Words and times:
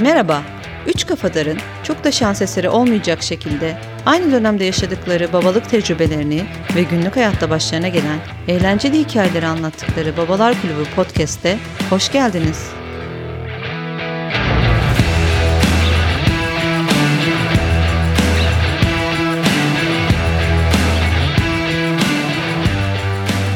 Merhaba, 0.00 0.42
Üç 0.86 1.06
Kafadar'ın 1.06 1.58
çok 1.82 2.04
da 2.04 2.12
şans 2.12 2.42
eseri 2.42 2.68
olmayacak 2.68 3.22
şekilde 3.22 3.78
aynı 4.06 4.32
dönemde 4.32 4.64
yaşadıkları 4.64 5.32
babalık 5.32 5.70
tecrübelerini 5.70 6.46
ve 6.76 6.82
günlük 6.82 7.16
hayatta 7.16 7.50
başlarına 7.50 7.88
gelen 7.88 8.18
eğlenceli 8.48 8.98
hikayeleri 8.98 9.46
anlattıkları 9.46 10.16
Babalar 10.16 10.54
Kulübü 10.62 10.84
podcast'te 10.96 11.58
hoş 11.90 12.12
geldiniz. 12.12 12.77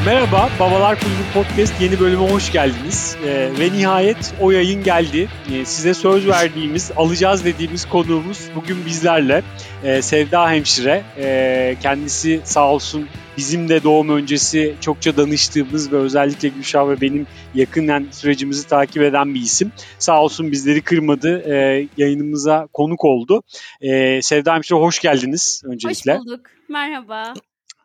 Merhaba, 0.05 0.49
Babalar 0.59 0.99
Kulübü 0.99 1.33
Podcast 1.33 1.81
yeni 1.81 1.99
bölüme 1.99 2.31
hoş 2.31 2.51
geldiniz. 2.51 3.17
Ee, 3.25 3.49
ve 3.59 3.73
nihayet 3.73 4.33
o 4.41 4.51
yayın 4.51 4.83
geldi. 4.83 5.27
Ee, 5.53 5.65
size 5.65 5.93
söz 5.93 6.27
verdiğimiz, 6.27 6.91
alacağız 6.95 7.45
dediğimiz 7.45 7.89
konuğumuz 7.89 8.49
bugün 8.55 8.85
bizlerle. 8.85 9.43
Ee, 9.83 10.01
Sevda 10.01 10.51
Hemşire, 10.51 11.03
ee, 11.17 11.75
kendisi 11.81 12.41
sağ 12.43 12.71
olsun 12.71 13.07
bizim 13.37 13.69
de 13.69 13.83
doğum 13.83 14.09
öncesi 14.09 14.75
çokça 14.81 15.17
danıştığımız 15.17 15.91
ve 15.91 15.97
özellikle 15.97 16.47
Gülşah 16.47 16.89
ve 16.89 17.01
benim 17.01 17.27
yakından 17.55 18.07
sürecimizi 18.11 18.67
takip 18.67 19.03
eden 19.03 19.35
bir 19.35 19.41
isim. 19.41 19.71
Sağ 19.99 20.21
olsun 20.21 20.51
bizleri 20.51 20.81
kırmadı, 20.81 21.39
ee, 21.39 21.87
yayınımıza 21.97 22.67
konuk 22.73 23.05
oldu. 23.05 23.43
Ee, 23.81 24.21
Sevda 24.21 24.55
Hemşire 24.55 24.79
hoş 24.79 24.99
geldiniz 24.99 25.61
öncelikle. 25.65 26.13
Hoş 26.17 26.25
bulduk. 26.25 26.45
Merhaba. 26.69 27.33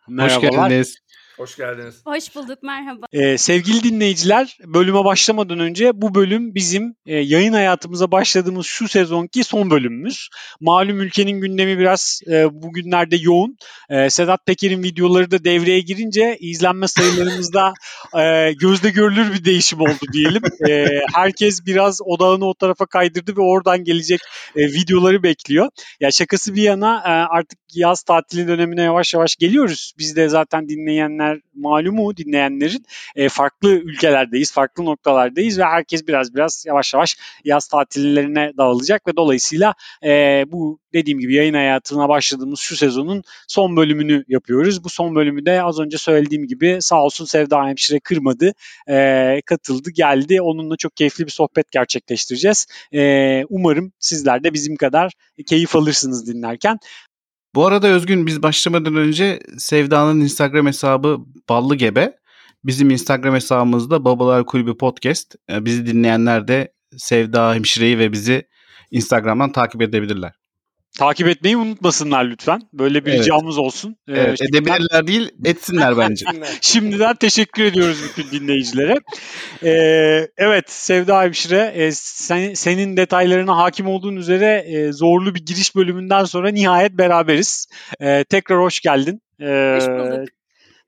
Merhabalar. 0.08 0.36
Hoş 0.36 0.50
geldiniz. 0.50 1.07
Hoş 1.38 1.56
geldiniz. 1.56 1.94
Hoş 2.04 2.34
bulduk. 2.34 2.62
Merhaba. 2.62 3.06
Ee, 3.12 3.38
sevgili 3.38 3.82
dinleyiciler, 3.82 4.58
bölüme 4.64 5.04
başlamadan 5.04 5.58
önce 5.58 5.90
bu 5.94 6.14
bölüm 6.14 6.54
bizim 6.54 6.94
e, 7.06 7.16
yayın 7.16 7.52
hayatımıza 7.52 8.10
başladığımız 8.12 8.66
şu 8.66 8.88
sezonki 8.88 9.44
son 9.44 9.70
bölümümüz. 9.70 10.28
Malum 10.60 11.00
ülkenin 11.00 11.40
gündemi 11.40 11.78
biraz 11.78 12.20
e, 12.30 12.62
bugünlerde 12.62 13.16
yoğun. 13.16 13.56
E, 13.90 14.10
Sedat 14.10 14.46
Peker'in 14.46 14.82
videoları 14.82 15.30
da 15.30 15.44
devreye 15.44 15.80
girince 15.80 16.36
izlenme 16.40 16.88
sayılarımızda 16.88 17.72
e, 18.18 18.52
gözde 18.52 18.90
görülür 18.90 19.34
bir 19.34 19.44
değişim 19.44 19.80
oldu 19.80 20.12
diyelim. 20.12 20.42
E, 20.68 20.86
herkes 21.14 21.66
biraz 21.66 22.00
odağını 22.04 22.44
o 22.44 22.54
tarafa 22.54 22.86
kaydırdı 22.86 23.36
ve 23.36 23.40
oradan 23.40 23.84
gelecek 23.84 24.20
e, 24.56 24.60
videoları 24.60 25.22
bekliyor. 25.22 25.68
Ya 26.00 26.10
şakası 26.10 26.54
bir 26.54 26.62
yana 26.62 26.96
e, 26.96 27.10
artık 27.10 27.58
yaz 27.74 28.02
tatili 28.02 28.48
dönemine 28.48 28.82
yavaş 28.82 29.14
yavaş 29.14 29.36
geliyoruz. 29.36 29.92
Biz 29.98 30.16
de 30.16 30.28
zaten 30.28 30.68
dinleyenler 30.68 31.27
malumu 31.54 32.16
dinleyenlerin 32.16 32.84
e, 33.16 33.28
farklı 33.28 33.70
ülkelerdeyiz, 33.70 34.52
farklı 34.52 34.84
noktalardayız 34.84 35.58
ve 35.58 35.64
herkes 35.64 36.08
biraz 36.08 36.34
biraz 36.34 36.64
yavaş 36.66 36.94
yavaş 36.94 37.16
yaz 37.44 37.68
tatillerine 37.68 38.52
dağılacak 38.56 39.06
ve 39.06 39.16
dolayısıyla 39.16 39.74
e, 40.04 40.44
bu 40.48 40.78
dediğim 40.92 41.18
gibi 41.18 41.34
yayın 41.34 41.54
hayatına 41.54 42.08
başladığımız 42.08 42.60
şu 42.60 42.76
sezonun 42.76 43.22
son 43.48 43.76
bölümünü 43.76 44.24
yapıyoruz. 44.28 44.84
Bu 44.84 44.88
son 44.88 45.14
bölümü 45.14 45.46
de 45.46 45.62
az 45.62 45.78
önce 45.78 45.98
söylediğim 45.98 46.46
gibi 46.46 46.78
sağ 46.80 47.04
olsun 47.04 47.24
Sevda 47.24 47.66
Hemşire 47.66 48.00
kırmadı, 48.00 48.52
e, 48.88 49.40
katıldı, 49.46 49.90
geldi. 49.90 50.42
Onunla 50.42 50.76
çok 50.76 50.96
keyifli 50.96 51.26
bir 51.26 51.30
sohbet 51.30 51.70
gerçekleştireceğiz. 51.70 52.66
E, 52.94 53.44
umarım 53.48 53.92
sizler 53.98 54.44
de 54.44 54.54
bizim 54.54 54.76
kadar 54.76 55.12
keyif 55.46 55.76
alırsınız 55.76 56.26
dinlerken. 56.26 56.78
Bu 57.58 57.66
arada 57.66 57.88
Özgün 57.88 58.26
biz 58.26 58.42
başlamadan 58.42 58.96
önce 58.96 59.40
Sevda'nın 59.58 60.20
Instagram 60.20 60.66
hesabı 60.66 61.18
Ballı 61.48 61.76
Gebe. 61.76 62.16
Bizim 62.64 62.90
Instagram 62.90 63.34
hesabımızda 63.34 64.04
Babalar 64.04 64.46
Kulübü 64.46 64.76
Podcast. 64.76 65.34
Ee, 65.50 65.64
Bizi 65.64 65.86
dinleyenler 65.86 66.48
de 66.48 66.72
Sevda 66.96 67.54
Hemşire'yi 67.54 67.98
ve 67.98 68.12
bizi 68.12 68.48
Instagram'dan 68.90 69.52
takip 69.52 69.82
edebilirler. 69.82 70.32
Takip 70.98 71.28
etmeyi 71.28 71.56
unutmasınlar 71.56 72.24
lütfen. 72.24 72.60
Böyle 72.72 73.04
bir 73.04 73.10
Evet. 73.10 73.20
ricamız 73.20 73.58
olsun. 73.58 73.96
Ee, 74.08 74.12
Evet, 74.12 74.38
şimdiden- 74.38 74.62
edebilirler 74.72 75.06
değil, 75.06 75.30
etsinler 75.44 75.98
bence. 75.98 76.26
Şimdiden 76.60 77.14
teşekkür 77.14 77.64
ediyoruz 77.64 77.98
bütün 78.04 78.40
dinleyicilere. 78.40 78.94
Ee, 79.64 80.28
evet 80.36 80.70
Sevda 80.70 81.22
Hemşire 81.22 81.72
e, 81.74 81.92
sen, 81.92 82.54
senin 82.54 82.96
detaylarına 82.96 83.56
hakim 83.56 83.86
olduğun 83.86 84.16
üzere 84.16 84.64
e, 84.68 84.92
zorlu 84.92 85.34
bir 85.34 85.46
giriş 85.46 85.76
bölümünden 85.76 86.24
sonra 86.24 86.50
nihayet 86.50 86.92
beraberiz. 86.92 87.66
Ee, 88.00 88.24
tekrar 88.30 88.58
hoş 88.60 88.80
geldin. 88.80 89.20
Ee, 89.40 89.74
Hoş 89.76 89.86
bulduk. 89.88 90.28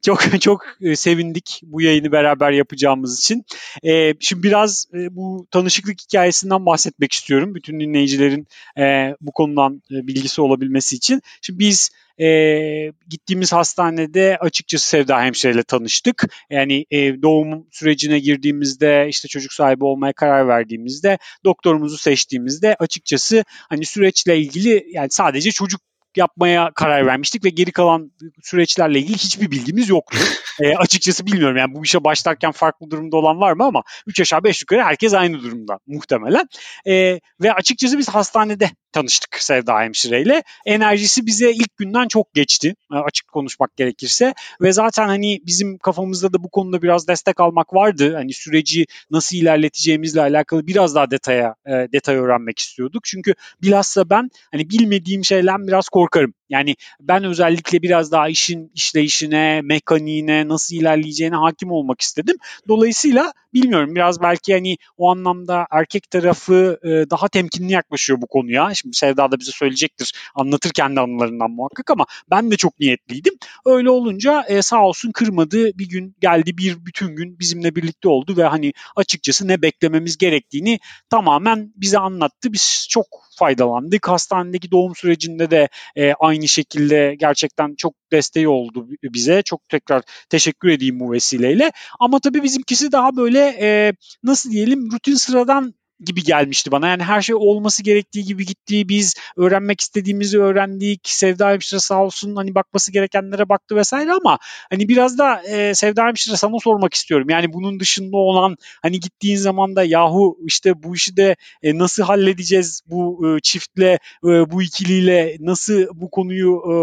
Çok 0.02 0.20
çok 0.40 0.66
e, 0.80 0.96
sevindik 0.96 1.60
bu 1.64 1.82
yayını 1.82 2.12
beraber 2.12 2.52
yapacağımız 2.52 3.18
için. 3.18 3.44
Ee, 3.82 4.14
şimdi 4.20 4.42
biraz 4.42 4.86
e, 4.94 5.16
bu 5.16 5.46
tanışıklık 5.50 6.00
hikayesinden 6.00 6.66
bahsetmek 6.66 7.12
istiyorum. 7.12 7.54
Bütün 7.54 7.80
dinleyicilerin 7.80 8.46
e, 8.78 9.14
bu 9.20 9.32
konudan 9.32 9.82
e, 9.90 10.06
bilgisi 10.06 10.40
olabilmesi 10.40 10.96
için. 10.96 11.22
Şimdi 11.42 11.58
biz 11.58 11.90
e, 12.20 12.92
gittiğimiz 13.08 13.52
hastanede 13.52 14.38
açıkçası 14.40 14.88
Sevda 14.88 15.22
Hemşire 15.22 15.52
ile 15.52 15.62
tanıştık. 15.62 16.24
Yani 16.50 16.86
e, 16.90 17.22
doğum 17.22 17.66
sürecine 17.70 18.18
girdiğimizde 18.18 19.06
işte 19.08 19.28
çocuk 19.28 19.52
sahibi 19.52 19.84
olmaya 19.84 20.12
karar 20.12 20.48
verdiğimizde 20.48 21.18
doktorumuzu 21.44 21.98
seçtiğimizde 21.98 22.76
açıkçası 22.78 23.44
hani 23.48 23.86
süreçle 23.86 24.38
ilgili 24.38 24.86
yani 24.92 25.10
sadece 25.10 25.50
çocuk 25.50 25.80
yapmaya 26.16 26.70
karar 26.74 27.06
vermiştik 27.06 27.44
ve 27.44 27.48
geri 27.48 27.72
kalan 27.72 28.12
süreçlerle 28.42 28.98
ilgili 28.98 29.16
hiçbir 29.16 29.50
bilgimiz 29.50 29.88
yoktu. 29.88 30.18
E, 30.60 30.76
açıkçası 30.76 31.26
bilmiyorum 31.26 31.56
yani 31.56 31.74
bu 31.74 31.84
işe 31.84 32.04
başlarken 32.04 32.52
farklı 32.52 32.90
durumda 32.90 33.16
olan 33.16 33.40
var 33.40 33.52
mı 33.52 33.64
ama 33.64 33.82
3 34.06 34.20
aşağı 34.20 34.44
5 34.44 34.60
yukarı 34.60 34.82
herkes 34.82 35.14
aynı 35.14 35.42
durumda 35.42 35.78
muhtemelen. 35.86 36.48
E, 36.86 37.20
ve 37.40 37.52
açıkçası 37.52 37.98
biz 37.98 38.08
hastanede 38.08 38.70
tanıştık 38.92 39.36
Sevda 39.42 39.80
hemşireyle. 39.80 40.42
Enerjisi 40.66 41.26
bize 41.26 41.52
ilk 41.52 41.76
günden 41.76 42.08
çok 42.08 42.34
geçti 42.34 42.74
e, 42.92 42.96
açık 42.96 43.28
konuşmak 43.28 43.76
gerekirse 43.76 44.34
ve 44.60 44.72
zaten 44.72 45.06
hani 45.06 45.40
bizim 45.46 45.78
kafamızda 45.78 46.32
da 46.32 46.42
bu 46.44 46.48
konuda 46.50 46.82
biraz 46.82 47.08
destek 47.08 47.40
almak 47.40 47.74
vardı. 47.74 48.14
Hani 48.14 48.32
süreci 48.32 48.86
nasıl 49.10 49.36
ilerleteceğimizle 49.36 50.20
alakalı 50.20 50.66
biraz 50.66 50.94
daha 50.94 51.10
detaya 51.10 51.54
e, 51.66 51.72
detay 51.92 52.16
öğrenmek 52.16 52.58
istiyorduk. 52.58 53.04
Çünkü 53.04 53.34
bilhassa 53.62 54.10
ben 54.10 54.30
hani 54.52 54.70
bilmediğim 54.70 55.24
şeyden 55.24 55.66
biraz 55.66 55.88
korkarım. 56.00 56.34
Yani 56.48 56.76
ben 57.00 57.24
özellikle 57.24 57.82
biraz 57.82 58.12
daha 58.12 58.28
işin 58.28 58.70
işleyişine, 58.74 59.60
mekaniğine, 59.62 60.48
nasıl 60.48 60.76
ilerleyeceğine 60.76 61.36
hakim 61.36 61.70
olmak 61.70 62.00
istedim. 62.00 62.36
Dolayısıyla 62.68 63.32
bilmiyorum 63.54 63.94
biraz 63.94 64.22
belki 64.22 64.54
hani 64.54 64.76
o 64.96 65.10
anlamda 65.10 65.66
erkek 65.70 66.10
tarafı 66.10 66.78
e, 66.84 66.88
daha 66.88 67.28
temkinli 67.28 67.72
yaklaşıyor 67.72 68.22
bu 68.22 68.26
konuya. 68.26 68.74
Şimdi 68.74 68.96
Sevda 68.96 69.32
da 69.32 69.40
bize 69.40 69.52
söyleyecektir 69.52 70.12
anlatır 70.34 70.70
kendi 70.70 71.00
anılarından 71.00 71.50
muhakkak 71.50 71.90
ama 71.90 72.06
ben 72.30 72.50
de 72.50 72.56
çok 72.56 72.80
niyetliydim. 72.80 73.34
Öyle 73.66 73.90
olunca 73.90 74.44
e, 74.48 74.62
sağ 74.62 74.82
olsun 74.82 75.12
kırmadı 75.12 75.78
bir 75.78 75.88
gün 75.88 76.16
geldi 76.20 76.58
bir 76.58 76.86
bütün 76.86 77.16
gün 77.16 77.38
bizimle 77.38 77.76
birlikte 77.76 78.08
oldu 78.08 78.36
ve 78.36 78.44
hani 78.44 78.72
açıkçası 78.96 79.48
ne 79.48 79.62
beklememiz 79.62 80.18
gerektiğini 80.18 80.78
tamamen 81.10 81.72
bize 81.76 81.98
anlattı. 81.98 82.52
Biz 82.52 82.86
çok 82.90 83.06
faydalandık. 83.38 84.08
Hastanedeki 84.08 84.70
doğum 84.70 84.94
sürecinde 84.96 85.50
de 85.50 85.68
e, 85.96 86.12
aynı 86.12 86.48
şekilde 86.48 87.16
gerçekten 87.18 87.74
çok 87.78 87.94
desteği 88.12 88.48
oldu 88.48 88.88
bize. 89.02 89.42
Çok 89.42 89.68
tekrar 89.68 90.02
teşekkür 90.28 90.68
edeyim 90.68 91.00
bu 91.00 91.12
vesileyle. 91.12 91.72
Ama 92.00 92.20
tabii 92.20 92.42
bizimkisi 92.42 92.92
daha 92.92 93.16
böyle 93.16 93.38
e, 93.60 93.92
nasıl 94.22 94.50
diyelim 94.50 94.92
rutin 94.92 95.14
sıradan 95.14 95.74
gibi 96.04 96.22
gelmişti 96.22 96.72
bana. 96.72 96.88
Yani 96.88 97.02
her 97.02 97.22
şey 97.22 97.34
olması 97.34 97.82
gerektiği 97.82 98.24
gibi 98.24 98.46
gitti. 98.46 98.88
Biz 98.88 99.14
öğrenmek 99.36 99.80
istediğimizi 99.80 100.40
öğrendik. 100.40 101.00
Sevda 101.04 101.50
Hemşire 101.50 101.80
sağ 101.80 102.04
olsun 102.04 102.36
hani 102.36 102.54
bakması 102.54 102.92
gerekenlere 102.92 103.48
baktı 103.48 103.76
vesaire 103.76 104.12
ama 104.12 104.38
hani 104.70 104.88
biraz 104.88 105.18
da 105.18 105.42
e, 105.42 105.74
Sevda 105.74 106.04
Hemşire 106.06 106.36
sana 106.36 106.58
sormak 106.58 106.94
istiyorum. 106.94 107.30
Yani 107.30 107.52
bunun 107.52 107.80
dışında 107.80 108.16
olan 108.16 108.56
hani 108.82 109.00
gittiğin 109.00 109.36
zaman 109.36 109.76
da 109.76 109.84
yahu 109.84 110.38
işte 110.44 110.82
bu 110.82 110.94
işi 110.94 111.16
de 111.16 111.36
e, 111.62 111.78
nasıl 111.78 112.02
halledeceğiz 112.02 112.82
bu 112.86 113.28
e, 113.28 113.40
çiftle 113.40 113.98
e, 114.24 114.50
bu 114.50 114.62
ikiliyle 114.62 115.36
nasıl 115.40 115.86
bu 115.94 116.10
konuyu 116.10 116.50
e, 116.56 116.74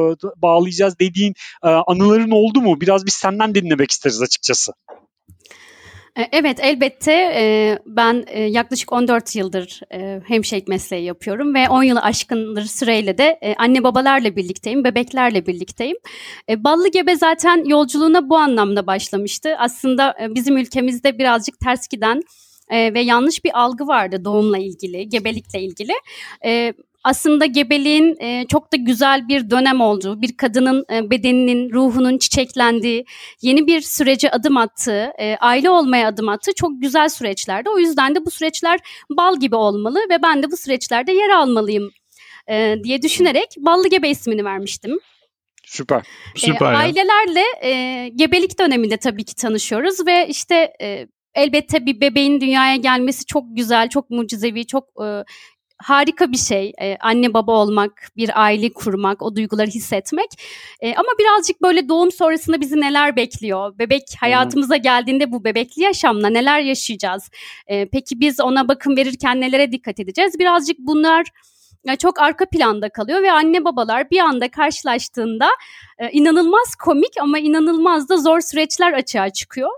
bağlayacağız 0.42 1.00
dediğin 1.00 1.34
e, 1.64 1.68
anıların 1.68 2.32
oldu 2.32 2.62
mu? 2.62 2.82
Biraz 2.82 3.06
biz 3.06 3.14
senden 3.14 3.56
dinlemek 3.56 3.92
isteriz 3.92 4.22
açıkçası. 4.22 4.74
E, 6.18 6.30
Evet 6.32 6.60
elbette 6.62 7.12
e, 7.14 7.80
ben 7.86 8.24
e, 8.28 8.42
yaklaşık 8.42 8.94
14 8.94 9.36
yıldır 9.36 9.82
hemşirelik 10.28 10.68
mesleği 10.68 11.04
yapıyorum 11.04 11.56
ve 11.56 11.70
10 11.70 11.84
yılı 11.84 12.02
aşkındır 12.02 12.66
süreyle 12.66 13.18
de 13.18 13.56
anne 13.58 13.84
babalarla 13.84 14.36
birlikteyim, 14.36 14.84
bebeklerle 14.84 15.46
birlikteyim. 15.46 15.98
Ballı 16.50 16.92
Gebe 16.92 17.16
zaten 17.16 17.64
yolculuğuna 17.66 18.30
bu 18.30 18.38
anlamda 18.38 18.88
başlamıştı. 18.88 19.56
Aslında 19.58 20.16
bizim 20.30 20.58
ülkemizde 20.58 21.18
birazcık 21.18 21.60
ters 21.60 21.88
giden 21.88 22.22
e, 22.70 22.94
ve 22.94 23.00
yanlış 23.00 23.44
bir 23.44 23.60
algı 23.60 23.88
vardı 23.88 24.26
doğumla 24.26 24.58
ilgili, 24.58 25.10
gebelikle 25.10 25.62
ilgili. 25.62 25.94
E, 26.46 26.74
aslında 27.04 27.46
gebeliğin 27.46 28.16
e, 28.22 28.46
çok 28.48 28.74
da 28.74 28.78
güzel 28.78 29.28
bir 29.28 29.50
dönem 29.50 29.82
olduğu, 29.82 30.22
bir 30.22 30.38
kadının 30.38 30.86
e, 30.94 31.10
bedeninin, 31.10 31.70
ruhunun 31.72 32.18
çiçeklendiği, 32.18 33.06
yeni 33.42 33.68
bir 33.68 33.82
sürece 33.82 34.32
adım 34.32 34.58
attığı, 34.58 35.12
e, 35.20 35.38
aile 35.40 35.70
olmaya 35.70 36.08
adım 36.08 36.30
attığı 36.30 36.54
çok 36.54 36.72
güzel 36.82 37.10
süreçlerdi. 37.10 37.70
O 37.70 37.80
yüzden 37.80 38.16
de 38.16 38.26
bu 38.26 38.32
süreçler 38.32 38.80
bal 39.10 39.40
gibi 39.40 39.56
olmalı 39.56 40.00
ve 40.10 40.22
ben 40.24 40.44
de 40.44 40.52
bu 40.52 40.58
süreçlerde 40.58 41.12
yer 41.12 41.30
almalıyım 41.30 41.92
e, 42.50 42.76
diye 42.84 43.02
düşünerek 43.02 43.56
Ballı 43.58 43.90
Gebe 43.90 44.10
ismini 44.10 44.46
vermiştim. 44.46 45.00
Süper. 45.66 46.04
Süper 46.36 46.74
E, 46.74 46.78
ailelerle 46.78 47.44
e, 47.64 48.10
gebelik 48.16 48.60
döneminde 48.60 48.98
tabii 48.98 49.24
ki 49.24 49.36
tanışıyoruz 49.36 50.08
ve 50.08 50.28
işte 50.28 50.74
e, 50.82 51.08
elbette 51.38 51.86
bir 51.86 52.02
bebeğin 52.02 52.42
dünyaya 52.42 52.76
gelmesi 52.76 53.26
çok 53.26 53.44
güzel, 53.50 53.90
çok 53.90 54.10
mucizevi, 54.10 54.68
çok 54.68 54.84
e, 55.04 55.24
harika 55.78 56.32
bir 56.32 56.38
şey. 56.38 56.74
E, 56.82 56.98
anne 57.00 57.34
baba 57.34 57.52
olmak, 57.52 57.92
bir 58.18 58.42
aile 58.44 58.74
kurmak, 58.74 59.22
o 59.22 59.36
duyguları 59.36 59.68
hissetmek. 59.68 60.30
E, 60.80 60.96
ama 60.96 61.10
birazcık 61.20 61.62
böyle 61.62 61.90
doğum 61.90 62.12
sonrasında 62.12 62.62
bizi 62.62 62.82
neler 62.82 63.16
bekliyor? 63.16 63.80
Bebek 63.80 64.04
hayatımıza 64.20 64.78
geldiğinde 64.78 65.32
bu 65.32 65.44
bebekli 65.44 65.82
yaşamla 65.82 66.30
neler 66.30 66.60
yaşayacağız? 66.60 67.30
E, 67.68 67.90
peki 67.90 68.20
biz 68.20 68.40
ona 68.40 68.68
bakım 68.68 68.98
verirken 68.98 69.42
nelere 69.42 69.72
dikkat 69.72 70.00
edeceğiz? 70.00 70.40
Birazcık 70.40 70.78
bunlar 70.80 71.26
ya 71.86 71.96
çok 71.96 72.20
arka 72.22 72.46
planda 72.46 72.90
kalıyor 72.90 73.22
ve 73.22 73.32
anne 73.32 73.66
babalar 73.66 74.10
bir 74.12 74.20
anda 74.20 74.52
karşılaştığında 74.52 75.50
e, 76.00 76.12
inanılmaz 76.12 76.76
komik 76.76 77.14
ama 77.22 77.40
inanılmaz 77.40 78.10
da 78.10 78.18
zor 78.18 78.42
süreçler 78.42 78.94
açığa 78.94 79.30
çıkıyor. 79.30 79.70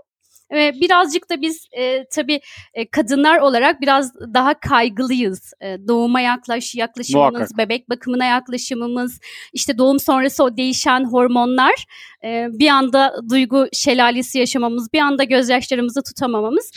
Ve 0.52 0.72
birazcık 0.80 1.30
da 1.30 1.40
biz 1.40 1.68
e, 1.72 2.04
tabii 2.04 2.40
e, 2.74 2.90
kadınlar 2.90 3.38
olarak 3.38 3.80
biraz 3.80 4.14
daha 4.14 4.60
kaygılıyız. 4.60 5.52
E, 5.60 5.76
doğuma 5.88 6.20
yaklaş 6.20 6.74
yaklaşımımız, 6.74 7.32
Muhakkak. 7.32 7.58
bebek 7.58 7.90
bakımına 7.90 8.24
yaklaşımımız, 8.24 9.20
işte 9.52 9.78
doğum 9.78 10.00
sonrası 10.00 10.44
o 10.44 10.56
değişen 10.56 11.04
hormonlar, 11.04 11.86
e, 12.24 12.46
bir 12.50 12.68
anda 12.68 13.14
duygu 13.30 13.66
şelalesi 13.72 14.38
yaşamamız, 14.38 14.92
bir 14.92 15.00
anda 15.00 15.24
gözyaşlarımızı 15.24 16.02
tutamamamız. 16.02 16.72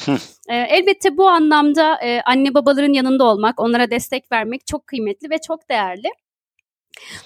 E, 0.49 0.55
elbette 0.55 1.17
bu 1.17 1.29
anlamda 1.29 1.95
e, 2.03 2.21
anne 2.21 2.53
babaların 2.53 2.93
yanında 2.93 3.23
olmak, 3.23 3.59
onlara 3.59 3.91
destek 3.91 4.31
vermek 4.31 4.67
çok 4.67 4.87
kıymetli 4.87 5.29
ve 5.29 5.37
çok 5.47 5.69
değerli. 5.69 6.07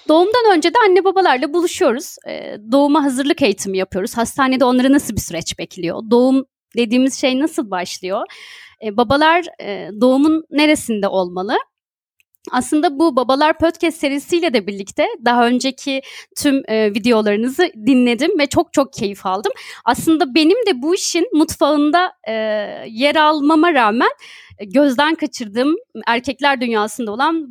Doğumdan 0.08 0.56
önce 0.56 0.74
de 0.74 0.78
anne 0.86 1.04
babalarla 1.04 1.52
buluşuyoruz. 1.52 2.16
E, 2.28 2.56
doğuma 2.72 3.04
hazırlık 3.04 3.42
eğitimi 3.42 3.78
yapıyoruz. 3.78 4.16
Hastanede 4.16 4.64
onları 4.64 4.92
nasıl 4.92 5.16
bir 5.16 5.20
süreç 5.20 5.58
bekliyor? 5.58 6.02
Doğum 6.10 6.44
dediğimiz 6.76 7.20
şey 7.20 7.40
nasıl 7.40 7.70
başlıyor? 7.70 8.26
E, 8.84 8.96
babalar 8.96 9.44
e, 9.60 9.90
doğumun 10.00 10.44
neresinde 10.50 11.08
olmalı? 11.08 11.58
Aslında 12.52 12.98
bu 12.98 13.16
Babalar 13.16 13.58
Podcast 13.58 13.98
serisiyle 13.98 14.54
de 14.54 14.66
birlikte 14.66 15.06
daha 15.24 15.46
önceki 15.46 16.02
tüm 16.36 16.62
e, 16.68 16.94
videolarınızı 16.94 17.70
dinledim 17.86 18.38
ve 18.38 18.46
çok 18.46 18.72
çok 18.72 18.92
keyif 18.92 19.26
aldım. 19.26 19.52
Aslında 19.84 20.34
benim 20.34 20.66
de 20.66 20.82
bu 20.82 20.94
işin 20.94 21.28
mutfağında 21.32 22.12
e, 22.28 22.32
yer 22.88 23.16
almama 23.16 23.74
rağmen 23.74 24.10
e, 24.58 24.64
gözden 24.64 25.14
kaçırdığım 25.14 25.76
erkekler 26.06 26.60
dünyasında 26.60 27.12
olan 27.12 27.48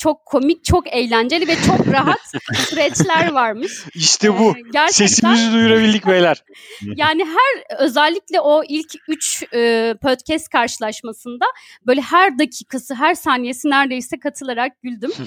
çok 0.00 0.26
komik, 0.26 0.64
çok 0.64 0.94
eğlenceli 0.94 1.48
ve 1.48 1.56
çok 1.66 1.88
rahat 1.88 2.20
süreçler 2.68 3.32
varmış. 3.32 3.72
İşte 3.94 4.38
bu. 4.38 4.50
Ee, 4.50 4.62
gerçekten 4.72 5.06
Sesimizi 5.06 5.52
duyurabildik 5.52 6.06
beyler. 6.06 6.44
yani 6.96 7.24
her 7.24 7.78
özellikle 7.78 8.40
o 8.40 8.62
ilk 8.68 8.94
üç 9.08 9.42
e, 9.54 9.94
podcast 10.02 10.48
karşılaşmasında 10.48 11.44
böyle 11.86 12.00
her 12.00 12.38
dakikası, 12.38 12.94
her 12.94 13.14
saniyesi 13.14 13.70
neredeyse 13.70 14.18
katılarak 14.18 14.82
güldüm. 14.82 15.10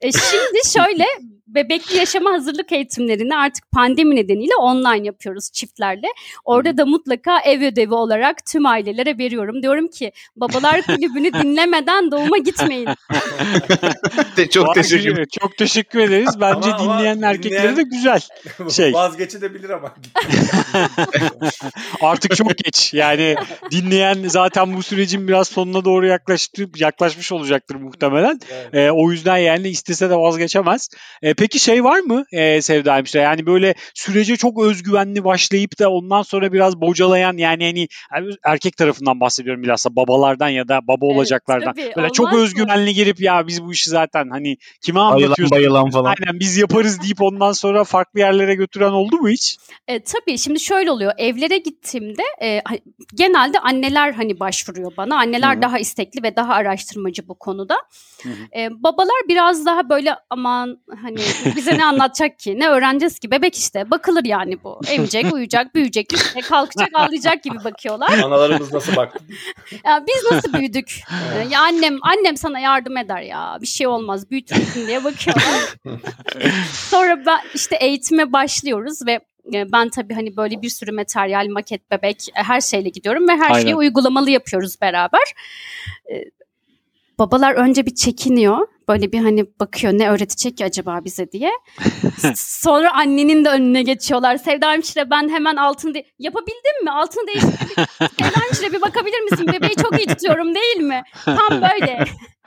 E, 0.00 0.12
şimdi 0.12 0.72
şöyle 0.72 1.04
bebekli 1.46 1.96
yaşama 1.96 2.32
hazırlık 2.32 2.72
eğitimlerini 2.72 3.36
artık 3.36 3.70
pandemi 3.70 4.16
nedeniyle 4.16 4.56
online 4.56 5.06
yapıyoruz 5.06 5.50
çiftlerle. 5.52 6.06
Orada 6.44 6.76
da 6.76 6.86
mutlaka 6.86 7.40
ev 7.40 7.62
ödevi 7.62 7.94
olarak 7.94 8.46
tüm 8.46 8.66
ailelere 8.66 9.18
veriyorum. 9.18 9.62
Diyorum 9.62 9.88
ki 9.88 10.12
babalar 10.36 10.82
kulübünü 10.82 11.32
dinlemeden 11.32 12.10
doğuma 12.10 12.38
gitmeyin. 12.38 12.88
Te- 14.36 14.50
çok 14.50 14.68
Vay, 14.68 14.74
teşekkür 14.74 15.26
Çok 15.40 15.56
teşekkür 15.56 15.98
ederiz. 15.98 16.30
Bence 16.40 16.72
Ama- 16.72 16.76
ama 16.76 16.98
dinleyen 16.98 17.22
erkekleri 17.22 17.62
dinleyen- 17.62 17.76
de 17.76 17.82
güzel. 17.82 18.20
Şey. 18.70 18.92
Vazgeçebilir 18.92 19.70
ama. 19.70 19.94
Artık 22.00 22.36
çok 22.36 22.58
geç. 22.58 22.94
Yani 22.94 23.36
dinleyen 23.70 24.18
zaten 24.26 24.76
bu 24.76 24.82
sürecin 24.82 25.28
biraz 25.28 25.48
sonuna 25.48 25.84
doğru 25.84 26.06
yaklaştı, 26.06 26.68
yaklaşmış 26.76 27.32
olacaktır 27.32 27.74
muhtemelen. 27.74 28.40
Evet. 28.52 28.74
E, 28.74 28.90
o 28.92 29.10
yüzden 29.10 29.36
yani 29.36 29.68
istese 29.68 30.10
de 30.10 30.16
vazgeçemez. 30.16 30.88
E, 31.22 31.34
peki 31.34 31.58
şey 31.58 31.84
var 31.84 31.98
mı 31.98 32.24
e, 32.32 32.62
Sevda 32.62 32.96
Hemşire? 32.96 33.22
Yani 33.22 33.46
böyle 33.46 33.74
sürece 33.94 34.36
çok 34.36 34.62
özgüvenli 34.62 35.24
başlayıp 35.24 35.78
da 35.78 35.90
ondan 35.90 36.22
sonra 36.22 36.52
biraz 36.52 36.80
bocalayan 36.80 37.36
yani 37.36 37.64
hani 37.64 37.88
yani 38.14 38.34
erkek 38.44 38.76
tarafından 38.76 39.20
bahsediyorum 39.20 39.62
bilhassa 39.62 39.96
babalardan 39.96 40.48
ya 40.48 40.68
da 40.68 40.80
baba 40.82 41.06
Evet, 41.06 41.16
olacaklardan. 41.16 41.72
tabii, 41.74 41.92
böyle 41.96 42.08
çok 42.10 42.26
olmaz 42.26 42.38
mı? 42.38 42.44
özgüvenli 42.44 42.94
girip 42.94 43.20
ya 43.20 43.46
biz 43.46 43.62
bu 43.62 43.72
işi 43.72 43.90
zaten 43.98 44.30
hani 44.30 44.56
kime 44.80 45.00
Bayılan 45.00 45.16
anlatıyoruz? 45.16 45.50
bayılan 45.50 45.90
falan. 45.90 46.14
Aynen 46.18 46.40
biz 46.40 46.56
yaparız 46.56 47.02
deyip 47.02 47.22
ondan 47.22 47.52
sonra 47.52 47.84
farklı 47.84 48.20
yerlere 48.20 48.54
götüren 48.54 48.90
oldu 48.90 49.16
mu 49.16 49.28
hiç? 49.28 49.56
E, 49.88 50.02
tabii 50.02 50.38
şimdi 50.38 50.60
şöyle 50.60 50.90
oluyor. 50.90 51.12
Evlere 51.18 51.58
gittiğimde 51.58 52.22
e, 52.42 52.62
genelde 53.14 53.58
anneler 53.58 54.12
hani 54.12 54.40
başvuruyor 54.40 54.92
bana. 54.96 55.16
Anneler 55.18 55.54
Hı 55.54 55.58
hı. 55.58 55.62
daha 55.62 55.78
istekli 55.78 56.22
ve 56.22 56.36
daha 56.36 56.54
araştırmacı 56.54 57.28
bu 57.28 57.34
konuda. 57.34 57.76
Hı 58.22 58.28
hı. 58.28 58.60
E, 58.60 58.70
babalar 58.70 59.20
biraz 59.28 59.66
daha 59.66 59.88
böyle 59.88 60.16
aman 60.30 60.78
hani 61.02 61.18
bize 61.56 61.78
ne 61.78 61.84
anlatacak 61.84 62.38
ki? 62.38 62.58
Ne 62.58 62.68
öğreneceğiz 62.68 63.18
ki? 63.18 63.30
Bebek 63.30 63.56
işte. 63.56 63.90
Bakılır 63.90 64.24
yani 64.24 64.64
bu. 64.64 64.80
Emecek, 64.88 65.32
uyuyacak, 65.34 65.74
büyüyecek, 65.74 66.12
işte 66.12 66.40
kalkacak, 66.40 66.88
ağlayacak 66.94 67.42
gibi 67.42 67.64
bakıyorlar. 67.64 68.18
Analarımız 68.18 68.72
nasıl 68.72 68.96
baktı? 68.96 69.24
Ya 69.84 70.04
biz 70.08 70.32
nasıl 70.32 70.52
büyüdük? 70.52 71.00
Ya 71.50 71.60
annem 71.60 71.98
annem 72.02 72.36
sana 72.36 72.58
yardım 72.58 72.96
eder 72.96 73.22
ya. 73.22 73.58
Bir 73.60 73.66
şey 73.66 73.86
olmaz. 73.88 74.30
Büyütürsün 74.30 74.86
diye 74.86 75.04
bakıyorlar. 75.04 75.74
Sonra 76.72 77.26
ben 77.26 77.38
işte 77.54 77.76
eğitime 77.80 78.32
başlıyoruz 78.32 79.06
ve 79.06 79.12
e, 79.54 79.72
ben 79.72 79.88
tabii 79.88 80.14
hani 80.14 80.36
böyle 80.36 80.62
bir 80.62 80.68
sürü 80.68 80.92
materyal, 80.92 81.46
maket, 81.48 81.90
bebek 81.90 82.28
e, 82.28 82.42
her 82.42 82.60
şeyle 82.60 82.88
gidiyorum 82.88 83.28
ve 83.28 83.32
her 83.32 83.50
Aynen. 83.50 83.62
şeyi 83.62 83.74
uygulamalı 83.76 84.30
yapıyoruz 84.30 84.80
beraber. 84.80 85.34
E, 86.12 86.14
Babalar 87.18 87.54
önce 87.54 87.86
bir 87.86 87.94
çekiniyor. 87.94 88.68
Böyle 88.88 89.12
bir 89.12 89.18
hani 89.18 89.44
bakıyor 89.60 89.92
ne 89.92 90.10
öğretecek 90.10 90.56
ki 90.58 90.64
acaba 90.64 91.00
bize 91.04 91.32
diye. 91.32 91.50
Sonra 92.36 92.94
annenin 92.94 93.44
de 93.44 93.48
önüne 93.48 93.82
geçiyorlar. 93.82 94.36
Sevda 94.36 94.72
hemşire 94.72 95.10
ben 95.10 95.28
hemen 95.28 95.56
altını 95.56 95.94
de- 95.94 96.04
yapabildin 96.18 96.84
mi? 96.84 96.90
Altını 96.90 97.26
değiştirdim. 97.26 97.84
Sevda 97.98 98.40
hemşire 98.46 98.72
bir 98.72 98.80
bakabilir 98.80 99.20
misin? 99.20 99.46
Bebeği 99.52 99.74
çok 99.82 99.98
iyi 99.98 100.06
tutuyorum 100.06 100.54
değil 100.54 100.76
mi? 100.76 101.02
Tam 101.24 101.50
böyle. 101.50 102.04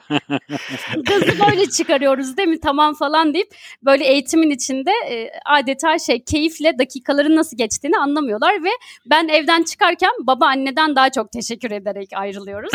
Gazı 1.04 1.40
böyle 1.40 1.70
çıkarıyoruz 1.70 2.38
değil 2.38 2.50
mi? 2.50 2.60
Tamam 2.60 2.94
falan 2.94 3.34
deyip 3.34 3.48
böyle 3.86 4.06
eğitimin 4.06 4.50
içinde 4.50 4.92
e, 5.10 5.32
adeta 5.46 6.00
şey 6.00 6.24
keyifle 6.24 6.78
dakikaların 6.78 7.36
nasıl 7.36 7.58
geçtiğini 7.58 7.98
anlamıyorlar 7.98 8.64
ve 8.64 8.70
ben 9.06 9.28
evden 9.28 9.64
çıkarken 9.64 10.12
baba 10.20 10.46
anneden 10.46 10.96
daha 10.96 11.10
çok 11.10 11.32
teşekkür 11.32 11.72
ederek 11.72 12.10
ayrılıyoruz. 12.16 12.72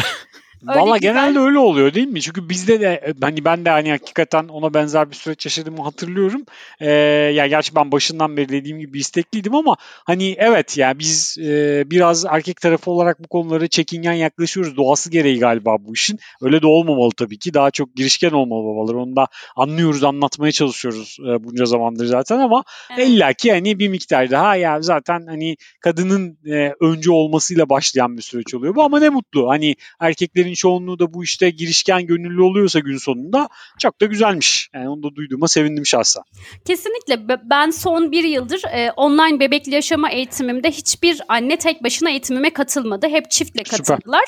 Valla 0.67 0.97
genelde 0.97 1.39
öyle 1.39 1.59
oluyor 1.59 1.95
değil 1.95 2.09
mi? 2.09 2.21
Çünkü 2.21 2.49
bizde 2.49 2.81
de 2.81 3.15
hani 3.21 3.45
ben 3.45 3.65
de 3.65 3.71
hani 3.71 3.91
hakikaten 3.91 4.49
ona 4.49 4.75
benzer 4.75 5.11
bir 5.11 5.17
süreç 5.17 5.47
yaşadığımı 5.47 5.83
hatırlıyorum. 5.83 6.45
Ee, 6.81 6.91
ya 7.35 7.47
gerçi 7.47 7.75
ben 7.75 7.93
başından 7.93 8.37
beri 8.37 8.49
dediğim 8.49 8.79
gibi 8.79 8.99
istekliydim 8.99 9.55
ama 9.55 9.77
hani 9.81 10.37
evet 10.39 10.77
ya 10.79 10.99
biz 10.99 11.39
e, 11.39 11.83
biraz 11.91 12.25
erkek 12.25 12.61
tarafı 12.61 12.91
olarak 12.91 13.25
bu 13.25 13.29
konulara 13.29 13.69
çekingen 13.69 14.13
yaklaşıyoruz. 14.13 14.77
Doğası 14.77 15.11
gereği 15.11 15.39
galiba 15.39 15.77
bu 15.81 15.95
işin. 15.95 16.19
Öyle 16.43 16.63
de 16.63 16.67
olmamalı 16.67 17.11
tabii 17.17 17.39
ki. 17.39 17.55
Daha 17.55 17.71
çok 17.71 17.97
girişken 17.97 18.31
olmalı 18.31 18.65
babalar. 18.65 18.95
Onu 18.95 19.17
da 19.17 19.27
anlıyoruz, 19.57 20.05
anlatmaya 20.05 20.53
çalışıyoruz 20.53 21.19
e, 21.21 21.45
bunca 21.45 21.65
zamandır 21.65 22.07
zaten 22.07 22.39
ama 22.39 22.65
Evet. 22.95 23.09
İlla 23.09 23.33
ki 23.33 23.53
hani 23.53 23.79
bir 23.79 23.89
miktar 23.89 24.31
daha 24.31 24.57
ya 24.57 24.83
zaten 24.83 25.27
hani 25.27 25.57
kadının 25.81 26.39
e, 26.47 26.73
önce 26.81 27.11
olmasıyla 27.11 27.69
başlayan 27.69 28.17
bir 28.17 28.23
süreç 28.23 28.55
oluyor 28.55 28.75
bu 28.75 28.83
ama 28.83 29.01
ne 29.01 29.09
mutlu. 29.09 29.49
Hani 29.51 29.77
erkeklerin 30.01 30.55
çoğunluğu 30.57 30.99
da 30.99 31.15
bu 31.15 31.25
işte 31.25 31.51
girişken 31.51 32.07
gönüllü 32.07 32.43
oluyorsa 32.43 32.79
gün 32.79 32.97
sonunda 32.97 33.49
çok 33.79 34.01
da 34.01 34.07
güzelmiş. 34.07 34.71
Yani 34.75 34.89
onu 34.89 35.03
da 35.03 35.15
duyduğuma 35.15 35.49
sevindim 35.49 35.87
şahsen. 35.87 36.23
Kesinlikle 36.67 37.29
Be- 37.29 37.43
ben 37.51 37.71
son 37.71 38.13
bir 38.13 38.25
yıldır 38.25 38.63
e, 38.73 38.93
online 38.93 39.41
bebekli 39.41 39.75
yaşama 39.75 40.11
eğitimimde 40.11 40.71
hiçbir 40.71 41.21
anne 41.29 41.57
tek 41.57 41.85
başına 41.85 42.11
eğitimime 42.11 42.51
katılmadı. 42.51 43.09
Hep 43.09 43.31
çiftle 43.31 43.63
katıldılar. 43.63 44.25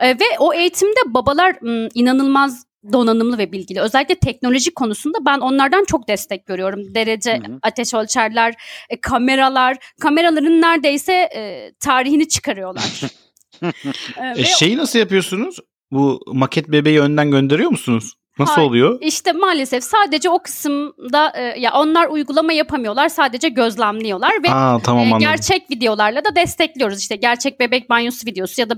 E, 0.00 0.08
ve 0.08 0.38
o 0.38 0.54
eğitimde 0.54 1.00
babalar 1.14 1.56
m, 1.62 1.88
inanılmaz 1.94 2.70
donanımlı 2.92 3.38
ve 3.38 3.52
bilgili. 3.52 3.80
Özellikle 3.80 4.14
teknoloji 4.14 4.74
konusunda 4.74 5.18
ben 5.26 5.38
onlardan 5.38 5.84
çok 5.84 6.08
destek 6.08 6.46
görüyorum. 6.46 6.94
Derece, 6.94 7.32
Hı 7.32 7.52
hı. 7.52 7.58
ateş 7.62 7.94
ölçerler, 7.94 8.54
e, 8.90 9.00
kameralar, 9.00 9.76
kameraların 10.00 10.60
neredeyse 10.60 11.12
e, 11.12 11.72
tarihini 11.80 12.28
çıkarıyorlar. 12.28 13.00
E, 13.62 14.40
E 14.40 14.44
şeyi 14.44 14.76
nasıl 14.76 14.98
yapıyorsunuz? 14.98 15.56
Bu 15.90 16.20
maket 16.26 16.68
bebeği 16.68 17.00
önden 17.00 17.30
gönderiyor 17.30 17.70
musunuz? 17.70 18.14
Nasıl 18.38 18.54
Hayır. 18.54 18.68
oluyor? 18.68 18.98
İşte 19.00 19.32
maalesef 19.32 19.84
sadece 19.84 20.30
o 20.30 20.42
kısımda 20.42 21.32
e, 21.36 21.60
ya 21.60 21.72
onlar 21.74 22.08
uygulama 22.08 22.52
yapamıyorlar 22.52 23.08
sadece 23.08 23.48
gözlemliyorlar 23.48 24.42
ve 24.42 24.50
Aa 24.50 24.78
tamam 24.78 25.06
e, 25.06 25.18
gerçek 25.18 25.70
videolarla 25.70 26.24
da 26.24 26.36
destekliyoruz. 26.36 26.98
İşte 26.98 27.16
gerçek 27.16 27.60
bebek 27.60 27.90
banyosu 27.90 28.26
videosu 28.26 28.60
ya 28.60 28.70
da 28.70 28.74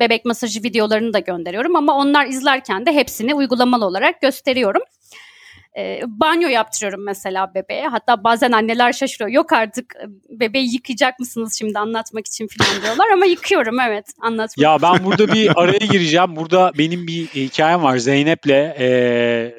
bebek 0.00 0.24
masajı 0.24 0.62
videolarını 0.62 1.12
da 1.12 1.18
gönderiyorum 1.18 1.76
ama 1.76 1.96
onlar 1.96 2.26
izlerken 2.26 2.86
de 2.86 2.92
hepsini 2.92 3.34
uygulamalı 3.34 3.84
olarak 3.86 4.20
gösteriyorum. 4.20 4.82
E, 5.78 6.00
banyo 6.06 6.48
yaptırıyorum 6.48 7.04
mesela 7.04 7.54
bebeğe. 7.54 7.88
Hatta 7.88 8.24
bazen 8.24 8.52
anneler 8.52 8.92
şaşırıyor. 8.92 9.30
Yok 9.30 9.52
artık 9.52 9.94
bebeği 10.28 10.74
yıkayacak 10.74 11.18
mısınız 11.18 11.58
şimdi 11.58 11.78
anlatmak 11.78 12.26
için 12.26 12.48
falan 12.48 12.82
diyorlar 12.82 13.10
ama 13.12 13.26
yıkıyorum 13.26 13.80
evet 13.80 14.06
anlatmak 14.20 14.58
Ya 14.58 14.82
ben 14.82 15.04
burada 15.04 15.32
bir 15.32 15.50
araya 15.60 15.86
gireceğim. 15.86 16.36
Burada 16.36 16.72
benim 16.78 17.06
bir 17.06 17.26
hikayem 17.26 17.82
var 17.82 17.98
Zeynep'le 17.98 18.74
e, 18.78 19.54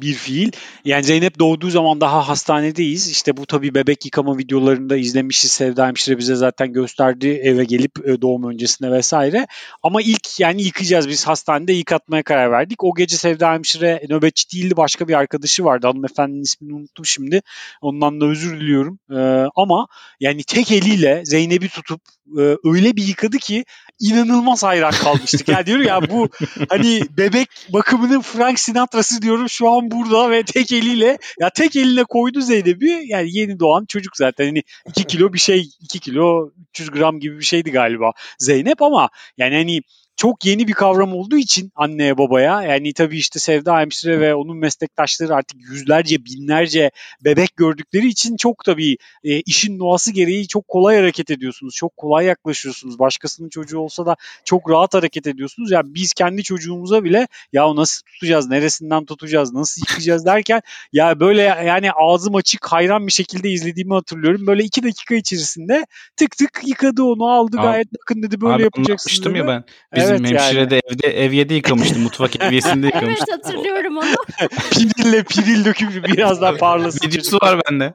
bir- 0.00 0.14
fiil. 0.14 0.50
Yani 0.84 1.04
Zeynep 1.04 1.38
doğduğu 1.38 1.70
zaman 1.70 2.00
daha 2.00 2.28
hastanedeyiz. 2.28 3.10
İşte 3.10 3.36
bu 3.36 3.46
tabii 3.46 3.74
bebek 3.74 4.04
yıkama 4.04 4.38
videolarında 4.38 4.96
izlemişiz. 4.96 5.52
Sevda 5.52 5.86
hemşire 5.86 6.18
bize 6.18 6.34
zaten 6.34 6.72
gösterdi 6.72 7.28
eve 7.42 7.64
gelip 7.64 8.08
e, 8.08 8.22
doğum 8.22 8.50
öncesinde 8.50 8.90
vesaire. 8.90 9.46
Ama 9.82 10.02
ilk 10.02 10.40
yani 10.40 10.62
yıkayacağız 10.62 11.08
biz 11.08 11.26
hastanede 11.26 11.72
yıkatmaya 11.72 12.22
karar 12.22 12.50
verdik. 12.50 12.84
O 12.84 12.94
gece 12.94 13.16
Sevda 13.16 13.52
hemşire 13.52 14.02
nöbetçi 14.08 14.56
değildi 14.56 14.76
başka 14.76 15.08
bir 15.08 15.14
arkadaşı 15.14 15.64
vardı. 15.64 15.86
Hanımefendinin 15.86 16.42
ismini 16.42 16.74
unuttum 16.74 17.06
şimdi. 17.06 17.42
Ondan 17.82 18.20
da 18.20 18.26
özür 18.26 18.60
diliyorum. 18.60 18.98
E, 19.10 19.48
ama 19.56 19.86
yani 20.20 20.44
tek 20.44 20.72
eliyle 20.72 21.22
Zeynep'i 21.24 21.68
tutup 21.68 22.00
e, 22.38 22.42
öyle 22.64 22.96
bir 22.96 23.02
yıkadı 23.02 23.38
ki 23.38 23.64
inanılmaz 24.00 24.62
hayran 24.62 24.90
kalmıştık. 24.92 25.48
Yani 25.48 25.66
diyorum 25.66 25.84
ya 25.84 26.10
bu 26.10 26.28
hani 26.68 27.02
bebek 27.10 27.48
bakımının 27.68 28.20
Frank 28.20 28.58
Sinatra'sı 28.58 29.22
diyorum 29.22 29.48
şu 29.48 29.70
an 29.70 29.90
burada 29.90 30.30
ve 30.30 30.42
tek 30.42 30.72
eliyle 30.72 31.18
ya 31.40 31.50
tek 31.50 31.76
eline 31.76 32.04
koydu 32.04 32.40
Zeynep'i 32.40 33.02
yani 33.06 33.28
yeni 33.36 33.60
doğan 33.60 33.84
çocuk 33.88 34.16
zaten 34.16 34.46
hani 34.46 34.62
2 34.88 35.04
kilo 35.04 35.32
bir 35.32 35.38
şey 35.38 35.68
2 35.80 36.00
kilo 36.00 36.50
300 36.70 36.90
gram 36.90 37.20
gibi 37.20 37.38
bir 37.38 37.44
şeydi 37.44 37.70
galiba 37.70 38.12
Zeynep 38.38 38.82
ama 38.82 39.08
yani 39.38 39.54
hani 39.54 39.80
çok 40.16 40.44
yeni 40.44 40.68
bir 40.68 40.72
kavram 40.72 41.12
olduğu 41.12 41.36
için 41.36 41.72
anneye 41.74 42.18
babaya 42.18 42.62
yani 42.62 42.92
tabii 42.92 43.16
işte 43.16 43.38
Sevda 43.38 43.80
hemşire 43.80 44.20
ve 44.20 44.34
onun 44.34 44.56
meslektaşları 44.56 45.34
artık 45.34 45.60
yüzlerce 45.60 46.24
binlerce 46.24 46.90
bebek 47.24 47.56
gördükleri 47.56 48.06
için 48.06 48.36
çok 48.36 48.64
tabii 48.64 48.96
e, 49.24 49.40
işin 49.40 49.78
doğası 49.78 50.12
gereği 50.12 50.48
çok 50.48 50.68
kolay 50.68 50.96
hareket 50.96 51.30
ediyorsunuz. 51.30 51.74
Çok 51.74 51.96
kolay 51.96 52.26
yaklaşıyorsunuz. 52.26 52.98
Başkasının 52.98 53.48
çocuğu 53.48 53.78
olsa 53.78 54.06
da 54.06 54.16
çok 54.44 54.70
rahat 54.70 54.94
hareket 54.94 55.26
ediyorsunuz. 55.26 55.70
Ya 55.70 55.82
biz 55.84 56.12
kendi 56.12 56.42
çocuğumuza 56.42 57.04
bile 57.04 57.28
ya 57.52 57.76
nasıl 57.76 58.02
tutacağız, 58.06 58.48
neresinden 58.48 59.04
tutacağız, 59.04 59.52
nasıl 59.52 59.80
yıkayacağız 59.80 60.26
derken 60.26 60.60
ya 60.92 61.20
böyle 61.20 61.42
yani 61.42 61.92
ağzım 61.92 62.34
açık 62.34 62.66
hayran 62.66 63.06
bir 63.06 63.12
şekilde 63.12 63.50
izlediğimi 63.50 63.94
hatırlıyorum. 63.94 64.46
Böyle 64.46 64.64
iki 64.64 64.82
dakika 64.82 65.14
içerisinde 65.14 65.86
tık 66.16 66.36
tık 66.36 66.60
yıkadı 66.66 67.02
onu 67.02 67.26
aldı 67.26 67.56
gayet 67.56 67.88
bakın 68.00 68.22
dedi 68.22 68.40
böyle 68.40 68.54
Abi 68.54 68.62
yapacaksın 68.62 69.10
anlatmıştım 69.14 69.34
ya 69.34 69.46
ben. 69.46 69.64
Bizim 70.12 70.26
Evet 70.26 70.40
hemşire 70.40 70.60
yani. 70.60 70.70
de 70.70 70.80
evde 70.90 71.24
eviyede 71.24 71.54
yıkamıştı. 71.54 71.98
Mutfak 71.98 72.42
eviyesinde 72.42 72.86
yıkamıştı. 72.86 73.24
Evet 73.28 73.44
hatırlıyorum 73.44 73.96
onu. 73.96 74.04
Pirille 74.70 75.22
piril 75.22 75.64
döküp 75.64 76.08
biraz 76.08 76.40
daha 76.40 76.56
parlasın. 76.56 77.08
Videosu 77.08 77.36
var 77.42 77.60
bende. 77.70 77.94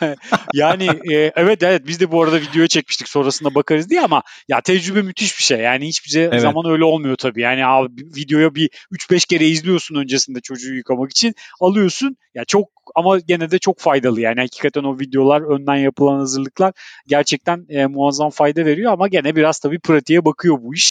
Yani 0.54 0.84
e, 1.10 1.32
evet 1.36 1.62
evet 1.62 1.82
biz 1.86 2.00
de 2.00 2.12
bu 2.12 2.22
arada 2.22 2.40
videoya 2.40 2.68
çekmiştik 2.68 3.08
sonrasında 3.08 3.54
bakarız 3.54 3.90
diye 3.90 4.00
ama 4.00 4.22
ya 4.48 4.60
tecrübe 4.60 5.02
müthiş 5.02 5.38
bir 5.38 5.44
şey. 5.44 5.58
Yani 5.58 5.88
hiçbir 5.88 6.20
Evet. 6.20 6.40
zaman 6.40 6.70
öyle 6.72 6.84
olmuyor 6.84 7.16
tabii. 7.16 7.40
Yani 7.40 7.66
abi, 7.66 7.96
bir 7.96 8.16
videoya 8.16 8.54
bir 8.54 8.70
3-5 8.92 9.26
kere 9.26 9.46
izliyorsun 9.46 9.94
öncesinde 9.94 10.40
çocuğu 10.40 10.74
yıkamak 10.74 11.10
için 11.10 11.34
alıyorsun. 11.60 12.16
Ya 12.34 12.44
çok 12.44 12.68
ama 12.94 13.18
gene 13.18 13.50
de 13.50 13.58
çok 13.58 13.78
faydalı. 13.78 14.20
Yani 14.20 14.40
hakikaten 14.40 14.82
o 14.84 14.98
videolar 14.98 15.40
önden 15.54 15.76
yapılan 15.76 16.18
hazırlıklar 16.18 16.72
gerçekten 17.06 17.66
e, 17.68 17.86
muazzam 17.86 18.30
fayda 18.30 18.64
veriyor 18.64 18.92
ama 18.92 19.08
gene 19.08 19.36
biraz 19.36 19.58
tabii 19.58 19.78
pratiğe 19.80 20.24
bakıyor 20.24 20.58
bu 20.62 20.74
iş. 20.74 20.89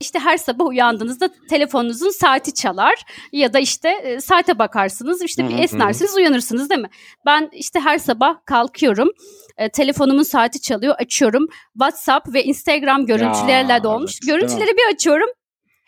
İşte 0.00 0.18
her 0.18 0.36
sabah 0.36 0.66
uyandığınızda 0.66 1.28
telefonunuzun 1.50 2.10
saati 2.10 2.54
çalar 2.54 2.94
ya 3.32 3.52
da 3.52 3.58
işte 3.58 3.88
e, 3.88 4.20
saate 4.20 4.58
bakarsınız 4.58 5.22
işte 5.22 5.48
bir 5.48 5.58
esnersiniz 5.58 6.16
uyanırsınız 6.16 6.70
değil 6.70 6.80
mi? 6.80 6.90
Ben 7.26 7.48
işte 7.52 7.80
her 7.80 7.98
sabah 7.98 8.34
kalkıyorum 8.46 9.08
e, 9.56 9.68
telefonumun 9.68 10.22
saati 10.22 10.60
çalıyor 10.60 10.94
açıyorum 10.98 11.46
WhatsApp 11.72 12.34
ve 12.34 12.44
Instagram 12.44 13.06
görüntülerle 13.06 13.72
Ya, 13.72 13.84
dolmuş. 13.84 14.12
evet? 14.12 14.26
Görüntüleri 14.26 14.76
bir 14.76 14.94
açıyorum 14.94 15.28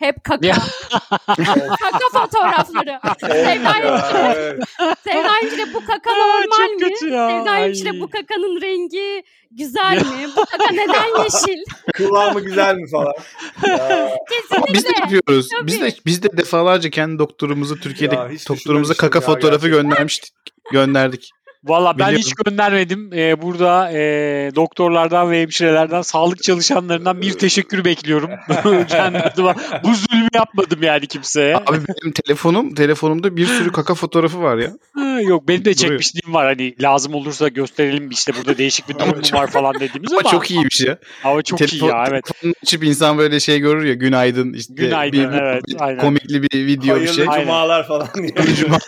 hep 0.03 0.25
kaka. 0.25 0.49
Kaka 1.81 2.09
fotoğrafları. 2.13 3.01
Sevda 5.05 5.35
Hemşire 5.35 5.67
bu 5.75 5.87
kaka 5.87 6.11
normal 6.11 6.71
mi? 6.71 6.97
Sevda 6.99 7.51
Ay. 7.51 8.01
bu 8.01 8.11
kakanın 8.11 8.61
rengi 8.61 9.23
güzel 9.51 9.97
mi? 9.97 10.29
Bu 10.37 10.45
kaka 10.45 10.71
neden 10.73 11.23
yeşil? 11.25 11.65
Kıvamı 11.95 12.41
güzel 12.41 12.75
mi 12.77 12.91
falan. 12.91 13.13
Ya, 13.67 14.17
Ama 14.57 14.67
biz 14.75 14.85
de 14.85 14.91
yapıyoruz. 15.01 15.49
Tabii. 15.49 15.67
Biz 15.67 15.81
de 15.81 15.93
biz 16.07 16.23
de 16.23 16.37
defalarca 16.37 16.91
kendi 16.91 17.19
doktorumuzu 17.19 17.81
Türkiye'de 17.81 18.17
doktorumuza 18.49 18.95
kaka 18.95 19.19
ya 19.19 19.25
fotoğrafı 19.25 19.69
gerçekten. 19.69 19.91
göndermiştik. 19.91 20.35
Gönderdik. 20.73 21.31
Valla 21.65 21.99
ben 21.99 22.07
Biliyorum. 22.07 22.19
hiç 22.27 22.35
göndermedim. 22.35 23.11
Ee, 23.13 23.43
burada 23.43 23.93
e, 23.93 23.99
doktorlardan 24.57 25.31
ve 25.31 25.43
hemşirelerden, 25.43 26.03
sağlık 26.03 26.43
çalışanlarından 26.43 27.21
bir 27.21 27.33
teşekkür 27.33 27.85
bekliyorum. 27.85 28.31
Bu 29.85 29.95
zulmü 29.95 30.29
yapmadım 30.35 30.83
yani 30.83 31.07
kimseye. 31.07 31.57
Abi 31.57 31.79
benim 31.89 32.13
telefonum 32.13 32.75
telefonumda 32.75 33.37
bir 33.37 33.47
sürü 33.47 33.73
kaka 33.73 33.95
fotoğrafı 33.95 34.41
var 34.43 34.57
ya. 34.59 34.71
Ha, 34.95 35.21
Yok 35.21 35.49
benim 35.49 35.65
de 35.65 35.75
çekmişliğim 35.75 36.35
var. 36.35 36.47
Hani 36.47 36.75
lazım 36.81 37.15
olursa 37.15 37.49
gösterelim 37.49 38.11
işte 38.11 38.33
burada 38.39 38.59
değişik 38.59 38.89
bir 38.89 38.95
durumum 38.95 39.23
çok- 39.23 39.41
var 39.41 39.47
falan 39.51 39.75
dediğimiz 39.75 40.13
ama, 40.13 40.21
Ama 40.21 40.31
çok 40.31 40.51
iyiymiş 40.51 40.81
ya. 40.81 40.99
Ama 41.25 41.43
çok 41.43 41.59
Telefon, 41.59 41.77
iyi 41.87 41.91
ya 41.91 42.05
evet. 42.09 42.25
telefonunu 42.25 42.55
açıp 42.63 42.85
insan 42.85 43.19
böyle 43.19 43.41
şey 43.41 43.59
görür 43.59 43.85
ya 43.85 43.95
günaydın 43.95 44.53
işte 44.53 44.75
Günaydın, 44.75 45.33
bir, 45.33 45.39
evet, 45.39 45.63
bir 45.69 45.77
aynen. 45.81 46.01
komikli 46.01 46.43
bir 46.43 46.67
video 46.67 46.85
bir 46.85 46.91
hayırlı 46.91 47.15
şey. 47.15 47.27
Aynen. 47.29 47.45
cumalar 47.45 47.87
falan 47.87 48.09
diye. 48.15 48.33
Hayırlı 48.37 48.79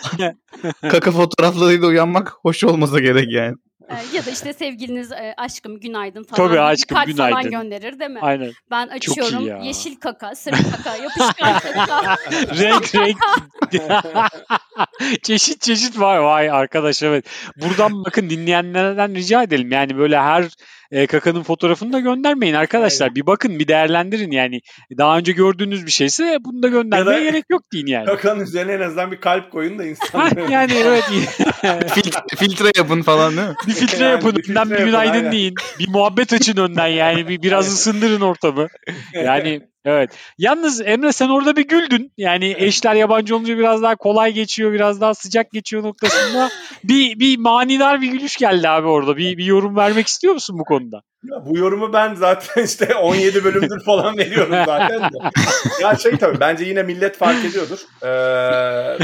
kaka 0.91 1.11
fotoğraflarıyla 1.11 1.87
uyanmak 1.87 2.33
hoş 2.41 2.63
olmasa 2.65 2.99
gerek 2.99 3.31
yani. 3.31 3.55
Ee, 3.89 4.17
ya 4.17 4.25
da 4.25 4.29
işte 4.31 4.53
sevgiliniz 4.53 5.11
e, 5.11 5.33
aşkım 5.37 5.79
günaydın 5.79 6.23
falan. 6.23 6.47
Tabii 6.47 6.59
aşkım, 6.59 6.95
kalp 6.97 7.17
falan 7.17 7.29
günaydın. 7.43 7.51
gönderir 7.51 7.99
değil 7.99 8.11
mi? 8.11 8.19
Aynen. 8.21 8.51
Ben 8.71 8.87
açıyorum 8.87 9.47
ya. 9.47 9.57
yeşil 9.57 9.95
kaka, 9.95 10.35
sarı 10.35 10.55
kaka, 10.55 10.95
yapışkan 10.95 11.59
kaka. 11.59 12.15
renk 12.31 12.95
renk. 12.95 13.17
çeşit 15.23 15.61
çeşit 15.61 15.99
var. 15.99 16.17
Vay 16.17 16.49
arkadaş 16.49 17.03
evet. 17.03 17.25
Buradan 17.57 18.05
bakın 18.05 18.29
dinleyenlerden 18.29 19.15
rica 19.15 19.43
edelim. 19.43 19.71
Yani 19.71 19.97
böyle 19.97 20.19
her 20.19 20.45
e, 20.91 21.07
kakanın 21.07 21.43
fotoğrafını 21.43 21.93
da 21.93 21.99
göndermeyin 21.99 22.53
arkadaşlar. 22.53 23.15
Bir 23.15 23.25
bakın 23.25 23.59
bir 23.59 23.67
değerlendirin 23.67 24.31
yani. 24.31 24.61
Daha 24.97 25.17
önce 25.17 25.31
gördüğünüz 25.31 25.85
bir 25.85 25.91
şeyse 25.91 26.37
bunu 26.45 26.63
da 26.63 26.67
göndermeye 26.67 27.17
Ya 27.17 27.25
da- 27.25 27.29
gerek 27.31 27.45
yok 27.49 27.61
deyin 27.73 27.87
yani. 27.87 28.05
Kakanın 28.05 28.39
üzerine 28.43 28.71
en 28.73 28.81
azından 28.81 29.11
bir 29.11 29.19
kalp 29.21 29.51
koyun 29.51 29.79
da 29.79 29.85
insan. 29.85 30.31
yani 30.51 30.73
evet. 30.75 31.03
filtre, 31.93 32.19
filtre 32.37 32.71
yapın 32.77 33.01
falan 33.01 33.37
değil 33.37 33.47
mi? 33.47 33.55
bir 33.67 33.73
filtre 33.73 34.03
Yani 34.03 34.11
yapın. 34.11 34.35
bir 34.35 34.43
filtre 34.43 34.59
önden 34.59 34.77
bir 34.79 34.85
günaydın 34.85 35.11
aynen. 35.13 35.31
deyin. 35.31 35.55
Bir 35.79 35.89
muhabbet 35.89 36.33
açın 36.33 36.57
önden 36.57 36.87
yani. 36.87 37.27
Bir, 37.27 37.41
biraz 37.41 37.67
ısındırın 37.73 38.21
ortamı. 38.21 38.67
Yani 39.13 39.61
evet. 39.85 40.09
Yalnız 40.37 40.81
Emre 40.81 41.11
sen 41.11 41.29
orada 41.29 41.55
bir 41.55 41.67
güldün. 41.67 42.11
Yani 42.17 42.55
eşler 42.57 42.95
yabancı 42.95 43.35
olunca 43.35 43.57
biraz 43.57 43.81
daha 43.81 43.95
kolay 43.95 44.33
geçiyor, 44.33 44.73
biraz 44.73 45.01
daha 45.01 45.13
sıcak 45.13 45.51
geçiyor 45.51 45.83
noktasında. 45.83 46.49
bir 46.83 47.19
bir 47.19 47.37
manidar 47.37 48.01
bir 48.01 48.11
gülüş 48.11 48.37
geldi 48.37 48.69
abi 48.69 48.87
orada. 48.87 49.17
Bir, 49.17 49.37
bir 49.37 49.45
yorum 49.45 49.75
vermek 49.75 50.07
istiyor 50.07 50.33
musun 50.33 50.59
bu 50.59 50.63
konuda? 50.63 51.01
Ya 51.23 51.45
bu 51.45 51.57
yorumu 51.57 51.93
ben 51.93 52.13
zaten 52.13 52.63
işte 52.63 52.95
17 53.01 53.43
bölümdür 53.43 53.83
falan 53.83 54.17
veriyorum 54.17 54.55
zaten 54.65 55.01
de. 55.01 55.17
Ya 55.81 55.95
şey 55.95 56.17
tabii 56.17 56.39
bence 56.39 56.65
yine 56.65 56.83
millet 56.83 57.17
fark 57.17 57.45
ediyordur. 57.45 57.79
Ee, 58.03 58.97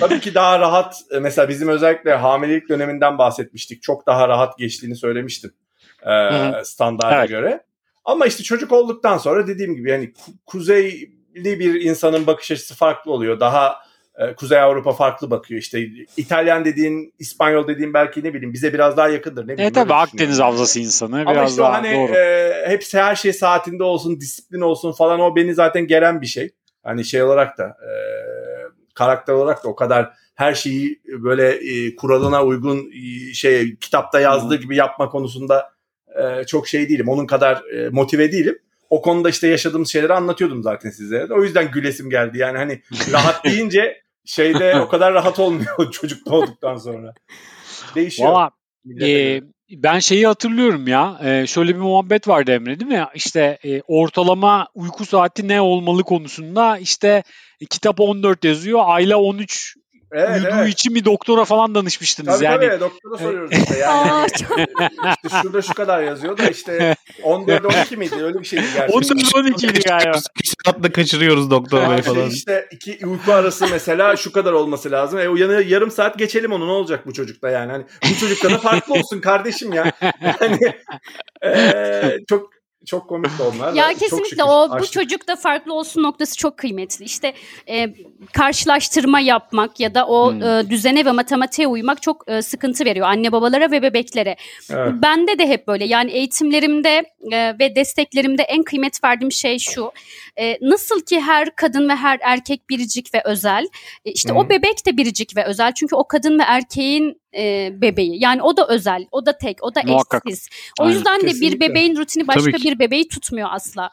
tabii 0.00 0.20
ki 0.20 0.34
daha 0.34 0.58
rahat 0.60 0.96
e, 1.10 1.18
mesela 1.18 1.48
bizim 1.48 1.68
özellikle 1.68 2.14
hamilelik 2.14 2.68
döneminden 2.68 3.18
bahsetmiştik. 3.18 3.82
Çok 3.82 4.06
daha 4.06 4.28
rahat 4.28 4.58
geçtiğini 4.58 4.96
söylemiştim. 4.96 5.54
Ee, 6.02 6.10
Hı 6.10 6.62
standarda 6.64 7.18
Evet. 7.18 7.28
göre. 7.28 7.60
Ama 8.04 8.26
işte 8.26 8.42
çocuk 8.42 8.72
olduktan 8.72 9.18
sonra 9.18 9.46
dediğim 9.46 9.74
gibi 9.76 9.90
yani 9.90 10.04
ku- 10.04 10.32
kuzeyli 10.46 11.58
bir 11.60 11.80
insanın 11.80 12.26
bakış 12.26 12.50
açısı 12.50 12.74
farklı 12.74 13.12
oluyor. 13.12 13.40
Daha 13.40 13.76
e, 14.18 14.34
Kuzey 14.34 14.58
Avrupa 14.60 14.92
farklı 14.92 15.30
bakıyor. 15.30 15.60
İşte 15.60 15.88
İtalyan 16.16 16.64
dediğin, 16.64 17.14
İspanyol 17.18 17.68
dediğin 17.68 17.94
belki 17.94 18.24
ne 18.24 18.34
bileyim 18.34 18.52
bize 18.52 18.72
biraz 18.72 18.96
daha 18.96 19.08
yakındır. 19.08 19.42
Ne 19.48 19.52
bileyim, 19.52 19.70
E 19.70 19.72
tabii 19.72 19.94
Akdeniz 19.94 20.40
havzası 20.40 20.80
insanı 20.80 21.20
Ama 21.20 21.32
biraz 21.34 21.50
işte 21.50 21.62
daha 21.62 21.72
hani 21.72 21.94
doğru. 21.94 22.12
e, 22.16 22.64
hepsi 22.66 22.98
her 22.98 23.14
şey 23.16 23.32
saatinde 23.32 23.84
olsun, 23.84 24.20
disiplin 24.20 24.60
olsun 24.60 24.92
falan 24.92 25.20
o 25.20 25.36
beni 25.36 25.54
zaten 25.54 25.86
gelen 25.86 26.20
bir 26.20 26.26
şey. 26.26 26.50
Hani 26.82 27.04
şey 27.04 27.22
olarak 27.22 27.58
da 27.58 27.64
e, 27.64 27.90
karakter 28.94 29.32
olarak 29.32 29.64
da 29.64 29.68
o 29.68 29.74
kadar 29.76 30.12
her 30.34 30.54
şeyi 30.54 31.00
böyle 31.06 31.48
e, 31.50 31.96
kuralına 31.96 32.44
uygun 32.44 32.90
e, 32.94 33.32
şey 33.34 33.76
kitapta 33.76 34.20
yazdığı 34.20 34.56
gibi 34.56 34.76
yapma 34.76 35.08
konusunda 35.08 35.73
e, 36.22 36.44
çok 36.44 36.68
şey 36.68 36.88
değilim. 36.88 37.08
Onun 37.08 37.26
kadar 37.26 37.64
e, 37.64 37.88
motive 37.88 38.32
değilim. 38.32 38.58
o 38.90 39.02
konuda 39.02 39.30
işte 39.30 39.48
yaşadığım 39.48 39.86
şeyleri 39.86 40.12
anlatıyordum 40.12 40.62
zaten 40.62 40.90
size. 40.90 41.26
O 41.30 41.42
yüzden 41.42 41.70
gülesim 41.70 42.10
geldi. 42.10 42.38
Yani 42.38 42.58
hani 42.58 42.82
rahat 43.12 43.44
deyince 43.44 44.02
şeyde 44.24 44.80
o 44.80 44.88
kadar 44.88 45.14
rahat 45.14 45.38
olmuyor 45.38 45.90
çocuk 45.92 46.26
doğduktan 46.26 46.76
sonra. 46.76 47.14
Değişiyor. 47.94 48.32
Valla 48.32 48.50
e, 49.02 49.40
ben 49.70 49.98
şeyi 49.98 50.26
hatırlıyorum 50.26 50.88
ya. 50.88 51.20
e, 51.24 51.46
şöyle 51.46 51.74
bir 51.74 51.80
muhabbet 51.80 52.28
vardı 52.28 52.52
Emre 52.52 52.80
değil 52.80 52.90
mi? 52.90 53.06
İşte 53.14 53.58
e, 53.64 53.80
ortalama 53.80 54.68
uyku 54.74 55.04
saati 55.04 55.48
ne 55.48 55.60
olmalı 55.60 56.02
konusunda 56.02 56.78
işte 56.78 57.22
e, 57.60 57.66
kitap 57.66 58.00
14 58.00 58.44
yazıyor. 58.44 58.80
Ayla 58.84 59.16
13 59.16 59.76
evet, 60.14 60.40
uyuduğu 60.40 60.56
evet. 60.60 60.72
için 60.72 60.94
bir 60.94 61.04
doktora 61.04 61.44
falan 61.44 61.74
danışmıştınız 61.74 62.34
Tabii 62.34 62.44
yani. 62.44 62.68
tabii 62.68 62.80
doktora 62.80 63.18
soruyoruz 63.18 63.52
işte. 63.52 63.78
Yani, 63.78 64.10
Aa, 64.10 64.18
yani 64.18 64.30
çok- 64.30 64.58
işte 65.24 65.36
şurada 65.42 65.62
şu 65.62 65.74
kadar 65.74 66.02
yazıyor 66.02 66.38
da 66.38 66.48
işte 66.48 66.96
14-12 67.22 67.96
miydi 67.96 68.24
öyle 68.24 68.38
bir 68.38 68.44
şeydi 68.44 68.64
gerçekten. 68.74 69.16
14 69.16 69.34
12 69.34 69.66
idi 69.66 69.80
galiba. 69.80 70.18
Küsuratla 70.42 70.92
kaçırıyoruz 70.92 71.50
doktor 71.50 71.90
bey 71.90 72.02
falan. 72.02 72.30
işte 72.30 72.68
iki 72.70 73.06
uyku 73.06 73.32
arası 73.32 73.66
mesela 73.70 74.16
şu 74.16 74.32
kadar 74.32 74.52
olması 74.52 74.90
lazım. 74.90 75.18
E 75.18 75.28
uyanıyor 75.28 75.60
yarım 75.60 75.90
saat 75.90 76.18
geçelim 76.18 76.52
onu 76.52 76.66
ne 76.66 76.72
olacak 76.72 77.06
bu 77.06 77.12
çocukta 77.12 77.50
yani. 77.50 77.72
Hani 77.72 77.84
bu 78.10 78.20
çocukta 78.20 78.50
da 78.50 78.58
farklı 78.58 78.94
olsun 78.94 79.20
kardeşim 79.20 79.72
ya. 79.72 79.92
Yani 80.40 80.74
e, 81.44 82.18
çok 82.28 82.50
çok 82.86 83.08
komik 83.08 83.30
onlar. 83.40 83.72
Ya 83.72 83.88
kesinlikle 83.94 84.44
o 84.44 84.70
bu 84.70 84.74
açtık. 84.74 84.92
çocukta 84.92 85.36
farklı 85.36 85.74
olsun 85.74 86.02
noktası 86.02 86.36
çok 86.36 86.56
kıymetli. 86.56 87.04
İşte 87.04 87.34
e, 87.68 87.94
karşılaştırma 88.32 89.20
yapmak 89.20 89.80
ya 89.80 89.94
da 89.94 90.06
o 90.06 90.32
Hmm. 90.32 90.42
e, 90.42 90.70
düzene 90.70 91.04
ve 91.04 91.12
matematiğe 91.12 91.68
uymak 91.68 92.02
çok 92.02 92.24
e, 92.30 92.42
sıkıntı 92.42 92.84
veriyor 92.84 93.06
anne 93.06 93.32
babalara 93.32 93.70
ve 93.70 93.82
bebeklere. 93.82 94.36
Evet. 94.70 94.92
Bende 95.02 95.38
de 95.38 95.48
hep 95.48 95.66
böyle 95.68 95.84
yani 95.84 96.10
eğitimlerimde 96.10 97.02
e, 97.32 97.58
ve 97.58 97.76
desteklerimde 97.76 98.42
en 98.42 98.62
kıymet 98.62 99.04
verdiğim 99.04 99.32
şey 99.32 99.58
şu. 99.58 99.92
E, 100.40 100.58
nasıl 100.60 101.00
ki 101.00 101.20
her 101.20 101.56
kadın 101.56 101.88
ve 101.88 101.94
her 101.94 102.18
erkek 102.22 102.70
biricik 102.70 103.14
ve 103.14 103.22
özel. 103.24 103.66
e, 104.04 104.12
işte 104.12 104.30
Hı. 104.32 104.34
o 104.34 104.48
bebek 104.48 104.86
de 104.86 104.96
biricik 104.96 105.36
ve 105.36 105.44
özel. 105.44 105.72
Çünkü 105.74 105.96
o 105.96 106.08
kadın 106.08 106.38
ve 106.38 106.42
erkeğin 106.42 107.20
e, 107.38 107.72
bebeği. 107.80 108.22
Yani 108.22 108.42
o 108.42 108.56
da 108.56 108.66
özel, 108.68 109.06
o 109.12 109.26
da 109.26 109.38
tek, 109.38 109.62
o 109.62 109.74
da 109.74 109.80
Muhakkak. 109.84 110.22
eşsiz. 110.26 110.48
O 110.80 110.82
Aynen. 110.82 110.94
yüzden 110.94 111.20
de 111.20 111.40
bir 111.40 111.60
bebeğin 111.60 111.96
rutini 111.96 112.28
başka 112.28 112.52
bir 112.52 112.78
bebeği 112.78 113.08
tutmuyor 113.08 113.48
asla. 113.52 113.90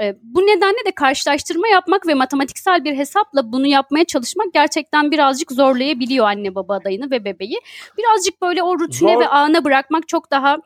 E, 0.00 0.16
bu 0.22 0.40
nedenle 0.40 0.84
de 0.86 0.90
karşılaştırma 0.90 1.68
yapmak 1.68 2.06
ve 2.06 2.14
matematiksel 2.14 2.84
bir 2.84 2.96
hesapla 2.96 3.52
bunu 3.52 3.66
yapmaya 3.66 4.04
çalışmak 4.04 4.52
gerçekten 4.52 5.10
birazcık 5.10 5.52
zorlayabiliyor 5.52 6.26
anne 6.26 6.54
baba 6.54 6.74
adayını 6.74 7.10
ve 7.10 7.24
bebeği. 7.24 7.60
Birazcık 7.98 8.42
böyle 8.42 8.62
o 8.62 8.78
rutine 8.78 9.14
Zor. 9.14 9.20
ve 9.20 9.28
ana 9.28 9.64
bırakmak 9.64 10.08
çok 10.08 10.30
daha 10.30 10.58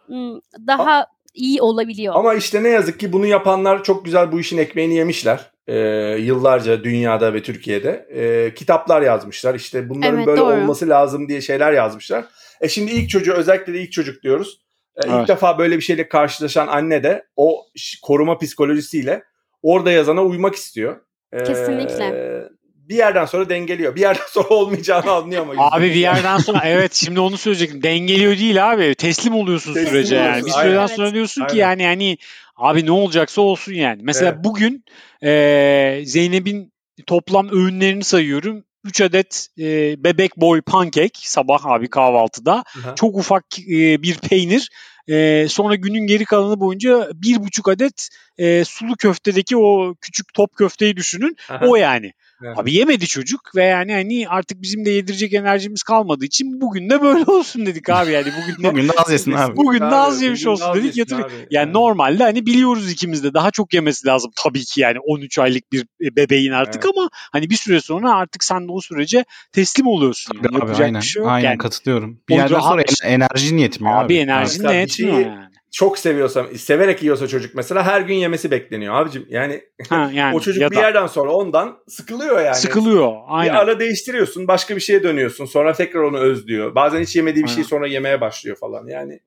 daha 0.67 1.07
iyi 1.35 1.63
olabiliyor. 1.63 2.15
Ama 2.15 2.35
işte 2.35 2.63
ne 2.63 2.69
yazık 2.69 3.01
ki 3.01 3.13
bunu 3.13 3.27
yapanlar 3.27 3.85
çok 3.85 4.05
güzel 4.05 4.33
bu 4.33 4.41
işin 4.41 4.59
ekmeğini 4.59 4.95
yemişler. 4.95 5.54
Ee, 5.67 5.77
yıllarca 6.21 6.85
dünyada 6.85 7.35
ve 7.35 7.43
Türkiye'de. 7.43 8.09
Ee, 8.15 8.55
kitaplar 8.55 9.03
yazmışlar. 9.03 9.55
İşte 9.55 9.89
bunların 9.89 10.17
Evet, 10.17 10.27
böyle 10.27 10.41
doğru. 10.41 10.55
olması 10.55 10.89
lazım 10.89 11.29
diye 11.29 11.41
şeyler 11.41 11.73
yazmışlar. 11.73 12.25
E 12.61 12.69
şimdi 12.69 12.93
ilk 12.93 13.11
çocuğu 13.11 13.33
özellikle 13.33 13.75
de 13.75 13.81
ilk 13.81 13.93
çocuk 13.93 14.23
diyoruz. 14.23 14.61
Ee, 14.97 15.01
Evet. 15.09 15.21
İlk 15.21 15.29
defa 15.29 15.59
böyle 15.59 15.77
bir 15.77 15.83
şeyle 15.83 16.09
karşılaşan 16.09 16.67
anne 16.67 17.03
de 17.03 17.25
o 17.37 17.67
koruma 18.03 18.39
psikolojisiyle 18.39 19.23
orada 19.63 19.91
yazana 19.91 20.23
uymak 20.25 20.55
istiyor. 20.55 20.97
Ee, 21.33 21.45
Kesinlikle. 21.45 22.45
Bir 22.89 22.95
yerden 22.97 23.25
sonra 23.25 23.49
dengeliyor. 23.49 23.95
Bir 23.95 24.01
yerden 24.01 24.23
sonra 24.29 24.49
olmayacağını 24.49 25.11
anlıyor 25.11 25.43
ama. 25.43 25.71
Abi 25.71 25.85
bir 25.85 25.95
yerden 25.95 26.39
sonra 26.39 26.61
evet 26.65 26.95
şimdi 26.95 27.21
onu 27.21 27.37
söyleyecektim. 27.37 27.83
Dengeliyor 27.83 28.39
değil 28.39 28.73
abi. 28.73 28.95
Teslim 28.95 29.35
oluyorsun 29.35 29.75
Teslim 29.75 29.91
sürece 29.91 30.17
yani. 30.17 30.47
Bir 30.47 30.51
süreden 30.51 30.77
aynen. 30.77 30.87
sonra 30.87 31.15
diyorsun 31.15 31.47
ki 31.47 31.47
Aynen. 31.53 31.63
yani 31.63 31.83
yani 31.83 32.19
abi 32.57 32.87
ne 32.87 32.91
olacaksa 32.91 33.41
olsun 33.41 33.73
yani. 33.73 34.03
Mesela 34.05 34.33
Evet. 34.35 34.45
bugün 34.45 34.85
e, 35.23 36.03
Zeynep'in 36.05 36.73
toplam 37.07 37.49
öğünlerini 37.49 38.05
sayıyorum. 38.05 38.65
3 38.85 39.01
adet 39.01 39.49
e, 39.59 39.65
bebek 40.05 40.37
boy 40.37 40.63
pankek 40.63 41.19
sabah 41.23 41.67
abi 41.67 41.89
kahvaltıda. 41.89 42.53
Aha. 42.53 42.95
Çok 42.95 43.17
ufak 43.17 43.59
e, 43.59 44.03
bir 44.03 44.19
peynir. 44.19 44.71
E, 45.09 45.47
sonra 45.49 45.75
günün 45.75 46.07
geri 46.07 46.25
kalanı 46.25 46.61
boyunca 46.61 47.09
bir 47.15 47.37
buçuk 47.37 47.69
adet 47.69 48.09
e, 48.39 48.65
sulu 48.65 48.97
köftedeki 48.97 49.57
o 49.57 49.95
küçük 50.01 50.35
top 50.35 50.57
köfteyi 50.57 50.97
düşünün. 50.97 51.37
Aha. 51.49 51.67
O 51.67 51.77
yani. 51.77 52.13
Evet. 52.43 52.59
Abi 52.59 52.75
yemedi 52.75 53.07
çocuk 53.07 53.57
ve 53.57 53.65
yani 53.65 53.93
hani 53.93 54.29
artık 54.29 54.63
bizim 54.63 54.85
de 54.85 54.91
yedirecek 54.91 55.33
enerjimiz 55.33 55.83
kalmadığı 55.83 56.25
için 56.25 56.61
bugün 56.61 56.91
de 56.91 57.03
böyle 57.03 57.25
olsun 57.31 57.67
dedik 57.67 57.89
abi 57.89 58.11
yani 58.13 58.27
bugün 58.43 58.63
de 58.65 58.71
Bugün 58.73 58.89
de 58.89 58.93
az 58.97 59.11
yesin 59.13 59.33
abi. 59.33 59.57
bugün 59.57 59.81
de 59.81 59.85
az 59.85 60.23
yemiş 60.23 60.41
bugün 60.41 60.51
olsun 60.53 60.75
dedik 60.75 60.97
yatır. 60.97 61.19
abi. 61.21 61.33
Yani 61.51 61.73
normalde 61.73 62.23
hani 62.23 62.47
biliyoruz 62.47 62.91
ikimiz 62.93 63.25
de 63.25 63.35
daha 63.35 63.51
çok 63.51 63.75
yemesi 63.75 64.07
lazım 64.07 64.31
tabii 64.37 64.65
ki 64.65 64.81
yani 64.81 64.99
13 65.07 65.39
aylık 65.39 65.73
bir 65.73 65.87
bebeğin 66.01 66.53
artık 66.53 66.85
Evet. 66.85 66.95
ama 66.99 67.09
hani 67.33 67.51
bir 67.51 67.57
süre 67.57 67.81
sonra 67.81 68.13
artık 68.15 68.45
sen 68.45 68.69
de 68.69 68.73
o 68.73 68.81
sürece 68.81 69.25
teslim 69.53 69.87
oluyorsun. 69.87 70.35
Yani. 70.37 70.47
Abi, 70.49 70.55
Yapacak 70.55 70.81
aynen, 70.87 71.01
bir 71.01 71.07
şey 71.07 71.23
yok 71.23 71.31
aynen 71.33 71.49
yani. 71.49 71.59
katılıyorum. 71.59 72.21
Bir 72.29 72.35
yerden 72.35 72.61
sonra 72.61 72.83
en- 73.05 73.21
enerjin 73.21 73.59
yetmiyor 73.59 73.95
abi. 73.97 74.05
Abi 74.05 74.17
enerjin 74.17 74.65
de 74.65 74.75
yetmiyor 74.75 75.15
şeyi- 75.15 75.27
yani. 75.27 75.55
Çok 75.75 75.99
seviyorsa, 75.99 76.47
severek 76.59 77.03
yiyorsa 77.03 77.29
çocuk 77.29 77.55
mesela 77.55 77.87
her 77.87 78.01
gün 78.01 78.15
yemesi 78.15 78.51
bekleniyor 78.51 78.95
abicim. 78.95 79.27
Yani, 79.29 79.65
Ha, 79.89 80.11
yani 80.15 80.37
o 80.37 80.41
çocuk 80.41 80.63
ya 80.63 80.71
bir 80.71 80.77
da 80.77 80.81
yerden 80.81 81.07
sonra 81.07 81.33
ondan 81.33 81.79
sıkılıyor 81.89 82.41
yani. 82.41 82.55
sıkılıyor. 82.55 83.13
Bir 83.13 83.17
Aynen. 83.29 83.55
ara 83.55 83.81
değiştiriyorsun, 83.81 84.49
başka 84.49 84.77
bir 84.77 84.81
şeye 84.81 85.03
dönüyorsun. 85.03 85.45
Sonra 85.45 85.73
tekrar 85.73 86.01
onu 86.01 86.19
özlüyor. 86.19 86.75
Bazen 86.75 87.01
hiç 87.01 87.17
yemediği 87.17 87.45
bir 87.45 87.51
şeyi 87.51 87.65
sonra 87.65 87.87
yemeye 87.87 88.21
başlıyor 88.21 88.57
falan. 88.57 88.87
Yani 88.87 89.21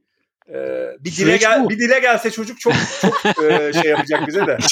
e, 0.49 0.55
bir 0.99 1.05
dile 1.05 1.12
Süreç 1.12 1.41
gel 1.41 1.63
bu. 1.63 1.69
bir 1.69 1.79
dile 1.79 1.99
gelse 1.99 2.31
çocuk 2.31 2.60
çok 2.60 2.73
çok 3.01 3.43
e, 3.43 3.73
şey 3.81 3.91
yapacak 3.91 4.27
bize 4.27 4.47
de. 4.47 4.57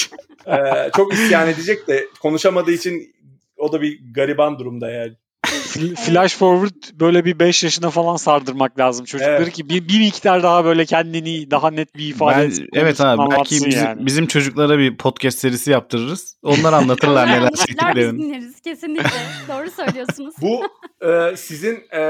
E, 0.46 0.90
çok 0.96 1.14
isyan 1.14 1.48
edecek 1.48 1.88
de 1.88 2.06
konuşamadığı 2.22 2.72
için 2.72 3.14
o 3.56 3.72
da 3.72 3.82
bir 3.82 4.00
gariban 4.14 4.58
durumda 4.58 4.90
yani. 4.90 5.12
Fl- 5.46 5.94
Flash 5.96 6.36
forward 6.36 7.00
böyle 7.00 7.24
bir 7.24 7.38
5 7.38 7.64
yaşına 7.64 7.90
falan 7.90 8.16
sardırmak 8.16 8.78
lazım 8.78 9.04
çocukları 9.06 9.42
Evet. 9.42 9.52
ki 9.52 9.68
bir, 9.68 9.88
bir 9.88 9.98
miktar 9.98 10.42
daha 10.42 10.64
böyle 10.64 10.84
kendini 10.84 11.50
daha 11.50 11.70
net 11.70 11.94
bir 11.96 12.08
ifade 12.08 12.50
Ben, 12.50 12.66
evet 12.80 13.00
abi 13.00 13.30
belki 13.30 13.54
bizim, 13.54 13.70
yani. 13.70 14.06
bizim 14.06 14.26
çocuklara 14.26 14.78
bir 14.78 14.96
podcast 14.96 15.38
serisi 15.38 15.70
yaptırırız. 15.70 16.36
Onlar 16.42 16.72
anlatırlar 16.72 17.26
neler 17.26 17.50
çektiklerini. 17.54 18.18
dinleriz 18.22 18.60
kesinlikle. 18.60 19.10
Doğru 19.48 19.70
söylüyorsunuz. 19.70 20.34
Bu 20.40 20.62
e, 21.06 21.36
sizin 21.36 21.74
e, 21.92 22.00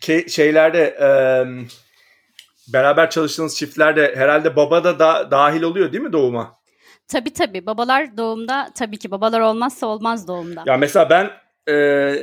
ke- 0.00 0.30
şeylerde 0.30 0.82
e, 1.00 1.08
beraber 2.72 3.10
çalıştığınız 3.10 3.56
çiftlerde 3.56 4.14
herhalde 4.16 4.56
baba 4.56 4.84
da, 4.84 4.98
da 4.98 5.30
dahil 5.30 5.62
oluyor 5.62 5.92
değil 5.92 6.02
mi 6.04 6.12
doğuma? 6.12 6.52
Tabii 7.08 7.32
tabii. 7.32 7.66
Babalar 7.66 8.16
doğumda 8.16 8.70
tabii 8.74 8.98
ki 8.98 9.10
babalar 9.10 9.40
olmazsa 9.40 9.86
olmaz 9.86 10.28
doğumda. 10.28 10.62
Ya 10.66 10.76
mesela 10.76 11.10
ben 11.10 11.30
e, 11.68 11.74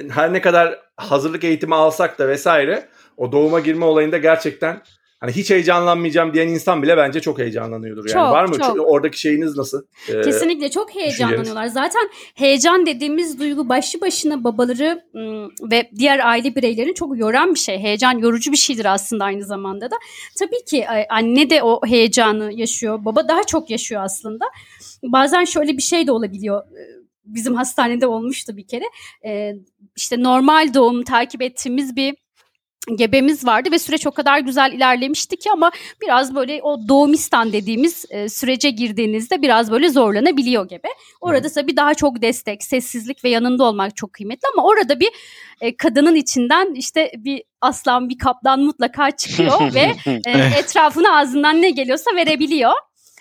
her 0.09 0.33
ne 0.33 0.41
kadar 0.41 0.79
hazırlık 0.97 1.43
eğitimi 1.43 1.75
alsak 1.75 2.19
da 2.19 2.27
vesaire 2.27 2.89
o 3.17 3.31
doğuma 3.31 3.59
girme 3.59 3.85
olayında 3.85 4.17
gerçekten 4.17 4.81
hani 5.21 5.31
hiç 5.31 5.49
heyecanlanmayacağım 5.49 6.33
diyen 6.33 6.47
insan 6.47 6.83
bile 6.83 6.97
bence 6.97 7.19
çok 7.19 7.39
heyecanlanıyordur. 7.39 8.09
Yani 8.09 8.13
Çok, 8.13 8.31
var 8.31 8.45
mı? 8.45 8.57
çok. 8.57 8.89
Oradaki 8.91 9.19
şeyiniz 9.19 9.57
nasıl? 9.57 9.83
E, 10.09 10.21
Kesinlikle 10.21 10.71
çok 10.71 10.95
heyecanlanıyorlar. 10.95 11.67
Zaten 11.67 12.09
heyecan 12.35 12.85
dediğimiz 12.85 13.39
duygu 13.39 13.69
başlı 13.69 14.01
başına 14.01 14.43
babaları 14.43 15.03
ve 15.71 15.89
diğer 15.99 16.27
aile 16.27 16.55
bireylerini 16.55 16.93
çok 16.93 17.17
yoran 17.17 17.53
bir 17.53 17.59
şey. 17.59 17.79
Heyecan 17.79 18.17
yorucu 18.17 18.51
bir 18.51 18.57
şeydir 18.57 18.85
aslında 18.85 19.23
aynı 19.25 19.45
zamanda 19.45 19.91
da. 19.91 19.95
Tabii 20.39 20.65
ki 20.65 20.85
anne 21.09 21.49
de 21.49 21.63
o 21.63 21.81
heyecanı 21.87 22.51
yaşıyor. 22.53 23.05
Baba 23.05 23.27
daha 23.27 23.43
çok 23.43 23.69
yaşıyor 23.69 24.01
aslında. 24.03 24.45
Bazen 25.03 25.45
şöyle 25.45 25.77
bir 25.77 25.81
şey 25.81 26.07
de 26.07 26.11
olabiliyor. 26.11 26.63
Bizim 27.25 27.55
hastanede 27.55 28.07
olmuştu 28.07 28.57
bir 28.57 28.67
kere. 28.67 28.85
E, 29.25 29.55
işte 29.95 30.23
normal 30.23 30.73
doğum 30.73 31.03
takip 31.03 31.41
ettiğimiz 31.41 31.95
bir 31.95 32.15
gebemiz 32.95 33.45
vardı 33.45 33.71
ve 33.71 33.79
süreç 33.79 34.07
o 34.07 34.11
kadar 34.11 34.39
güzel 34.39 34.71
ilerlemişti 34.71 35.37
ki 35.37 35.51
ama 35.51 35.71
biraz 36.01 36.35
böyle 36.35 36.61
o 36.63 36.87
doğumistan 36.87 37.53
dediğimiz 37.53 38.05
e, 38.09 38.29
sürece 38.29 38.69
girdiğinizde 38.69 39.41
biraz 39.41 39.71
böyle 39.71 39.89
zorlanabiliyor 39.89 40.67
gebe. 40.69 40.87
Orada 41.21 41.49
tabii 41.49 41.77
daha 41.77 41.93
çok 41.93 42.21
destek, 42.21 42.63
sessizlik 42.63 43.23
ve 43.23 43.29
yanında 43.29 43.63
olmak 43.63 43.95
çok 43.95 44.13
kıymetli 44.13 44.47
ama 44.53 44.67
orada 44.67 44.99
bir 44.99 45.09
e, 45.61 45.77
kadının 45.77 46.15
içinden 46.15 46.73
işte 46.73 47.11
bir 47.17 47.43
aslan, 47.61 48.09
bir 48.09 48.17
kaplan 48.17 48.59
mutlaka 48.59 49.11
çıkıyor 49.11 49.73
ve 49.73 49.95
e, 50.25 50.31
etrafına 50.59 51.17
ağzından 51.17 51.61
ne 51.61 51.69
geliyorsa 51.69 52.15
verebiliyor. 52.15 52.73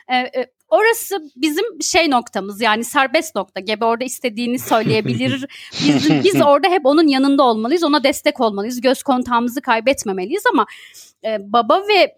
E, 0.09 0.17
e, 0.17 0.47
orası 0.71 1.31
bizim 1.37 1.83
şey 1.83 2.11
noktamız 2.11 2.61
yani 2.61 2.85
serbest 2.85 3.37
nokta. 3.37 3.61
Gebe 3.61 3.85
orada 3.85 4.05
istediğini 4.05 4.59
söyleyebilir. 4.59 5.47
Biz, 5.87 6.25
biz 6.25 6.43
orada 6.43 6.69
hep 6.69 6.87
onun 6.87 7.07
yanında 7.07 7.43
olmalıyız. 7.43 7.85
Ona 7.85 8.05
destek 8.05 8.41
olmalıyız. 8.41 8.81
Göz 8.81 9.03
kontağımızı 9.03 9.61
kaybetmemeliyiz 9.61 10.43
ama 10.53 10.67
e, 11.25 11.53
baba 11.53 11.83
ve 11.89 12.17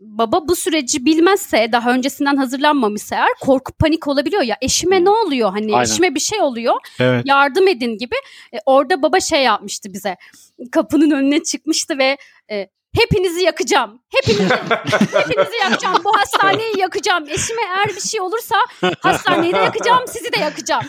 baba 0.00 0.48
bu 0.48 0.56
süreci 0.56 1.04
bilmezse 1.04 1.68
daha 1.72 1.92
öncesinden 1.92 2.36
hazırlanmamışsa 2.36 3.16
eğer 3.16 3.28
korku 3.40 3.72
panik 3.72 4.08
olabiliyor 4.08 4.42
ya 4.42 4.56
eşime 4.60 5.04
ne 5.04 5.10
oluyor 5.10 5.50
hani 5.50 5.74
Aynen. 5.76 5.84
eşime 5.84 6.14
bir 6.14 6.20
şey 6.20 6.40
oluyor 6.40 6.74
Evet. 7.00 7.22
yardım 7.26 7.68
edin 7.68 7.98
gibi. 7.98 8.14
E, 8.52 8.58
orada 8.66 9.02
baba 9.02 9.20
şey 9.20 9.42
yapmıştı 9.42 9.92
bize. 9.92 10.16
Kapının 10.72 11.10
önüne 11.10 11.42
çıkmıştı 11.42 11.98
ve 11.98 12.16
e, 12.50 12.68
Hepinizi 12.94 13.40
yakacağım. 13.44 14.00
Hepinizi, 14.14 14.54
hepinizi 15.14 15.56
yakacağım. 15.62 15.96
Bu 16.04 16.16
hastaneyi 16.16 16.78
yakacağım. 16.78 17.24
Eşime 17.28 17.62
eğer 17.62 17.88
bir 17.96 18.00
şey 18.00 18.20
olursa 18.20 18.56
hastaneyi 19.00 19.52
de 19.54 19.58
yakacağım. 19.58 20.04
Sizi 20.08 20.32
de 20.32 20.40
yakacağım. 20.40 20.84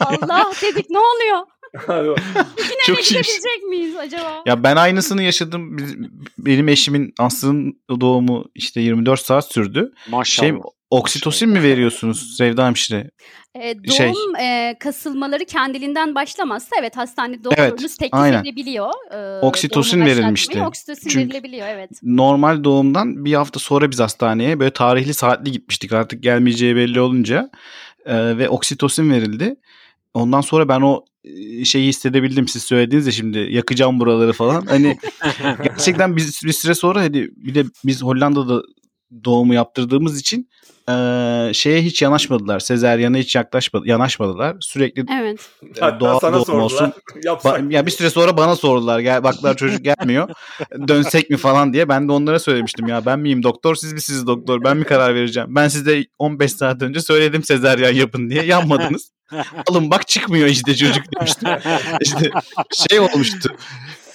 Allah 0.00 0.52
dedik 0.62 0.90
ne 0.90 0.98
oluyor? 0.98 1.38
Çok 1.86 1.88
Eve 1.98 2.04
iyiymiş. 2.86 3.08
gidebilecek 3.08 3.62
miyiz 3.68 3.96
acaba? 3.96 4.42
Ya 4.46 4.62
ben 4.62 4.76
aynısını 4.76 5.22
yaşadım. 5.22 5.76
Benim 6.38 6.68
eşimin 6.68 7.12
Aslı'nın 7.18 7.80
doğumu 8.00 8.44
işte 8.54 8.80
24 8.80 9.20
saat 9.20 9.52
sürdü. 9.52 9.92
Maşallah. 10.08 10.48
Şey 10.48 10.54
oksitosin 10.90 11.48
mi 11.48 11.62
veriyorsunuz 11.62 12.36
Sevda 12.36 12.66
hemşire? 12.66 13.10
Ee, 13.60 13.76
doğum 13.84 13.96
Şey- 13.96 14.12
e, 14.40 14.76
kasılmaları 14.80 15.44
kendiliğinden 15.44 16.14
başlamazsa 16.14 16.76
evet 16.80 16.96
hastanede 16.96 17.44
doktorunuz 17.44 17.96
teklif 17.96 18.14
aynen. 18.14 18.42
edebiliyor. 18.42 18.90
Ee, 19.12 19.40
Oksitosin 19.46 20.00
verilmişti. 20.06 20.62
Oksitosin 20.62 21.08
Çünkü- 21.10 21.28
verilebiliyor 21.28 21.68
evet. 21.68 21.90
Normal 22.02 22.64
doğumdan 22.64 23.24
bir 23.24 23.34
hafta 23.34 23.60
sonra 23.60 23.90
biz 23.90 24.00
hastaneye 24.00 24.60
böyle 24.60 24.70
tarihli 24.72 25.14
saatli 25.14 25.52
gitmiştik 25.52 25.92
artık 25.92 26.22
gelmeyeceği 26.22 26.76
belli 26.76 27.00
olunca 27.00 27.50
Ee, 28.06 28.38
ve 28.38 28.48
oksitosin 28.48 29.10
verildi. 29.10 29.56
Ondan 30.14 30.40
sonra 30.40 30.68
ben 30.68 30.80
o 30.80 31.04
e, 31.24 31.64
şeyi 31.64 31.88
hissedebildim 31.88 32.48
siz 32.48 32.62
söylediğiniz 32.62 33.06
de 33.06 33.12
şimdi 33.12 33.38
yakacağım 33.38 34.00
buraları 34.00 34.32
falan. 34.32 34.66
Hani 34.66 34.98
gerçekten 35.62 36.16
biz 36.16 36.40
bir 36.44 36.52
süre 36.52 36.74
sonra 36.74 37.00
hani 37.00 37.28
bir 37.36 37.54
de 37.54 37.64
biz 37.84 38.02
Hollanda'da 38.02 38.62
doğumu 39.24 39.54
yaptırdığımız 39.54 40.20
için 40.20 40.48
e, 40.88 41.54
şeye 41.54 41.82
hiç 41.82 42.02
yanaşmadılar. 42.02 42.60
Sezeryana 42.60 43.16
hiç 43.16 43.36
yaklaşmadı, 43.36 43.88
yanaşmadılar. 43.88 44.56
Sürekli 44.60 45.04
Evet. 45.20 45.50
Hatta 45.80 46.00
doğal 46.00 46.20
sana 46.20 46.32
doğum 46.34 46.44
sordular. 46.44 46.64
olsun. 46.64 46.92
Ba- 47.24 47.72
ya 47.72 47.86
bir 47.86 47.90
süre 47.90 48.10
sonra 48.10 48.36
bana 48.36 48.56
sordular. 48.56 49.00
Gel 49.00 49.22
baklar 49.24 49.56
çocuk 49.56 49.84
gelmiyor. 49.84 50.28
Dönsek 50.88 51.30
mi 51.30 51.36
falan 51.36 51.72
diye. 51.72 51.88
Ben 51.88 52.08
de 52.08 52.12
onlara 52.12 52.38
söylemiştim 52.38 52.88
ya 52.88 53.06
ben 53.06 53.18
miyim 53.18 53.42
doktor 53.42 53.74
siz 53.74 53.92
misiniz 53.92 54.26
doktor 54.26 54.64
ben 54.64 54.76
mi 54.76 54.84
karar 54.84 55.14
vereceğim. 55.14 55.54
Ben 55.54 55.68
size 55.68 56.04
15 56.18 56.52
saat 56.52 56.82
önce 56.82 57.00
söyledim 57.00 57.44
sezaryen 57.44 57.94
yapın 57.94 58.30
diye 58.30 58.44
yanmadınız. 58.44 59.10
Alın 59.66 59.90
bak 59.90 60.08
çıkmıyor 60.08 60.48
işte 60.48 60.76
çocuk 60.76 61.04
demiştim. 61.16 61.48
İşte 62.00 62.30
şey 62.90 63.00
olmuştu. 63.00 63.56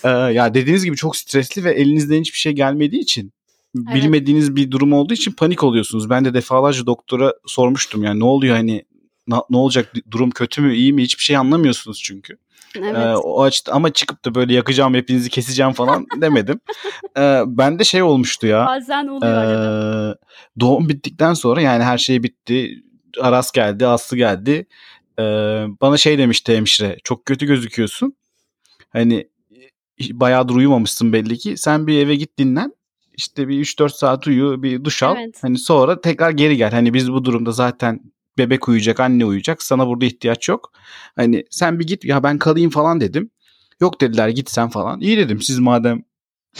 Ee, 0.04 0.10
ya 0.10 0.54
dediğiniz 0.54 0.86
gibi 0.86 0.96
çok 0.96 1.18
stresli 1.18 1.64
ve 1.64 1.72
elinizden 1.72 2.20
hiçbir 2.20 2.38
şey 2.38 2.52
gelmediği 2.52 3.02
için 3.02 3.34
Evet. 3.78 3.96
bilmediğiniz 3.96 4.56
bir 4.56 4.72
durum 4.72 4.94
olduğu 4.94 5.14
için 5.14 5.32
panik 5.32 5.64
oluyorsunuz. 5.64 6.10
Ben 6.10 6.26
de 6.26 6.34
defalarca 6.34 6.86
doktora 6.86 7.34
sormuştum 7.46 8.04
yani 8.04 8.20
ne 8.20 8.26
oluyor 8.26 8.56
hani 8.56 8.86
ne 9.28 9.58
olacak 9.58 9.94
durum 10.12 10.32
kötü 10.32 10.62
mü 10.62 10.76
iyi 10.76 10.94
mi 10.94 11.04
hiçbir 11.04 11.24
şey 11.24 11.38
anlamıyorsunuz 11.38 12.02
çünkü. 12.04 12.38
Evet. 12.76 12.96
Ee, 12.96 13.16
o 13.16 13.44
açıda 13.44 13.72
ama 13.72 13.94
çıkıp 13.94 14.26
da 14.26 14.36
böyle 14.36 14.54
yakacağım 14.54 14.94
hepinizi 14.94 15.30
keseceğim 15.30 15.72
falan 15.72 16.08
demedim. 16.22 16.60
Ee, 17.18 17.42
ben 17.48 17.80
de 17.80 17.84
şey 17.84 18.02
olmuştu 18.02 18.48
ya. 18.48 18.66
Bazen 18.66 19.08
oluyor. 19.08 20.12
Ee, 20.12 20.16
doğum 20.60 20.90
bittikten 20.90 21.34
sonra 21.34 21.62
yani 21.62 21.84
her 21.84 21.98
şey 21.98 22.24
bitti. 22.24 22.84
Aras 23.22 23.52
geldi, 23.52 23.88
Aslı 23.88 24.18
geldi. 24.18 24.68
Ee, 25.20 25.24
bana 25.82 25.98
şey 25.98 26.18
demişti 26.18 26.58
hemşire. 26.58 26.98
Çok 27.04 27.26
kötü 27.26 27.46
gözüküyorsun. 27.46 28.16
Hani 28.90 29.30
bayağıdır 30.12 30.56
uyumamışsın 30.56 31.14
belli 31.14 31.38
ki. 31.38 31.58
Sen 31.58 31.88
bir 31.88 32.00
eve 32.00 32.16
git 32.16 32.38
dinlen. 32.38 32.74
İşte 33.20 33.48
bir 33.48 33.66
3-4 33.66 33.90
saat 33.90 34.28
uyu, 34.28 34.64
bir 34.64 34.84
duş 34.84 35.04
al. 35.04 35.16
Evet. 35.20 35.38
Hani 35.42 35.58
sonra 35.58 36.02
tekrar 36.02 36.32
geri 36.32 36.58
gel. 36.58 36.72
Hani 36.72 36.94
biz 36.94 37.12
bu 37.12 37.26
durumda 37.26 37.52
zaten 37.52 38.00
bebek 38.38 38.70
uyuyacak, 38.70 39.00
anne 39.00 39.26
uyuyacak. 39.26 39.64
Sana 39.64 39.88
burada 39.88 40.06
ihtiyaç 40.06 40.50
yok. 40.50 40.72
Hani 41.16 41.44
sen 41.50 41.80
bir 41.80 41.88
git 41.88 42.06
ya 42.06 42.24
ben 42.24 42.38
kalayım 42.38 42.70
falan 42.70 43.02
dedim. 43.02 43.32
Yok 43.82 44.02
dediler 44.02 44.30
git 44.30 44.50
sen 44.50 44.70
falan. 44.70 45.00
İyi 45.00 45.18
dedim 45.18 45.42
siz 45.42 45.60
madem 45.60 46.04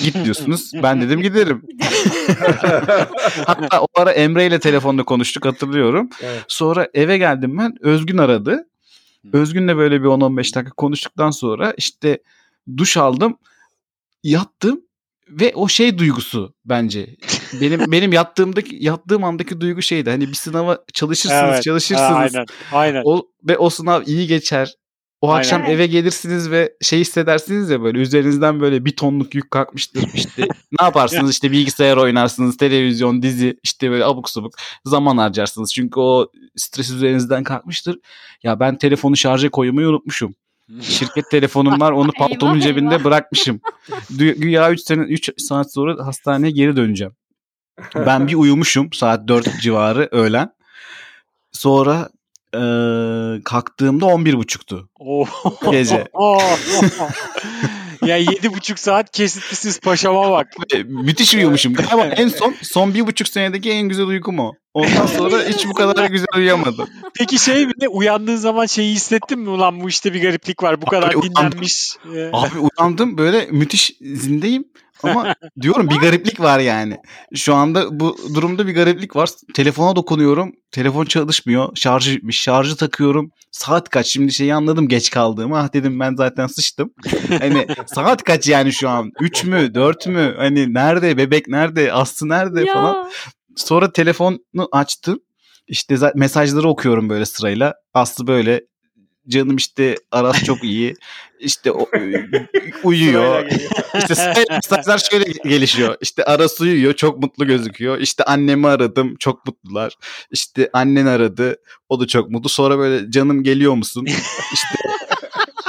git 0.04 0.24
diyorsunuz. 0.24 0.72
ben 0.84 1.02
dedim 1.02 1.22
giderim. 1.22 1.66
Hatta 3.46 3.82
o 3.82 3.88
ara 3.96 4.12
Emre 4.12 4.46
ile 4.46 4.60
telefonda 4.60 5.04
konuştuk 5.04 5.46
hatırlıyorum. 5.46 6.10
Evet. 6.22 6.44
Sonra 6.48 6.88
eve 6.94 7.18
geldim 7.18 7.58
ben. 7.58 7.76
Özgün 7.82 8.18
aradı. 8.18 8.68
Özgün'le 9.34 9.78
böyle 9.78 10.02
bir 10.02 10.08
10-15 10.08 10.56
dakika 10.56 10.72
konuştuktan 10.78 11.32
sonra 11.32 11.74
işte 11.78 12.24
duş 12.78 12.98
aldım. 12.98 13.38
Yattım 14.24 14.89
ve 15.30 15.52
o 15.56 15.68
şey 15.68 15.98
duygusu 15.98 16.54
bence. 16.66 17.16
Benim 17.62 17.80
benim 17.92 18.14
yattığımdaki 18.14 18.78
yattığım 18.80 19.24
andaki 19.24 19.62
duygu 19.62 19.82
şeydi. 19.82 20.10
Hani 20.10 20.28
bir 20.28 20.34
sınava 20.34 20.78
çalışırsınız, 20.94 21.54
Evet, 21.54 21.64
çalışırsınız. 21.64 22.36
Aynen. 22.36 22.46
Aynen. 22.72 23.02
O, 23.06 23.24
ve 23.48 23.58
o 23.58 23.70
sınav 23.70 24.02
iyi 24.06 24.28
geçer. 24.28 24.76
O 25.22 25.30
Aynen. 25.30 25.40
akşam 25.40 25.66
eve 25.66 25.88
gelirsiniz 25.88 26.52
ve 26.52 26.74
şey 26.82 27.00
hissedersiniz 27.00 27.70
ya 27.70 27.82
böyle 27.82 28.00
üzerinizden 28.00 28.60
böyle 28.60 28.86
bir 28.86 28.96
tonluk 28.96 29.36
yük 29.36 29.52
kalkmıştır. 29.52 30.04
İşte 30.14 30.42
ne 30.80 30.86
yaparsınız 30.86 31.32
işte 31.32 31.52
bilgisayar 31.52 31.98
oynarsınız, 31.98 32.58
televizyon, 32.58 33.22
dizi 33.22 33.60
işte 33.64 33.92
böyle 33.92 34.06
abuk 34.06 34.30
subuk 34.30 34.54
zaman 34.86 35.18
harcarsınız. 35.18 35.74
Çünkü 35.74 36.00
o 36.00 36.32
stres 36.56 36.90
üzerinizden 36.90 37.44
kalkmıştır. 37.44 38.00
Ya 38.44 38.60
ben 38.60 38.78
telefonu 38.78 39.18
şarja 39.18 39.50
koymayı 39.50 39.88
unutmuşum. 39.88 40.36
Şirket 40.82 41.32
telefonum 41.32 41.80
var 41.82 41.92
onu 41.92 42.12
paltomun 42.12 42.54
Eyvah, 42.54 42.64
cebinde 42.64 42.94
eyvah. 42.96 43.04
bırakmışım. 43.04 43.62
Güya 44.18 44.72
3 44.72 44.82
sene 44.82 45.02
3 45.02 45.30
saat 45.38 45.74
sonra 45.74 46.06
hastaneye 46.06 46.52
geri 46.52 46.76
döneceğim. 46.76 47.14
Ben 47.96 48.28
bir 48.28 48.36
uyumuşum 48.36 48.94
saat 48.94 49.28
4 49.28 49.62
civarı 49.62 50.08
öğlen. 50.12 50.50
Sonra 51.52 52.10
eee 52.54 53.42
kalktığımda 53.46 54.06
11.30'tu 54.06 54.90
Oh. 55.00 55.28
gece. 55.72 56.08
ya 58.06 58.18
yedi 58.18 58.54
buçuk 58.54 58.80
saat 58.80 59.12
kesintisiz 59.12 59.80
paşama 59.80 60.32
bak. 60.32 60.48
Müthiş 60.86 61.36
uyumuşum. 61.36 61.74
Galiba 61.74 62.06
en 62.06 62.28
son 62.28 62.56
son 62.62 62.94
bir 62.94 63.08
buçuk 63.08 63.28
senedeki 63.28 63.72
en 63.72 63.90
güzel 63.90 64.06
uykum 64.06 64.40
o. 64.40 64.54
Ondan 64.74 65.06
sonra 65.06 65.44
hiç 65.44 65.68
bu 65.68 65.74
kadar 65.74 66.10
güzel 66.10 66.28
uyuyamadım. 66.38 66.90
Peki 67.16 67.40
şey 67.40 67.66
mi? 67.66 67.88
Uyandığın 67.90 68.36
zaman 68.36 68.66
şeyi 68.66 68.96
hissettin 68.96 69.40
mi? 69.40 69.50
Ulan 69.50 69.82
bu 69.82 69.90
işte 69.90 70.14
bir 70.14 70.22
gariplik 70.22 70.64
var. 70.64 70.82
Bu 70.82 70.86
kadar 70.86 71.14
Abi 71.14 71.22
dinlenmiş. 71.22 71.96
Ee, 72.16 72.30
Abi 72.34 72.56
uyandım 72.60 73.18
böyle 73.18 73.48
müthiş 73.52 73.92
zindeyim. 74.02 74.66
Ama 75.04 75.36
diyorum 75.62 75.90
bir 75.90 75.96
gariplik 75.96 76.40
var 76.40 76.60
yani. 76.60 76.98
Şu 77.36 77.56
anda 77.56 78.00
bu 78.00 78.18
durumda 78.36 78.68
bir 78.68 78.76
gariplik 78.76 79.16
var. 79.16 79.30
Telefona 79.54 79.96
dokunuyorum. 79.96 80.54
Telefon 80.72 81.06
çalışmıyor. 81.06 81.76
Şarjı 81.76 82.16
bitmiş. 82.16 82.42
Şarjı 82.42 82.76
takıyorum. 82.78 83.32
Saat 83.52 83.90
kaç? 83.90 84.08
Şimdi 84.08 84.34
şeyi 84.34 84.54
anladım 84.54 84.88
geç 84.88 85.10
kaldığımı. 85.10 85.58
Ah 85.60 85.74
dedim 85.74 86.00
ben 86.00 86.16
zaten 86.16 86.48
sıçtım. 86.48 86.94
Hani 87.40 87.68
saat 87.86 88.24
kaç 88.24 88.48
yani 88.48 88.74
şu 88.74 88.90
an? 88.90 89.12
3 89.20 89.44
mü? 89.44 89.74
4 89.76 90.08
mü? 90.08 90.34
Hani 90.38 90.74
nerede? 90.74 91.18
Bebek 91.18 91.48
nerede? 91.48 91.94
Aslı 91.94 92.30
nerede 92.30 92.66
Ya. 92.66 92.74
falan. 92.74 93.10
Sonra 93.56 93.92
telefonu 93.92 94.40
açtım. 94.72 95.20
İşte 95.68 95.96
mesajları 96.16 96.70
okuyorum 96.70 97.10
böyle 97.10 97.26
sırayla. 97.26 97.74
Aslı 97.94 98.28
böyle 98.28 98.62
canım 99.30 99.56
işte 99.56 99.96
Aras 100.12 100.44
çok 100.44 100.64
iyi. 100.64 100.96
İşte 101.40 101.72
o, 101.72 101.90
uyuyor. 102.84 103.24
Sırayla 103.24 103.42
geliyor. 103.42 103.72
İşte 104.10 104.44
mesajlar 104.50 104.98
şöyle 104.98 105.26
gelişiyor. 105.50 105.96
İşte 106.02 106.24
Aras 106.24 106.62
uyuyor 106.62 106.94
çok 106.94 107.20
mutlu 107.20 107.48
gözüküyor. 107.48 108.00
İşte 108.00 108.24
annemi 108.24 108.68
aradım 108.68 109.16
çok 109.20 109.46
mutlular. 109.46 109.94
İşte 110.32 110.70
annen 110.74 111.06
aradı 111.06 111.56
o 111.90 112.00
da 112.00 112.08
çok 112.08 112.30
mutlu. 112.30 112.50
Sonra 112.50 112.78
böyle 112.78 113.12
canım 113.12 113.44
geliyor 113.44 113.74
musun? 113.74 114.06
İşte 114.54 114.76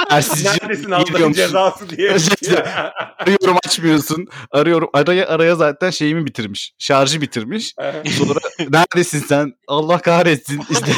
Ersizciğim, 0.09 0.57
Neredesin 0.61 0.91
Allah'ın 0.91 1.33
cezası 1.33 1.89
diye. 1.89 2.17
Arıyorum 3.17 3.57
açmıyorsun. 3.65 4.27
Arıyorum 4.51 4.89
araya 4.93 5.27
araya 5.27 5.55
zaten 5.55 5.89
şeyimi 5.89 6.25
bitirmiş. 6.25 6.73
Şarjı 6.79 7.21
bitirmiş. 7.21 7.73
Sonra 8.17 8.39
neredesin 8.69 9.19
sen? 9.19 9.53
Allah 9.67 9.97
kahretsin. 9.99 10.61
İşte 10.69 10.91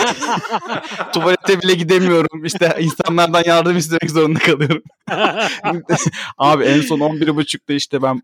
tuvalete 1.13 1.61
bile 1.61 1.73
gidemiyorum. 1.73 2.45
İşte 2.45 2.77
insanlardan 2.79 3.43
yardım 3.45 3.77
istemek 3.77 4.11
zorunda 4.11 4.39
kalıyorum. 4.39 4.83
Abi 6.37 6.63
en 6.63 6.81
son 6.81 6.99
11.30'da 6.99 7.73
işte 7.73 8.01
ben 8.01 8.21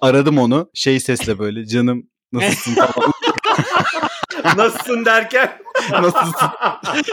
aradım 0.00 0.38
onu. 0.38 0.70
Şey 0.74 1.00
sesle 1.00 1.38
böyle 1.38 1.66
canım 1.66 2.02
nasılsın 2.32 2.74
falan. 2.74 3.12
Nasılsın 4.56 5.04
derken? 5.04 5.52
Nasılsın? 5.90 6.48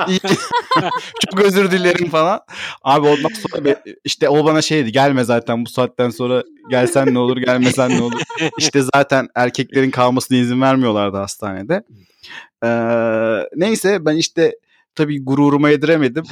Çok 1.29 1.39
özür 1.41 1.71
dilerim 1.71 2.09
falan. 2.09 2.39
Abi 2.83 3.07
ondan 3.07 3.29
sonra 3.33 3.65
be- 3.65 3.83
işte 4.03 4.29
o 4.29 4.45
bana 4.45 4.61
şey 4.61 4.81
dedi 4.81 4.91
gelme 4.91 5.23
zaten 5.23 5.65
bu 5.65 5.69
saatten 5.69 6.09
sonra 6.09 6.43
gelsen 6.69 7.13
ne 7.13 7.19
olur 7.19 7.37
gelmesen 7.37 7.89
ne 7.97 8.01
olur. 8.01 8.21
İşte 8.57 8.81
zaten 8.95 9.27
erkeklerin 9.35 9.91
kalmasına 9.91 10.37
izin 10.37 10.61
vermiyorlardı 10.61 11.17
hastanede. 11.17 11.83
Ee, 12.63 13.47
neyse 13.55 14.05
ben 14.05 14.15
işte 14.15 14.55
tabii 14.95 15.23
gururuma 15.23 15.69
yediremedim. 15.69 16.23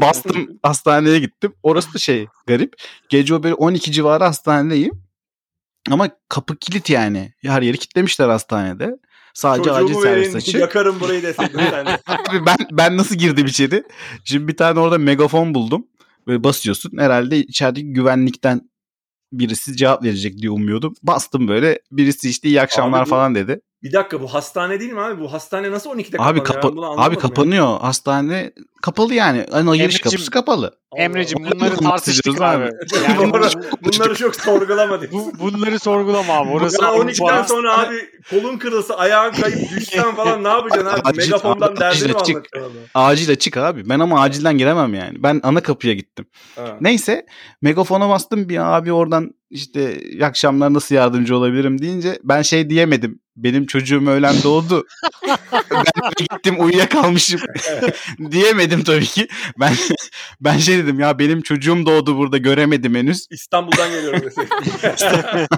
Bastım 0.00 0.58
hastaneye 0.62 1.18
gittim. 1.18 1.52
Orası 1.62 1.94
da 1.94 1.98
şey 1.98 2.26
garip. 2.46 2.74
Gece 3.08 3.34
o 3.34 3.42
böyle 3.42 3.54
12 3.54 3.92
civarı 3.92 4.24
hastanedeyim. 4.24 5.02
Ama 5.90 6.08
kapı 6.28 6.56
kilit 6.56 6.90
yani. 6.90 7.32
Her 7.42 7.62
yeri 7.62 7.78
kilitlemişler 7.78 8.28
hastanede. 8.28 8.90
Sadece 9.34 9.70
acil 9.72 9.82
Çocuğumu 9.86 10.02
servis 10.04 10.26
verin 10.28 10.36
açık. 10.36 10.54
yakarım 10.54 11.00
burayı 11.00 11.22
deseydin 11.22 11.58
sen 11.70 11.86
de. 11.86 11.90
Abi 12.06 12.46
ben 12.46 12.56
ben 12.72 12.96
nasıl 12.96 13.14
girdim 13.14 13.46
içeri? 13.46 13.82
Şimdi 14.24 14.48
bir 14.48 14.56
tane 14.56 14.80
orada 14.80 14.98
megafon 14.98 15.54
buldum. 15.54 15.86
Böyle 16.26 16.44
basıyorsun. 16.44 16.92
Herhalde 16.98 17.38
içerideki 17.38 17.92
güvenlikten 17.92 18.70
birisi 19.32 19.76
cevap 19.76 20.02
verecek 20.04 20.38
diye 20.38 20.50
umuyordum. 20.50 20.94
Bastım 21.02 21.48
böyle 21.48 21.78
birisi 21.92 22.30
işte 22.30 22.48
iyi 22.48 22.60
akşamlar 22.60 22.98
Abi 23.00 23.06
bu- 23.06 23.10
falan 23.10 23.34
dedi. 23.34 23.60
Bir 23.82 23.92
dakika 23.92 24.20
bu 24.22 24.34
hastane 24.34 24.80
değil 24.80 24.92
mi 24.92 25.00
abi? 25.00 25.20
Bu 25.20 25.32
hastane 25.32 25.70
nasıl 25.70 25.90
12'de 25.90 26.16
Abi 26.18 26.38
kapanıyor? 26.42 26.44
kapa- 26.44 26.68
abi 26.68 26.80
anlamadım 26.86 27.12
ya. 27.12 27.18
kapanıyor. 27.18 27.80
Hastane 27.80 28.52
kapalı 28.82 29.14
yani. 29.14 29.46
Hani 29.52 29.70
o 29.70 29.74
giriş 29.74 29.84
Emre'cim, 29.84 30.10
kapısı 30.10 30.30
kapalı. 30.30 30.74
Emre'cim 30.96 31.38
bunları 31.44 31.76
tartıştık 31.76 32.40
abi. 32.40 32.64
abi. 32.64 32.70
Yani 33.08 33.18
bunları, 33.18 33.44
bu- 33.82 33.92
bunları 33.92 34.14
çok 34.14 34.36
sorgulama 34.36 35.00
diye. 35.00 35.12
bu, 35.12 35.32
bunları 35.38 35.78
sorgulama 35.78 36.32
abi. 36.34 36.50
Orası 36.50 36.82
Ya 36.82 36.88
Avrupa. 36.88 37.10
12'den 37.10 37.42
sonra 37.42 37.78
abi 37.78 37.94
kolun 38.30 38.58
kırılsa, 38.58 38.94
ayağın 38.94 39.32
kayıp, 39.32 39.70
düşsen 39.70 40.14
falan 40.14 40.44
ne 40.44 40.48
yapacaksın 40.48 40.86
abi? 40.86 41.00
Acil- 41.00 41.16
Megafondan 41.16 41.66
acil 41.68 41.80
derdini 41.80 42.08
mi 42.08 42.14
anlatacaksın? 42.14 42.80
Acil 42.94 43.30
açık 43.30 43.56
abi. 43.56 43.88
Ben 43.88 44.00
ama 44.00 44.20
acilden 44.22 44.58
giremem 44.58 44.94
yani. 44.94 45.22
Ben 45.22 45.40
ana 45.42 45.60
kapıya 45.60 45.94
gittim. 45.94 46.26
Ha. 46.56 46.76
Neyse 46.80 47.26
megafona 47.62 48.08
bastım 48.08 48.48
bir 48.48 48.76
abi 48.76 48.92
oradan 48.92 49.30
işte 49.50 50.00
iyi 50.02 50.26
akşamlar 50.26 50.74
nasıl 50.74 50.94
yardımcı 50.94 51.36
olabilirim 51.36 51.82
deyince 51.82 52.18
ben 52.24 52.42
şey 52.42 52.70
diyemedim. 52.70 53.20
Benim 53.36 53.66
çocuğum 53.66 54.06
öğlen 54.08 54.34
doğdu. 54.44 54.86
ben 55.70 55.84
gittim 56.18 56.56
uyuyakalmışım. 56.58 57.40
diyemedim 58.30 58.69
tabii 58.84 59.06
ki. 59.06 59.28
Ben 59.60 59.74
ben 60.40 60.58
şey 60.58 60.78
dedim 60.78 61.00
ya 61.00 61.18
benim 61.18 61.42
çocuğum 61.42 61.86
doğdu 61.86 62.16
burada 62.16 62.38
göremedim 62.38 62.94
henüz. 62.94 63.26
İstanbul'dan 63.30 63.90
geliyorum 63.90 64.20
mesela. 64.24 64.48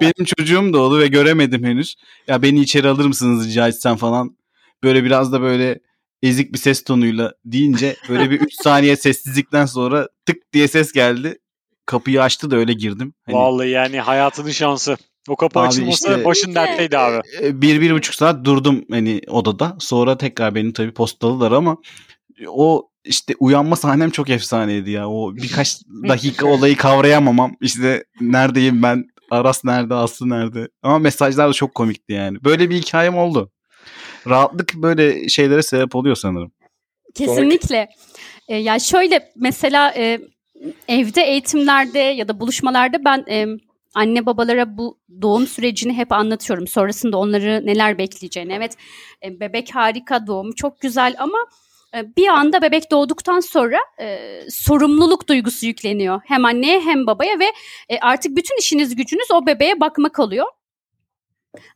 Benim 0.00 0.24
çocuğum 0.24 0.72
doğdu 0.72 0.98
ve 0.98 1.06
göremedim 1.06 1.64
henüz. 1.64 1.94
Ya 2.28 2.42
beni 2.42 2.60
içeri 2.60 2.88
alır 2.88 3.06
mısınız 3.06 3.48
rica 3.48 3.68
etsem 3.68 3.96
falan. 3.96 4.36
Böyle 4.82 5.04
biraz 5.04 5.32
da 5.32 5.40
böyle 5.40 5.80
ezik 6.22 6.52
bir 6.52 6.58
ses 6.58 6.84
tonuyla 6.84 7.32
deyince 7.44 7.96
böyle 8.08 8.30
bir 8.30 8.40
3 8.40 8.54
saniye 8.54 8.96
sessizlikten 8.96 9.66
sonra 9.66 10.08
tık 10.26 10.52
diye 10.52 10.68
ses 10.68 10.92
geldi. 10.92 11.38
Kapıyı 11.86 12.22
açtı 12.22 12.50
da 12.50 12.56
öyle 12.56 12.72
girdim. 12.72 13.14
Hani 13.26 13.36
Vallahi 13.36 13.68
yani 13.70 14.00
hayatının 14.00 14.50
şansı. 14.50 14.96
O 15.28 15.36
kapı 15.36 15.60
Abi 15.60 15.68
açılmasa 15.68 16.10
işte- 16.12 16.24
başın 16.24 16.54
dertteydi 16.54 16.98
abi. 16.98 17.22
bir, 17.42 17.80
bir 17.80 17.92
buçuk 17.92 18.14
saat 18.14 18.44
durdum 18.44 18.84
hani 18.90 19.20
odada. 19.28 19.76
Sonra 19.78 20.18
tekrar 20.18 20.54
beni 20.54 20.72
tabii 20.72 20.94
postaladılar 20.94 21.52
ama 21.52 21.76
o 22.48 22.88
işte 23.04 23.34
uyanma 23.38 23.76
sahnem 23.76 24.10
çok 24.10 24.30
efsaneydi 24.30 24.90
ya. 24.90 25.08
O 25.10 25.36
birkaç 25.36 25.82
dakika 26.08 26.46
olayı 26.46 26.76
kavrayamamam. 26.76 27.56
İşte 27.60 28.04
neredeyim 28.20 28.82
ben? 28.82 29.04
Aras 29.30 29.64
nerede? 29.64 29.94
Aslı 29.94 30.28
nerede? 30.30 30.68
Ama 30.82 30.98
mesajlar 30.98 31.48
da 31.48 31.52
çok 31.52 31.74
komikti 31.74 32.12
yani. 32.12 32.44
Böyle 32.44 32.70
bir 32.70 32.76
hikayem 32.76 33.18
oldu. 33.18 33.50
Rahatlık 34.28 34.74
böyle 34.74 35.28
şeylere 35.28 35.62
sebep 35.62 35.96
oluyor 35.96 36.16
sanırım. 36.16 36.52
Kesinlikle. 37.14 37.88
E, 38.48 38.56
ya 38.56 38.78
şöyle 38.78 39.32
mesela 39.36 39.94
e, 39.96 40.20
evde 40.88 41.22
eğitimlerde 41.22 41.98
ya 41.98 42.28
da 42.28 42.40
buluşmalarda 42.40 43.04
ben 43.04 43.24
e, 43.28 43.46
anne 43.94 44.26
babalara 44.26 44.76
bu 44.78 44.98
doğum 45.22 45.46
sürecini 45.46 45.92
hep 45.92 46.12
anlatıyorum. 46.12 46.66
Sonrasında 46.66 47.16
onları 47.16 47.66
neler 47.66 47.98
bekleyeceğini. 47.98 48.52
Evet 48.52 48.76
e, 49.24 49.40
bebek 49.40 49.74
harika 49.74 50.26
doğum 50.26 50.52
çok 50.52 50.80
güzel 50.80 51.14
ama 51.18 51.38
bir 52.16 52.28
anda 52.28 52.62
bebek 52.62 52.90
doğduktan 52.90 53.40
sonra 53.40 53.78
e, 54.00 54.18
sorumluluk 54.50 55.28
duygusu 55.28 55.66
yükleniyor. 55.66 56.20
Hem 56.24 56.44
anneye 56.44 56.80
hem 56.80 57.06
babaya 57.06 57.38
ve 57.38 57.52
e, 57.88 57.98
artık 57.98 58.36
bütün 58.36 58.58
işiniz 58.58 58.96
gücünüz 58.96 59.30
o 59.30 59.46
bebeğe 59.46 59.80
bakmak 59.80 60.18
oluyor. 60.18 60.46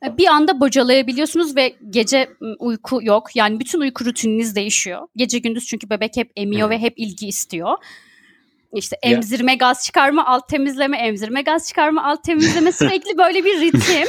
E, 0.07 0.19
Bir 0.19 0.27
anda 0.27 0.61
bocalayabiliyorsunuz 0.61 1.57
ve 1.57 1.77
gece 1.91 2.29
m, 2.41 2.55
uyku 2.59 2.99
yok. 3.03 3.37
Yani 3.37 3.61
bütün 3.61 3.81
uyku 3.81 4.05
rutininiz 4.05 4.57
değişiyor. 4.57 5.09
Gece 5.17 5.39
gündüz 5.39 5.67
çünkü 5.67 5.91
bebek 5.91 6.17
hep 6.17 6.31
emiyor 6.37 6.71
ve 6.71 6.79
hep 6.79 6.95
ilgi 6.97 7.27
istiyor. 7.29 7.79
İşte 8.73 8.97
emzirme, 9.03 9.55
gaz 9.55 9.85
çıkarma, 9.85 10.27
alt 10.27 10.49
temizleme, 10.49 10.97
emzirme, 10.99 11.43
gaz 11.43 11.69
çıkarma, 11.69 12.05
alt 12.05 12.25
temizleme 12.25 12.73
sürekli 12.73 13.19
böyle 13.19 13.45
bir 13.45 13.61
ritim. 13.61 14.09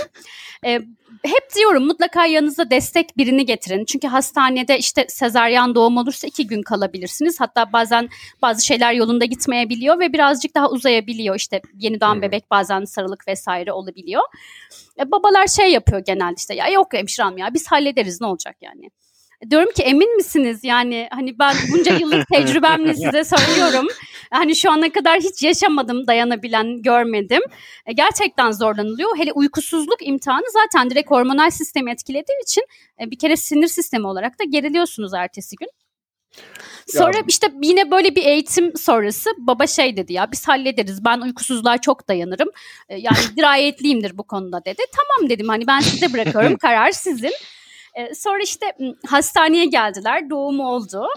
E, 0.65 0.79
hep 1.23 1.55
diyorum 1.55 1.85
mutlaka 1.85 2.25
yanınıza 2.25 2.69
destek 2.69 3.17
birini 3.17 3.45
getirin. 3.45 3.85
Çünkü 3.85 4.07
hastanede 4.07 4.77
işte 4.77 5.05
sezaryen 5.09 5.75
doğum 5.75 5.97
olursa 5.97 6.27
iki 6.27 6.47
gün 6.47 6.61
kalabilirsiniz. 6.61 7.39
Hatta 7.39 7.73
bazen 7.73 8.09
bazı 8.41 8.65
şeyler 8.65 8.93
yolunda 8.93 9.25
gitmeyebiliyor 9.25 9.99
ve 9.99 10.13
birazcık 10.13 10.55
daha 10.55 10.69
uzayabiliyor. 10.69 11.35
İşte 11.35 11.61
yeni 11.73 12.01
doğan 12.01 12.21
bebek 12.21 12.51
bazen 12.51 12.85
sarılık 12.85 13.27
vesaire 13.27 13.71
olabiliyor. 13.71 14.23
E, 14.99 15.11
babalar 15.11 15.47
şey 15.47 15.71
yapıyor 15.71 15.99
genelde 16.05 16.35
işte 16.37 16.55
ya 16.55 16.67
yok 16.67 16.93
hemşirem 16.93 17.37
ya 17.37 17.53
biz 17.53 17.67
hallederiz 17.67 18.21
ne 18.21 18.27
olacak 18.27 18.55
yani. 18.61 18.85
E, 19.41 19.49
Diyorum 19.49 19.71
ki 19.71 19.83
emin 19.83 20.15
misiniz 20.15 20.59
yani 20.63 21.07
hani 21.11 21.39
ben 21.39 21.55
bunca 21.73 21.97
yıllık 21.97 22.27
tecrübemle 22.33 22.93
size 22.93 23.23
söylüyorum. 23.37 23.87
Hani 24.31 24.55
şu 24.55 24.71
ana 24.71 24.91
kadar 24.91 25.19
hiç 25.19 25.43
yaşamadım 25.43 26.07
dayanabilen 26.07 26.81
görmedim. 26.81 27.41
E, 27.85 27.93
gerçekten 27.93 28.51
zorlanılıyor. 28.51 29.17
Hele 29.17 29.31
uykusuzluk 29.33 30.07
imtihanı 30.07 30.45
zaten 30.53 30.89
direkt 30.89 31.11
hormonal 31.11 31.49
sistemi 31.49 31.91
etkilediği 31.91 32.41
için 32.43 32.63
e, 33.01 33.11
bir 33.11 33.17
kere 33.19 33.37
sinir 33.37 33.67
sistemi 33.67 34.07
olarak 34.07 34.39
da 34.39 34.43
geriliyorsunuz 34.43 35.13
ertesi 35.13 35.55
gün. 35.55 35.69
Sonra 36.87 37.17
Ya- 37.17 37.23
işte 37.27 37.51
yine 37.63 37.91
böyle 37.91 38.15
bir 38.15 38.23
eğitim 38.25 38.77
sonrası 38.77 39.29
baba 39.37 39.67
şey 39.67 39.97
dedi 39.97 40.13
ya 40.13 40.31
biz 40.31 40.47
hallederiz 40.47 41.05
ben 41.05 41.21
uykusuzluğa 41.21 41.77
çok 41.77 42.07
dayanırım. 42.07 42.49
E, 42.89 42.97
Yani 42.97 43.17
dirayetliyimdir 43.37 44.17
bu 44.17 44.23
konuda 44.23 44.65
dedi. 44.65 44.81
Tamam 44.95 45.29
dedim 45.29 45.47
hani 45.47 45.67
ben 45.67 45.79
size 45.79 46.13
bırakıyorum 46.13 46.57
karar 46.61 46.91
sizin. 46.91 47.31
E, 47.95 48.15
Sonra 48.15 48.39
işte 48.43 48.65
hastaneye 49.07 49.65
geldiler 49.65 50.29
doğum 50.29 50.59
oldu. 50.59 51.07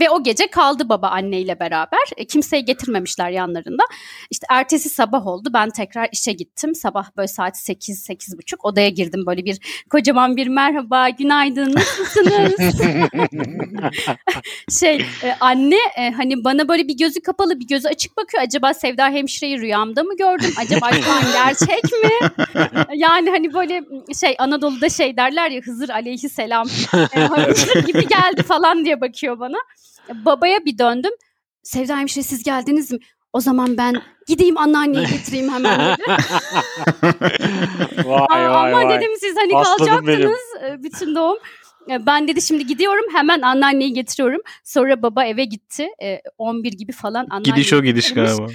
Ve 0.00 0.10
o 0.10 0.22
gece 0.22 0.46
kaldı 0.46 0.88
baba 0.88 1.08
anneyle 1.08 1.60
beraber. 1.60 2.00
E, 2.16 2.24
kimseyi 2.24 2.64
getirmemişler 2.64 3.30
yanlarında. 3.30 3.82
İşte 4.30 4.46
ertesi 4.50 4.88
sabah 4.88 5.26
oldu. 5.26 5.48
Ben 5.52 5.70
tekrar 5.70 6.08
işe 6.12 6.32
gittim. 6.32 6.74
Sabah 6.74 7.16
böyle 7.16 7.28
saat 7.28 7.56
8 7.58 7.98
sekiz 7.98 8.38
buçuk 8.38 8.64
odaya 8.64 8.88
girdim. 8.88 9.26
Böyle 9.26 9.44
bir 9.44 9.84
kocaman 9.90 10.36
bir 10.36 10.46
merhaba, 10.46 11.08
günaydın, 11.08 11.74
nasılsınız? 11.74 12.76
şey 14.80 14.96
e, 15.22 15.36
anne 15.40 15.78
e, 15.98 16.10
hani 16.10 16.44
bana 16.44 16.68
böyle 16.68 16.88
bir 16.88 16.96
gözü 16.96 17.20
kapalı 17.20 17.60
bir 17.60 17.66
gözü 17.66 17.88
açık 17.88 18.16
bakıyor. 18.16 18.42
Acaba 18.42 18.74
Sevda 18.74 19.08
hemşireyi 19.08 19.60
rüyamda 19.60 20.02
mı 20.02 20.16
gördüm? 20.16 20.50
Acaba 20.58 20.92
şu 20.92 21.12
an 21.12 21.22
gerçek 21.32 21.84
mi? 21.84 22.10
Yani 22.94 23.30
hani 23.30 23.54
böyle 23.54 23.82
şey 24.20 24.34
Anadolu'da 24.38 24.88
şey 24.88 25.16
derler 25.16 25.50
ya 25.50 25.60
Hızır 25.60 25.88
aleyhisselam 25.88 26.68
e, 26.94 27.80
gibi 27.80 28.08
geldi 28.08 28.42
falan 28.42 28.84
diye 28.84 29.00
bakıyor 29.00 29.40
bana. 29.40 29.56
Babaya 30.24 30.64
bir 30.64 30.78
döndüm. 30.78 31.12
Sevda 31.62 31.96
hemşire 31.98 32.24
siz 32.24 32.42
geldiniz 32.42 32.92
mi? 32.92 32.98
O 33.32 33.40
zaman 33.40 33.76
ben 33.76 34.02
gideyim 34.26 34.58
anneanneyi 34.58 35.06
getireyim 35.06 35.52
hemen 35.52 35.80
dedi. 35.80 36.02
vay 38.04 38.28
vay 38.30 38.46
ama 38.74 38.84
vay. 38.88 39.00
dedim 39.00 39.10
siz 39.20 39.36
hani 39.36 39.56
Aslanım 39.56 40.06
benim. 40.06 40.20
kalacaktınız 40.20 40.70
e, 40.70 40.82
bütün 40.82 41.14
doğum. 41.14 41.38
E, 41.90 42.06
Ben 42.06 42.28
dedi 42.28 42.42
şimdi 42.42 42.66
gidiyorum 42.66 43.04
hemen 43.14 43.42
anneanneyi 43.42 43.92
getiriyorum. 43.92 44.40
Sonra 44.64 45.02
baba 45.02 45.24
eve 45.24 45.44
gitti. 45.44 45.88
E, 46.02 46.20
11 46.38 46.72
gibi 46.72 46.92
falan 46.92 47.26
anneanneyi 47.30 47.54
Gidiş 47.54 47.72
o 47.72 47.82
gidiş 47.82 48.08
getirmiş. 48.08 48.30
galiba. 48.36 48.52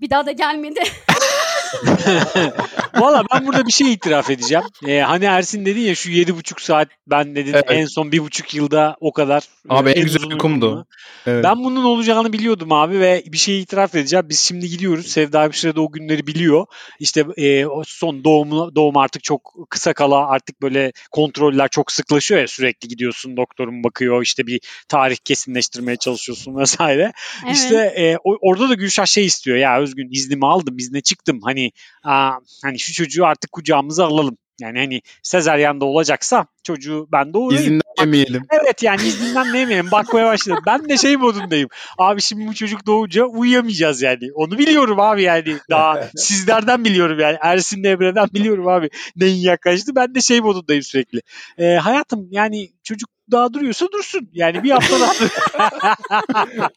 Bir 0.00 0.10
daha 0.10 0.26
da 0.26 0.32
gelmedi. 0.32 0.80
Valla 2.94 3.24
ben 3.34 3.46
burada 3.46 3.66
bir 3.66 3.72
şey 3.72 3.92
itiraf 3.92 4.30
edeceğim. 4.30 4.64
Ee, 4.86 5.00
hani 5.00 5.24
Ersin 5.24 5.66
dedin 5.66 5.80
ya 5.80 5.94
şu 5.94 6.10
yedi 6.10 6.36
buçuk 6.36 6.60
saat 6.60 6.88
ben 7.06 7.36
dedin 7.36 7.52
Evet. 7.52 7.64
en 7.68 7.86
son 7.86 8.12
bir 8.12 8.18
buçuk 8.18 8.54
yılda 8.54 8.96
o 9.00 9.12
kadar. 9.12 9.42
Abi 9.68 9.90
e, 9.90 9.92
en 9.92 10.02
güzel 10.02 10.22
uykumdu. 10.22 10.86
Evet. 11.26 11.44
Ben 11.44 11.64
bunun 11.64 11.84
olacağını 11.84 12.32
biliyordum 12.32 12.72
abi 12.72 13.00
ve 13.00 13.22
bir 13.26 13.38
şeyi 13.38 13.62
itiraf 13.62 13.94
edeceğim. 13.94 14.26
Biz 14.28 14.40
şimdi 14.40 14.68
gidiyoruz. 14.68 15.06
Sevda 15.06 15.42
Hemşire 15.42 15.76
de 15.76 15.80
o 15.80 15.92
günleri 15.92 16.26
biliyor. 16.26 16.66
İşte 17.00 17.24
e, 17.38 17.64
son 17.86 18.24
doğum, 18.24 18.74
doğum 18.74 18.96
artık 18.96 19.24
çok 19.24 19.54
kısa 19.70 19.92
kala 19.92 20.28
artık 20.28 20.62
böyle 20.62 20.92
kontroller 21.10 21.68
çok 21.68 21.92
sıklaşıyor 21.92 22.40
ya 22.40 22.48
sürekli 22.48 22.88
gidiyorsun 22.88 23.36
doktorun 23.36 23.84
bakıyor 23.84 24.22
işte 24.22 24.46
bir 24.46 24.60
tarih 24.88 25.16
kesinleştirmeye 25.24 25.96
çalışıyorsun 25.96 26.56
vesaire. 26.58 27.12
Evet. 27.46 27.56
İşte 27.56 27.76
e, 27.76 28.16
orada 28.22 28.68
da 28.68 28.74
Gülşah 28.74 29.06
şey 29.06 29.24
istiyor 29.24 29.56
ya 29.56 29.80
Özgün 29.80 30.08
iznimi 30.12 30.46
aldım 30.46 30.78
izne 30.78 31.00
çıktım 31.00 31.40
hani 31.44 31.63
aa, 32.04 32.32
hani 32.62 32.78
şu 32.78 32.92
çocuğu 32.92 33.26
artık 33.26 33.52
kucağımıza 33.52 34.06
alalım. 34.06 34.38
Yani 34.60 34.78
hani 34.78 35.02
sezaryanda 35.22 35.84
olacaksa 35.84 36.46
çocuğu 36.64 37.08
ben 37.12 37.34
doğurayım. 37.34 37.62
İzinden 37.62 37.84
yemeyelim. 38.00 38.42
Evet 38.50 38.82
yani 38.82 39.02
izninden 39.02 39.52
ne 39.52 39.58
yemeyelim 39.58 39.90
bakmaya 39.90 40.26
başladım. 40.26 40.62
Ben 40.66 40.88
de 40.88 40.96
şey 40.96 41.16
modundayım. 41.16 41.68
Abi 41.98 42.22
şimdi 42.22 42.46
bu 42.46 42.54
çocuk 42.54 42.86
doğunca 42.86 43.24
uyuyamayacağız 43.24 44.02
yani. 44.02 44.32
Onu 44.34 44.58
biliyorum 44.58 45.00
abi 45.00 45.22
yani. 45.22 45.56
Daha 45.70 46.08
sizlerden 46.16 46.84
biliyorum 46.84 47.18
yani. 47.20 47.36
Ersin'le 47.40 47.84
Emre'den 47.84 48.28
biliyorum 48.34 48.68
abi. 48.68 48.90
Neyin 49.16 49.42
yaklaştı. 49.42 49.96
Ben 49.96 50.14
de 50.14 50.20
şey 50.20 50.40
modundayım 50.40 50.82
sürekli. 50.82 51.20
Ee, 51.58 51.74
hayatım 51.74 52.28
yani 52.30 52.70
çocuk 52.82 53.14
daha 53.30 53.52
duruyorsa 53.52 53.86
dursun. 53.92 54.30
Yani 54.32 54.62
bir 54.62 54.70
hafta 54.70 55.00
daha 55.00 55.12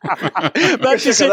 ben 0.83 0.93
de 0.93 0.99
şey, 0.99 1.13
şey, 1.13 1.27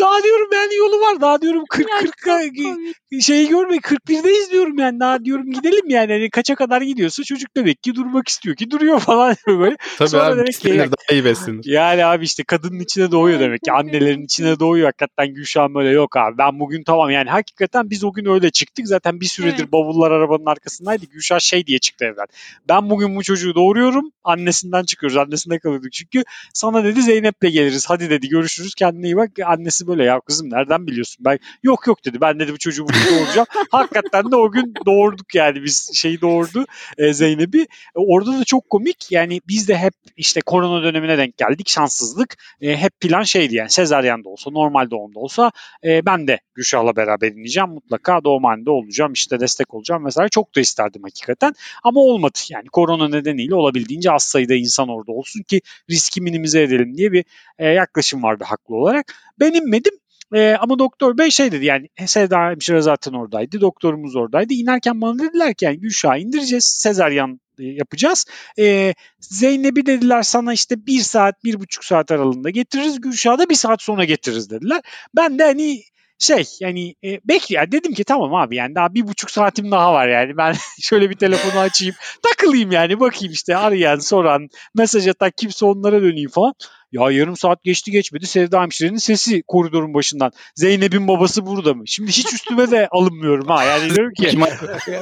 daha 0.00 0.22
diyorum 0.22 0.48
yani 0.52 0.74
yolu 0.74 1.00
var. 1.00 1.20
Daha 1.20 1.42
diyorum 1.42 1.64
40 1.68 1.90
Ya 1.90 1.98
40 1.98 2.04
çok 2.06 2.24
komik. 2.24 3.22
şeyi 3.22 3.48
görme 3.48 3.76
41'deyiz 3.76 4.50
diyorum 4.50 4.78
yani. 4.78 5.00
Daha 5.00 5.24
diyorum 5.24 5.50
gidelim 5.50 5.88
yani. 5.88 6.12
Hani 6.12 6.30
kaça 6.30 6.54
kadar 6.54 6.82
gidiyorsa 6.82 7.22
çocuk 7.22 7.56
demek 7.60 7.82
ki 7.82 7.94
durmak 7.94 8.28
istiyor 8.28 8.56
ki 8.56 8.70
duruyor 8.70 9.00
falan 9.00 9.36
böyle. 9.46 9.76
Tabii 9.98 10.08
Sonra 10.08 10.24
abi 10.24 10.36
demek 10.38 10.52
ki- 10.54 10.78
daha 10.78 11.12
iyi 11.16 11.24
beslenir. 11.24 11.64
Yani 11.64 12.04
abi 12.04 12.24
işte 12.24 12.44
kadının 12.44 12.80
içine 12.80 13.10
doğuyor 13.10 13.40
demek 13.40 13.62
ki. 13.62 13.72
Annelerin 13.72 14.24
içine 14.24 14.60
doğuyor 14.60 14.86
hakikaten 14.86 15.34
Gülşah'ın 15.34 15.74
böyle 15.74 15.90
yok 15.90 16.16
abi. 16.16 16.38
Ben 16.38 16.60
bugün 16.60 16.82
tamam 16.82 17.10
yani 17.10 17.30
hakikaten 17.30 17.90
biz 17.90 18.04
o 18.04 18.12
gün 18.12 18.24
öyle 18.26 18.50
çıktık. 18.50 18.88
Zaten 18.88 19.20
bir 19.20 19.26
süredir 19.26 19.58
Evet. 19.62 19.72
bavullar 19.72 20.10
arabanın 20.10 20.46
arkasındaydı. 20.46 21.06
Gülşah 21.06 21.40
şey 21.40 21.66
diye 21.66 21.78
çıktı 21.78 22.04
evden. 22.04 22.26
Ben 22.68 22.90
bugün 22.90 23.16
bu 23.16 23.22
çocuğu 23.22 23.54
doğuruyorum. 23.54 24.10
Annesinden 24.24 24.84
çıkıyoruz. 24.84 25.16
Annesinde 25.16 25.58
kalıyorduk 25.58 25.92
çünkü. 25.92 26.22
Sana 26.54 26.84
dedi 26.84 27.02
Zeynep'le 27.02 27.40
geliriz. 27.52 27.84
Hadi 27.88 28.10
dedi 28.10 28.28
görüşürüz. 28.28 28.74
Kendine 28.74 29.06
iyi 29.06 29.16
bak. 29.16 29.30
Annesi 29.46 29.86
böyle 29.86 30.04
ya 30.04 30.20
kızım 30.20 30.50
nereden 30.50 30.86
biliyorsun? 30.86 31.24
Ben 31.24 31.38
yok 31.62 31.86
yok 31.86 32.04
dedi. 32.04 32.20
Ben 32.20 32.40
dedi 32.40 32.52
bu 32.52 32.58
çocuğu 32.58 32.82
bugün 32.82 33.00
doğuracağım. 33.16 33.46
hakikaten 33.70 34.30
de 34.30 34.36
o 34.36 34.50
gün 34.50 34.74
doğurduk 34.86 35.34
yani 35.34 35.62
biz 35.64 35.90
şeyi 35.94 36.20
doğurdu 36.20 36.66
e, 36.98 37.12
Zeynep'i. 37.12 37.49
E, 37.58 37.66
Orada 37.94 38.40
da 38.40 38.44
çok 38.44 38.70
komik. 38.70 39.12
Yani 39.12 39.40
biz 39.48 39.68
de 39.68 39.78
hep 39.78 39.94
işte 40.16 40.40
korona 40.40 40.82
dönemine 40.82 41.18
denk 41.18 41.36
geldik. 41.36 41.68
Şanssızlık. 41.68 42.36
E, 42.60 42.76
hep 42.76 43.00
plan 43.00 43.22
şeydi 43.22 43.54
yani 43.54 43.70
sezaryen 43.70 44.24
de 44.24 44.28
olsa 44.28 44.50
normal 44.50 44.90
doğumda 44.90 45.18
olsa 45.18 45.52
e, 45.84 46.06
ben 46.06 46.26
de 46.26 46.40
Gülşah'la 46.54 46.96
beraber 46.96 47.32
ineceğim. 47.32 47.70
Mutlaka 47.70 48.24
doğumhanede 48.24 48.70
olacağım. 48.70 49.12
işte 49.12 49.40
destek 49.40 49.74
olacağım 49.74 50.04
vesaire. 50.06 50.28
Çok 50.28 50.56
da 50.56 50.60
isterdim 50.60 51.02
hakikaten. 51.02 51.54
Ama 51.84 52.00
olmadı. 52.00 52.38
Yani 52.50 52.66
korona 52.68 53.08
nedeniyle 53.08 53.54
olabildiğince 53.54 54.10
az 54.12 54.22
sayıda 54.22 54.54
insan 54.54 54.88
orada 54.88 55.12
olsun 55.12 55.42
ki 55.42 55.60
riski 55.90 56.20
minimize 56.20 56.62
edelim 56.62 56.96
diye 56.96 57.12
bir 57.12 57.24
e, 57.58 57.68
yaklaşım 57.68 58.22
vardı 58.22 58.44
haklı 58.46 58.76
olarak. 58.76 59.14
Ben 59.40 59.52
inmedim. 59.54 59.99
E, 60.34 60.56
ama 60.60 60.78
doktor 60.78 61.18
bey 61.18 61.30
şey 61.30 61.52
dedi 61.52 61.64
yani 61.64 61.88
Sevda 62.06 62.50
hemşire 62.50 62.80
zaten 62.80 63.12
oradaydı. 63.12 63.60
Doktorumuz 63.60 64.16
oradaydı. 64.16 64.54
İnerken 64.54 65.00
bana 65.00 65.18
dediler 65.18 65.54
ki 65.54 65.64
yani 65.64 65.80
Gülşah'ı 65.80 66.18
indireceğiz. 66.18 66.64
Sezaryen 66.64 67.40
e, 67.58 67.64
yapacağız. 67.64 68.26
E, 68.58 68.94
Zeynep'i 69.20 69.86
dediler 69.86 70.22
sana 70.22 70.52
işte 70.52 70.86
bir 70.86 71.00
saat, 71.00 71.44
bir 71.44 71.60
buçuk 71.60 71.84
saat 71.84 72.10
aralığında 72.10 72.50
getiririz. 72.50 73.00
Gülşah'ı 73.00 73.38
da 73.38 73.48
bir 73.48 73.54
saat 73.54 73.82
sonra 73.82 74.04
getiririz 74.04 74.50
dediler. 74.50 74.80
Ben 75.16 75.38
de 75.38 75.44
hani 75.44 75.82
şey 76.20 76.44
yani 76.60 76.94
e, 77.04 77.20
bekliyor. 77.24 77.72
Dedim 77.72 77.94
ki 77.94 78.04
tamam 78.04 78.34
abi 78.34 78.56
yani 78.56 78.74
daha 78.74 78.94
bir 78.94 79.08
buçuk 79.08 79.30
saatim 79.30 79.70
daha 79.70 79.92
var 79.92 80.08
yani. 80.08 80.36
Ben 80.36 80.54
şöyle 80.80 81.10
bir 81.10 81.16
telefonu 81.16 81.60
açayım. 81.60 81.94
Takılayım 82.22 82.72
yani 82.72 83.00
bakayım 83.00 83.32
işte 83.32 83.56
arayan, 83.56 83.98
soran, 83.98 84.48
mesaj 84.74 85.08
atan 85.08 85.30
kimse 85.36 85.66
onlara 85.66 86.02
döneyim 86.02 86.30
falan. 86.30 86.54
Ya 86.92 87.10
yarım 87.10 87.36
saat 87.36 87.64
geçti 87.64 87.90
geçmedi 87.90 88.26
Sevda 88.26 88.62
hemşirenin 88.62 88.96
sesi 88.96 89.42
koridorun 89.42 89.94
başından. 89.94 90.32
Zeynep'in 90.54 91.08
babası 91.08 91.46
burada 91.46 91.74
mı? 91.74 91.82
Şimdi 91.86 92.10
hiç 92.10 92.32
üstüme 92.32 92.70
de 92.70 92.88
alınmıyorum 92.90 93.46
ha. 93.48 93.64
Yani 93.64 93.94
diyorum 93.94 94.12
ki 94.12 94.38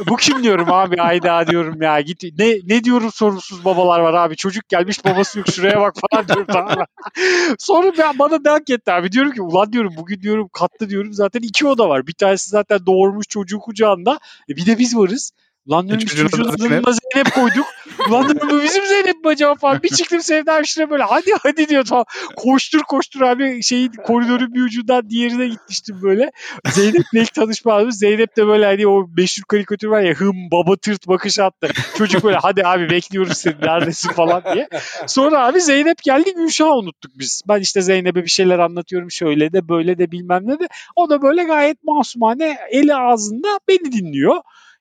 bu 0.08 0.16
kim 0.16 0.42
diyorum 0.42 0.72
abi 0.72 1.02
ayda 1.02 1.46
diyorum 1.46 1.82
ya 1.82 2.00
git 2.00 2.22
ne 2.38 2.54
ne 2.64 2.84
diyorum 2.84 3.10
sorumsuz 3.12 3.64
babalar 3.64 4.00
var 4.00 4.14
abi 4.14 4.36
çocuk 4.36 4.68
gelmiş 4.68 5.04
babası 5.04 5.38
yok 5.38 5.48
şuraya 5.48 5.80
bak 5.80 5.94
falan 6.10 6.28
diyorum 6.28 6.46
tamam? 6.52 6.76
Sonra 7.58 7.92
ben 7.98 8.18
bana 8.18 8.44
dank 8.44 8.70
etti 8.70 8.92
abi 8.92 9.12
diyorum 9.12 9.32
ki 9.32 9.42
ulan 9.42 9.72
diyorum 9.72 9.94
bugün 9.96 10.20
diyorum 10.20 10.48
katlı 10.52 10.90
diyorum 10.90 11.12
zaten 11.12 11.40
iki 11.40 11.66
oda 11.66 11.88
var 11.88 12.06
bir 12.06 12.12
tanesi 12.14 12.50
zaten 12.50 12.86
doğurmuş 12.86 13.28
çocuğu 13.28 13.58
kucağında 13.58 14.18
e 14.50 14.56
bir 14.56 14.66
de 14.66 14.78
biz 14.78 14.96
varız. 14.96 15.32
Lan 15.70 15.88
diyorum 15.88 16.04
biz 16.06 16.16
Çocuğun 16.16 16.44
adına 16.44 16.92
Zeynep 16.92 17.34
koyduk. 17.34 17.66
Ulan 18.08 18.28
dedim 18.28 18.48
bu 18.50 18.62
bizim 18.62 18.86
Zeynep 18.86 19.24
mi 19.24 19.30
acaba 19.30 19.54
falan. 19.54 19.82
Bir 19.82 19.88
çıktım 19.88 20.20
Sevda 20.20 20.54
hemşire 20.54 20.90
böyle 20.90 21.02
hadi 21.02 21.30
hadi 21.42 21.68
diyor 21.68 21.84
tamam. 21.84 22.04
Koştur 22.36 22.80
koştur 22.80 23.20
abi 23.20 23.62
şeyin 23.62 23.92
koridorun 24.06 24.54
bir 24.54 24.62
ucundan 24.62 25.10
diğerine 25.10 25.48
gitmiştim 25.48 25.98
böyle. 26.02 26.30
Zeynep'le 26.70 27.14
ilk 27.14 27.34
tanışma. 27.34 27.90
Zeynep 27.90 28.36
de 28.36 28.46
böyle 28.46 28.64
hani 28.66 28.86
o 28.86 29.06
meşhur 29.16 29.42
karikatür 29.42 29.88
var 29.88 30.00
ya 30.00 30.14
hım 30.14 30.36
baba 30.52 30.76
tırt 30.76 31.08
bakış 31.08 31.38
attı. 31.38 31.68
Çocuk 31.98 32.24
böyle 32.24 32.36
hadi 32.36 32.66
abi 32.66 32.90
bekliyoruz 32.90 33.36
seni 33.38 33.60
neredesin 33.62 34.12
falan 34.12 34.42
diye. 34.54 34.68
Sonra 35.06 35.46
abi 35.46 35.60
Zeynep 35.60 36.02
geldi 36.02 36.34
Gülşah'ı 36.34 36.74
unuttuk 36.74 37.12
biz. 37.18 37.42
Ben 37.48 37.60
işte 37.60 37.82
Zeynep'e 37.82 38.24
bir 38.24 38.30
şeyler 38.30 38.58
anlatıyorum 38.58 39.10
şöyle 39.10 39.52
de 39.52 39.68
böyle 39.68 39.98
de 39.98 40.10
bilmem 40.10 40.42
ne 40.46 40.60
de. 40.60 40.68
O 40.96 41.10
da 41.10 41.22
böyle 41.22 41.44
gayet 41.44 41.84
masumane 41.84 42.58
eli 42.70 42.94
ağzında 42.94 43.60
beni 43.68 43.92
dinliyor. 43.92 44.36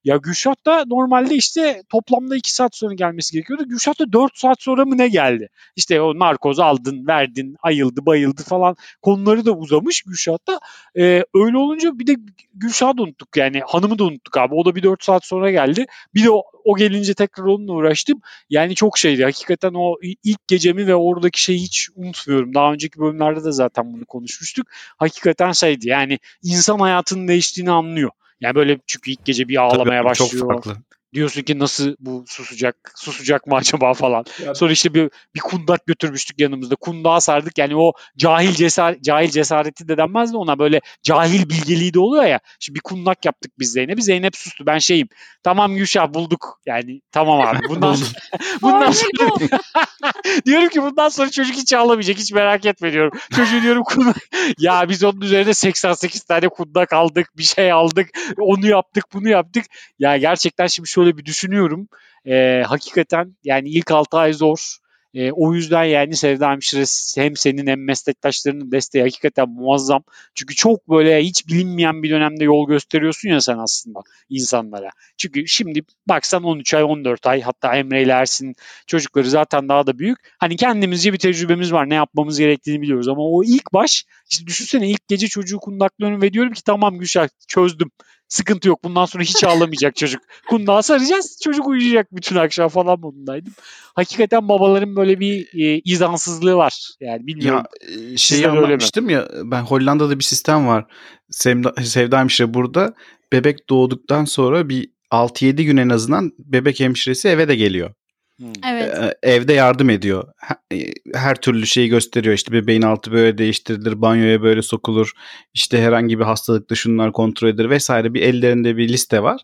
Ya 0.08 0.18
Gülşah 0.18 0.56
da 0.66 0.86
normalde 0.86 1.36
işte 1.36 1.84
toplamda 1.90 2.36
2 2.36 2.54
saat 2.54 2.76
sonra 2.76 2.94
gelmesi 2.94 3.34
gerekiyordu. 3.34 3.64
Gülşah 3.68 4.00
da 4.00 4.14
4 4.14 4.38
saat 4.38 4.62
sonra 4.62 4.86
mı 4.86 4.98
ne 4.98 5.08
geldi? 5.08 5.50
İşte 5.76 6.02
o 6.02 6.20
narkoz 6.20 6.60
aldın, 6.60 7.08
verdin, 7.08 7.56
ayıldı, 7.62 8.06
bayıldı 8.06 8.44
falan 8.44 8.76
konuları 9.02 9.46
da 9.46 9.52
uzamış 9.52 10.02
Gülşah 10.02 10.38
da. 10.48 10.60
Ee, 10.98 11.24
öyle 11.36 11.58
olunca 11.58 12.00
bir 12.00 12.08
de 12.08 12.16
Gülşah'ı 12.54 12.98
da 12.98 13.02
unuttuk 13.02 13.38
yani 13.38 13.62
hanımı 13.68 14.00
da 14.00 14.04
unuttuk 14.04 14.38
abi. 14.38 14.56
O 14.56 14.66
da 14.66 14.76
bir 14.76 14.84
4 14.84 15.04
saat 15.04 15.26
sonra 15.26 15.52
geldi. 15.52 15.86
Bir 16.16 16.24
de 16.24 16.32
o, 16.32 16.44
o 16.66 16.76
gelince 16.76 17.14
tekrar 17.14 17.44
onunla 17.44 17.74
uğraştım. 17.74 18.22
Yani 18.50 18.76
çok 18.76 18.98
şeydi. 18.98 19.24
Hakikaten 19.24 19.74
o 19.74 19.96
ilk 20.24 20.48
gecemi 20.48 20.88
ve 20.88 20.96
oradaki 20.96 21.44
şeyi 21.44 21.60
hiç 21.60 21.90
unutmuyorum. 21.96 22.54
Daha 22.54 22.74
önceki 22.74 23.00
bölümlerde 23.00 23.44
de 23.44 23.52
zaten 23.52 23.94
bunu 23.94 24.06
konuşmuştuk. 24.06 24.68
Hakikaten 24.98 25.52
şeydi 25.52 25.90
yani 25.90 26.20
insan 26.44 26.80
hayatının 26.80 27.28
değiştiğini 27.28 27.72
anlıyor. 27.72 28.12
Yani 28.42 28.56
böyle 28.56 28.80
çünkü 28.88 29.12
ilk 29.12 29.26
gece 29.26 29.48
bir 29.48 29.58
ağlamaya 29.58 30.02
Tabii, 30.02 30.10
başlıyor. 30.10 30.32
Çok 30.32 30.64
farklı. 30.64 30.82
Diyorsun 31.14 31.42
ki 31.42 31.60
nasıl 31.60 31.96
bu 32.00 32.24
susacak, 32.28 32.76
susacak 32.96 33.48
mı 33.48 33.56
acaba 33.56 33.94
falan. 33.94 34.26
Ya- 34.46 34.56
Sonra 34.56 34.72
işte 34.72 34.94
bir, 34.94 35.10
bir 35.36 35.40
kundak 35.40 35.86
götürmüştük 35.88 36.40
yanımızda. 36.40 36.76
Kundağa 36.76 37.22
sardık. 37.22 37.58
Yani 37.58 37.76
o 37.76 37.94
cahil 38.18 38.54
cesaret, 38.54 39.04
cahil 39.04 39.30
cesareti 39.30 39.88
de 39.88 39.98
denmez 39.98 40.34
de 40.34 40.38
ona 40.38 40.60
böyle 40.60 40.82
cahil 41.04 41.50
bilgeliği 41.50 41.94
de 41.94 42.00
oluyor 42.00 42.24
ya. 42.24 42.40
Şimdi 42.60 42.76
bir 42.76 42.82
kundak 42.82 43.26
yaptık 43.26 43.52
biz 43.60 43.72
Zeynep'i. 43.72 44.02
Zeynep 44.04 44.36
sustu. 44.36 44.66
Ben 44.66 44.78
şeyim. 44.78 45.08
Tamam 45.44 45.76
Gülşah 45.76 46.14
bulduk. 46.14 46.60
Yani 46.66 47.02
tamam 47.12 47.42
abi. 47.42 47.60
Bundan, 47.70 47.98
bundan 48.62 48.92
sonra 48.92 49.36
diyorum 50.46 50.70
ki 50.70 50.82
bundan 50.82 51.10
sonra 51.10 51.30
çocuk 51.30 51.56
hiç 51.56 51.74
ağlamayacak. 51.74 52.18
Hiç 52.18 52.32
merak 52.32 52.66
etme 52.66 52.92
diyorum. 52.94 53.20
Çocuğu 53.36 53.62
diyorum 53.62 53.84
kundak. 53.84 54.16
ya 54.60 54.90
biz 54.90 55.04
onun 55.04 55.22
üzerine 55.22 55.54
88 55.54 56.24
tane 56.24 56.48
kundak 56.48 56.94
aldık. 56.94 57.38
Bir 57.38 57.44
şey 57.44 57.72
aldık. 57.72 58.10
Onu 58.40 58.68
yaptık 58.68 59.04
bunu 59.14 59.30
yaptık. 59.30 59.66
Ya 60.00 60.18
gerçekten 60.18 60.68
şimdi 60.68 60.90
şöyle 60.98 61.18
bir 61.18 61.26
düşünüyorum. 61.26 61.88
Ee, 62.26 62.64
hakikaten 62.68 63.36
yani 63.44 63.70
ilk 63.70 63.92
6 63.92 64.18
ay 64.18 64.34
zor. 64.34 64.78
Ee, 65.14 65.32
o 65.32 65.54
yüzden 65.54 65.84
yani 65.84 66.16
Sevda 66.16 66.52
Hemşire 66.52 66.84
hem 67.16 67.36
senin 67.36 67.68
hem 67.68 67.86
meslektaşlarının 67.86 68.72
desteği 68.72 69.04
hakikaten 69.04 69.50
muazzam. 69.50 70.04
Çünkü 70.36 70.56
çok 70.56 70.90
böyle 70.90 71.24
hiç 71.24 71.48
bilinmeyen 71.48 72.04
bir 72.04 72.10
dönemde 72.10 72.44
yol 72.44 72.68
gösteriyorsun 72.68 73.30
ya 73.30 73.42
sen 73.42 73.58
aslında 73.58 74.00
insanlara. 74.30 74.90
Çünkü 75.18 75.48
şimdi 75.48 75.82
baksan 76.08 76.44
13 76.44 76.74
ay 76.74 76.84
14 76.84 77.28
ay 77.28 77.42
hatta 77.42 77.76
Emre 77.76 78.04
ile 78.04 78.12
Ersin 78.12 78.56
çocukları 78.88 79.30
zaten 79.30 79.70
daha 79.70 79.88
da 79.88 80.00
büyük. 80.00 80.18
Hani 80.40 80.56
kendimizce 80.56 81.14
bir 81.14 81.20
tecrübemiz 81.20 81.74
var 81.74 81.90
ne 81.90 81.96
yapmamız 81.96 82.40
gerektiğini 82.40 82.82
biliyoruz 82.82 83.08
ama 83.08 83.22
o 83.22 83.44
ilk 83.44 83.74
baş 83.74 84.06
işte 84.32 84.48
düşünsene 84.48 84.90
ilk 84.90 85.08
gece 85.08 85.28
çocuğu 85.28 85.60
kundaklıyorum 85.60 86.22
ve 86.22 86.34
diyorum 86.34 86.54
ki 86.54 86.64
tamam 86.64 87.00
Gülşah 87.00 87.28
çözdüm. 87.48 87.92
Sıkıntı 88.28 88.68
yok. 88.68 88.84
Bundan 88.84 89.06
sonra 89.06 89.24
hiç 89.24 89.44
ağlamayacak 89.44 89.96
çocuk. 89.96 90.22
Kundağa 90.50 90.82
saracağız. 90.82 91.40
Çocuk 91.44 91.68
uyuyacak 91.68 92.16
bütün 92.16 92.36
akşam 92.36 92.70
falan 92.70 93.00
modundaydım. 93.00 93.54
Hakikaten 93.96 94.50
babaların 94.50 94.96
böyle 94.96 95.20
bir 95.20 95.48
e, 95.54 95.82
izansızlığı 95.86 96.56
var. 96.56 96.90
Yani 97.00 97.28
bilmiyorum. 97.28 97.64
Ya 97.82 98.14
e, 98.14 98.18
şeyi 98.18 98.48
anlatmıştım 98.48 99.10
ya 99.10 99.28
ben 99.44 99.62
Hollanda'da 99.62 100.20
bir 100.20 100.24
sistem 100.24 100.68
var. 100.68 100.86
Sevda, 101.30 101.74
Sevda 101.84 102.20
hemşire 102.20 102.54
burada 102.54 102.94
bebek 103.34 103.70
doğduktan 103.70 104.26
sonra 104.26 104.70
bir 104.70 104.90
6-7 105.12 105.64
gün 105.64 105.78
en 105.78 105.90
azından 105.90 106.32
bebek 106.40 106.80
hemşiresi 106.80 107.28
eve 107.28 107.48
de 107.48 107.56
geliyor. 107.56 107.94
Hmm. 108.40 108.52
Evet. 108.68 108.98
Ee, 108.98 109.30
evde 109.32 109.54
yardım 109.54 109.90
ediyor. 109.90 110.28
Her, 110.38 110.58
e, 110.74 110.94
her 111.14 111.36
türlü 111.36 111.68
şeyi 111.68 111.90
gösteriyor. 111.90 112.36
İşte 112.36 112.52
bebeğin 112.52 112.82
altı 112.82 113.12
böyle 113.12 113.38
değiştirilir, 113.38 114.02
banyoya 114.02 114.42
böyle 114.42 114.62
sokulur. 114.62 115.12
İşte 115.54 115.82
herhangi 115.82 116.20
bir 116.20 116.24
hastalıkta 116.24 116.76
şunlar 116.76 117.12
kontrol 117.12 117.50
edilir 117.50 117.70
vesaire 117.70 118.14
bir 118.14 118.22
ellerinde 118.22 118.78
bir 118.78 118.90
liste 118.90 119.24
var. 119.24 119.42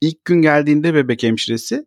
İlk 0.00 0.24
gün 0.24 0.42
geldiğinde 0.42 0.94
bebek 0.94 1.22
hemşiresi 1.22 1.86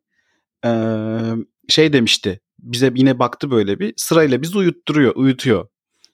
şey 1.70 1.94
demişti. 1.94 2.40
Bize 2.60 2.92
yine 2.96 3.20
baktı 3.20 3.52
böyle 3.52 3.80
bir 3.80 3.94
sırayla 3.98 4.42
bizi 4.42 4.58
uyutturuyor, 4.58 5.16
uyutuyor. 5.16 5.68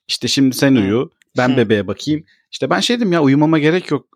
İşte 0.07 0.27
şimdi 0.27 0.55
sen 0.55 0.75
uyu, 0.75 1.11
ben 1.37 1.57
bebeğe 1.57 1.87
bakayım. 1.87 2.23
İşte 2.51 2.69
ben 2.69 2.79
şey 2.79 2.97
dedim 2.97 3.11
ya 3.11 3.23
uyumama 3.23 3.59
gerek 3.59 3.91
yok. 3.91 4.07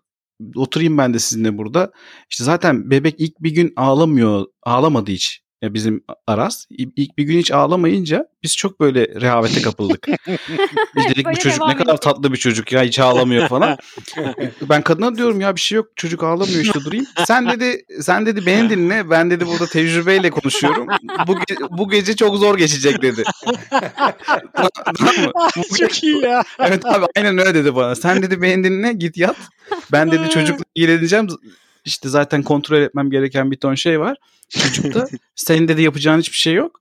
Oturayım 0.56 0.98
ben 0.98 1.14
de 1.14 1.18
sizinle 1.18 1.58
burada. 1.58 1.92
İşte 2.30 2.44
zaten 2.44 2.90
bebek 2.90 3.14
ilk 3.18 3.40
bir 3.40 3.50
gün 3.50 3.72
ağlamıyor, 3.76 4.46
ağlamadı 4.62 5.10
hiç. 5.10 5.43
Bizim 5.74 6.04
Aras 6.26 6.66
ilk 6.70 7.18
bir 7.18 7.24
gün 7.24 7.38
hiç 7.38 7.52
ağlamayınca 7.52 8.26
biz 8.42 8.56
çok 8.56 8.80
böyle 8.80 9.20
rehavete 9.20 9.62
kapıldık. 9.62 10.06
Biz 10.96 11.04
dedik 11.08 11.26
bu 11.26 11.36
çocuk 11.36 11.66
ne 11.68 11.76
kadar 11.76 11.96
tatlı 11.96 12.32
bir 12.32 12.36
çocuk 12.38 12.72
ya 12.72 12.82
hiç 12.82 12.98
ağlamıyor 12.98 13.48
falan. 13.48 13.78
ben 14.62 14.82
kadına 14.82 15.14
diyorum 15.16 15.40
ya 15.40 15.56
bir 15.56 15.60
şey 15.60 15.76
yok 15.76 15.86
çocuk 15.96 16.22
ağlamıyor 16.22 16.60
işte 16.60 16.80
durayım. 16.84 17.06
Sen 17.26 17.48
dedi 17.50 17.84
sen 18.00 18.26
dedi 18.26 18.46
beni 18.46 18.70
dinle 18.70 19.10
ben 19.10 19.30
dedi 19.30 19.46
burada 19.46 19.66
tecrübeyle 19.66 20.30
konuşuyorum. 20.30 20.86
Bu, 21.26 21.32
ge- 21.32 21.78
bu 21.78 21.88
gece 21.90 22.16
çok 22.16 22.36
zor 22.36 22.58
geçecek 22.58 23.02
dedi. 23.02 23.22
Tamam 24.96 25.14
mı? 25.24 25.30
Bu 25.56 25.60
ge- 25.60 25.78
Çok 25.78 26.02
iyi 26.04 26.20
ya. 26.24 26.42
evet 26.58 26.86
abi 26.86 27.06
aynen 27.16 27.38
öyle 27.38 27.54
dedi 27.54 27.74
bana. 27.74 27.94
Sen 27.94 28.22
dedi 28.22 28.42
beni 28.42 28.64
dinle 28.64 28.92
git 28.92 29.16
yat. 29.16 29.36
Ben 29.92 30.10
dedi 30.12 30.30
çocukla 30.30 30.64
ilgileneceğim. 30.74 31.26
İşte 31.84 32.08
zaten 32.08 32.42
kontrol 32.42 32.80
etmem 32.80 33.10
gereken 33.10 33.50
bir 33.50 33.56
ton 33.56 33.74
şey 33.74 34.00
var. 34.00 34.16
Çocukta 34.48 35.08
senin 35.34 35.68
dedi 35.68 35.82
yapacağın 35.82 36.18
hiçbir 36.18 36.36
şey 36.36 36.54
yok. 36.54 36.80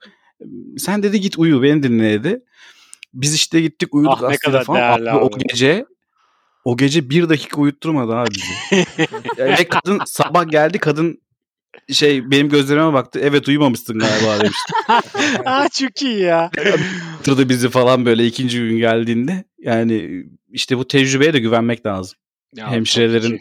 Sen 0.77 1.03
dedi 1.03 1.21
git 1.21 1.37
uyu 1.37 1.63
beni 1.63 1.83
dinle 1.83 2.23
dedi. 2.23 2.43
Biz 3.13 3.35
işte 3.35 3.61
gittik 3.61 3.95
uyuduk 3.95 4.23
Ah, 4.23 4.29
aslında 4.29 4.63
falan. 4.63 5.05
Abi 5.05 5.09
o 5.09 5.29
gece 5.39 5.85
o 6.65 6.77
gece 6.77 7.09
bir 7.09 7.29
dakika 7.29 7.61
uyutturmadı 7.61 8.15
abi 8.15 8.29
bizi. 8.35 8.85
Ve 9.37 9.67
kadın 9.67 9.99
sabah 10.05 10.49
geldi 10.49 10.79
kadın 10.79 11.23
şey 11.91 12.31
benim 12.31 12.49
gözlerime 12.49 12.93
baktı. 12.93 13.19
Evet 13.23 13.47
uyumamışsın 13.47 13.99
galiba 13.99 14.39
demişti. 14.39 14.73
Aa, 15.45 15.69
çok 15.69 16.01
iyi 16.01 16.19
ya. 16.19 16.51
Yatırdı 17.17 17.49
bizi 17.49 17.69
falan 17.69 18.05
böyle 18.05 18.25
ikinci 18.25 18.57
gün 18.59 18.77
geldiğinde. 18.77 19.43
Yani 19.59 20.23
işte 20.51 20.77
bu 20.77 20.87
tecrübeye 20.87 21.33
de 21.33 21.39
güvenmek 21.39 21.85
lazım. 21.85 22.17
Ya, 22.55 22.71
Hemşirelerin, 22.71 23.39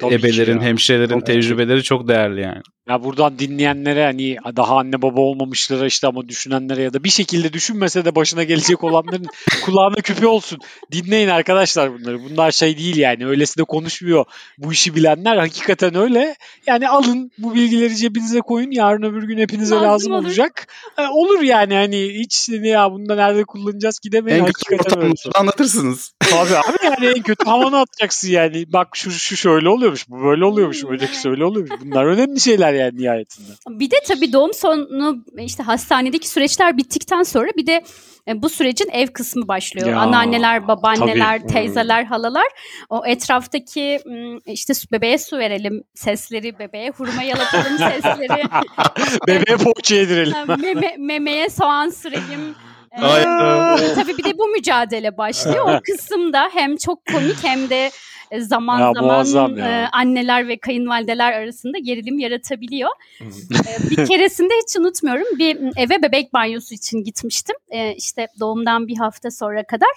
tabii 0.00 0.14
ebelerin, 0.14 0.60
ya. 0.60 0.62
hemşirelerin 0.62 1.18
ki. 1.18 1.24
tecrübeleri 1.24 1.82
çok 1.82 2.08
değerli 2.08 2.40
yani. 2.40 2.62
Ya 2.90 3.04
buradan 3.04 3.38
dinleyenlere 3.38 4.04
hani 4.04 4.36
daha 4.56 4.76
anne 4.78 5.02
baba 5.02 5.20
olmamışlara 5.20 5.86
işte 5.86 6.06
ama 6.06 6.28
düşünenlere 6.28 6.82
ya 6.82 6.92
da 6.94 7.04
bir 7.04 7.08
şekilde 7.08 7.52
düşünmese 7.52 8.04
de 8.04 8.14
başına 8.14 8.44
gelecek 8.44 8.84
olanların 8.84 9.26
kulağına 9.64 9.94
küpe 9.94 10.26
olsun. 10.26 10.58
Dinleyin 10.92 11.28
arkadaşlar 11.28 11.94
bunları. 11.94 12.18
Bunlar 12.30 12.50
şey 12.50 12.78
değil 12.78 12.96
yani. 12.96 13.26
Öylesine 13.26 13.64
konuşmuyor 13.64 14.24
bu 14.58 14.72
işi 14.72 14.94
bilenler. 14.94 15.36
Hakikaten 15.36 15.94
öyle. 15.94 16.36
Yani 16.66 16.88
alın 16.88 17.30
bu 17.38 17.54
bilgileri 17.54 17.96
cebinize 17.96 18.40
koyun. 18.40 18.70
Yarın 18.70 19.02
öbür 19.02 19.22
gün 19.22 19.38
hepinize 19.38 19.74
Lazım 19.74 19.88
lazım, 19.88 20.12
olur. 20.12 20.24
olacak. 20.24 20.66
E, 20.98 21.06
olur 21.06 21.40
yani 21.42 21.74
hani 21.74 22.08
hiç 22.14 22.48
ne 22.48 22.68
ya 22.68 22.92
bunda 22.92 23.14
nerede 23.14 23.44
kullanacağız 23.44 23.98
ki 23.98 24.12
demeyin. 24.12 24.38
En 24.38 24.46
kötü 24.46 24.76
Hakikaten 24.76 25.02
öyle. 25.02 25.14
anlatırsınız. 25.34 26.12
Tabii 26.20 26.56
abi 26.56 26.76
yani 26.84 27.06
en 27.16 27.22
kötü 27.22 27.44
havanı 27.44 27.78
atacaksın 27.78 28.28
yani. 28.28 28.72
Bak 28.72 28.88
şu, 28.94 29.10
şu 29.10 29.36
şöyle 29.36 29.68
oluyormuş, 29.68 30.08
bu 30.08 30.24
böyle 30.24 30.44
oluyormuş, 30.44 30.84
öteki 30.90 31.20
şöyle 31.20 31.44
oluyormuş. 31.44 31.80
Bunlar 31.84 32.04
önemli 32.04 32.40
şeyler 32.40 32.72
yani 32.72 32.79
nihayetinde. 32.92 33.48
Bir 33.68 33.90
de 33.90 33.96
tabii 34.08 34.32
doğum 34.32 34.54
sonu 34.54 35.24
işte 35.38 35.62
hastanedeki 35.62 36.28
süreçler 36.28 36.76
bittikten 36.76 37.22
sonra 37.22 37.48
bir 37.56 37.66
de 37.66 37.84
e, 38.28 38.42
bu 38.42 38.48
sürecin 38.48 38.88
ev 38.92 39.06
kısmı 39.06 39.48
başlıyor. 39.48 39.88
Ya, 39.88 39.98
Anneanneler, 40.00 40.68
babaanneler, 40.68 41.38
tabii. 41.40 41.52
teyzeler, 41.52 42.04
halalar 42.04 42.46
o 42.88 43.06
etraftaki 43.06 44.00
m, 44.06 44.38
işte 44.46 44.72
bebeğe 44.92 45.18
su 45.18 45.38
verelim 45.38 45.82
sesleri, 45.94 46.58
bebeğe 46.58 46.90
hurma 46.90 47.22
yalatalım 47.22 47.78
sesleri, 47.78 48.42
Bebeğe 49.28 49.56
poğaça 49.56 49.94
yedirelim. 49.94 50.36
meme, 50.62 50.94
memeye 50.98 51.50
soğan 51.50 51.88
sürelim. 51.90 52.54
Ee, 52.98 53.94
tabii 53.94 54.18
bir 54.18 54.24
de 54.24 54.38
bu 54.38 54.48
mücadele 54.48 55.16
başlıyor. 55.16 55.68
O 55.74 55.80
kısımda 55.86 56.50
hem 56.54 56.76
çok 56.76 57.06
komik 57.06 57.44
hem 57.44 57.70
de 57.70 57.90
zaman 58.38 58.80
Ya, 58.80 58.92
zaman 58.94 59.04
muazzam 59.16 59.58
ya. 59.58 59.66
e, 59.82 59.88
anneler 59.92 60.48
ve 60.48 60.58
kayınvalideler 60.58 61.32
arasında 61.32 61.78
gerilim 61.78 62.18
yaratabiliyor. 62.18 62.90
E, 63.20 63.90
bir 63.90 64.06
keresinde 64.06 64.52
hiç 64.66 64.76
unutmuyorum 64.76 65.38
bir 65.38 65.56
eve 65.76 66.02
bebek 66.02 66.32
banyosu 66.32 66.74
için 66.74 67.04
gitmiştim. 67.04 67.56
E, 67.70 67.94
işte 67.94 68.26
doğumdan 68.40 68.88
bir 68.88 68.96
hafta 68.96 69.30
sonra 69.30 69.66
kadar. 69.66 69.90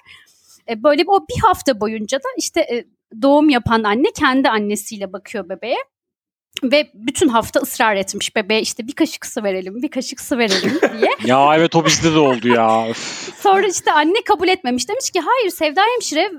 E, 0.69 0.83
böyle 0.83 1.03
o 1.07 1.19
bir 1.21 1.41
hafta 1.47 1.79
boyunca 1.79 2.17
da 2.17 2.27
işte 2.37 2.61
e, 2.61 2.85
doğum 3.21 3.49
yapan 3.49 3.83
anne 3.83 4.07
kendi 4.19 4.49
annesiyle 4.49 5.13
bakıyor 5.13 5.49
bebeğe. 5.49 5.77
Ve 6.63 6.91
bütün 6.93 7.27
hafta 7.27 7.59
ısrar 7.59 7.95
etmiş 7.95 8.35
bebeğe 8.35 8.61
işte 8.61 8.87
bir 8.87 8.93
kaşık 8.93 9.25
su 9.25 9.43
verelim, 9.43 9.81
bir 9.81 9.87
kaşık 9.91 10.21
su 10.21 10.37
verelim 10.37 10.79
diye. 10.99 11.11
Ya 11.25 11.55
evet 11.55 11.75
o 11.75 11.85
bizde 11.85 12.13
de 12.13 12.19
oldu 12.19 12.47
ya. 12.47 12.87
Sonra 13.39 13.67
işte 13.67 13.91
anne 13.91 14.21
kabul 14.27 14.47
etmemiş. 14.47 14.89
Demiş 14.89 15.11
ki 15.11 15.19
hayır 15.19 15.49
Sevda 15.51 15.81
hemşire 15.93 16.31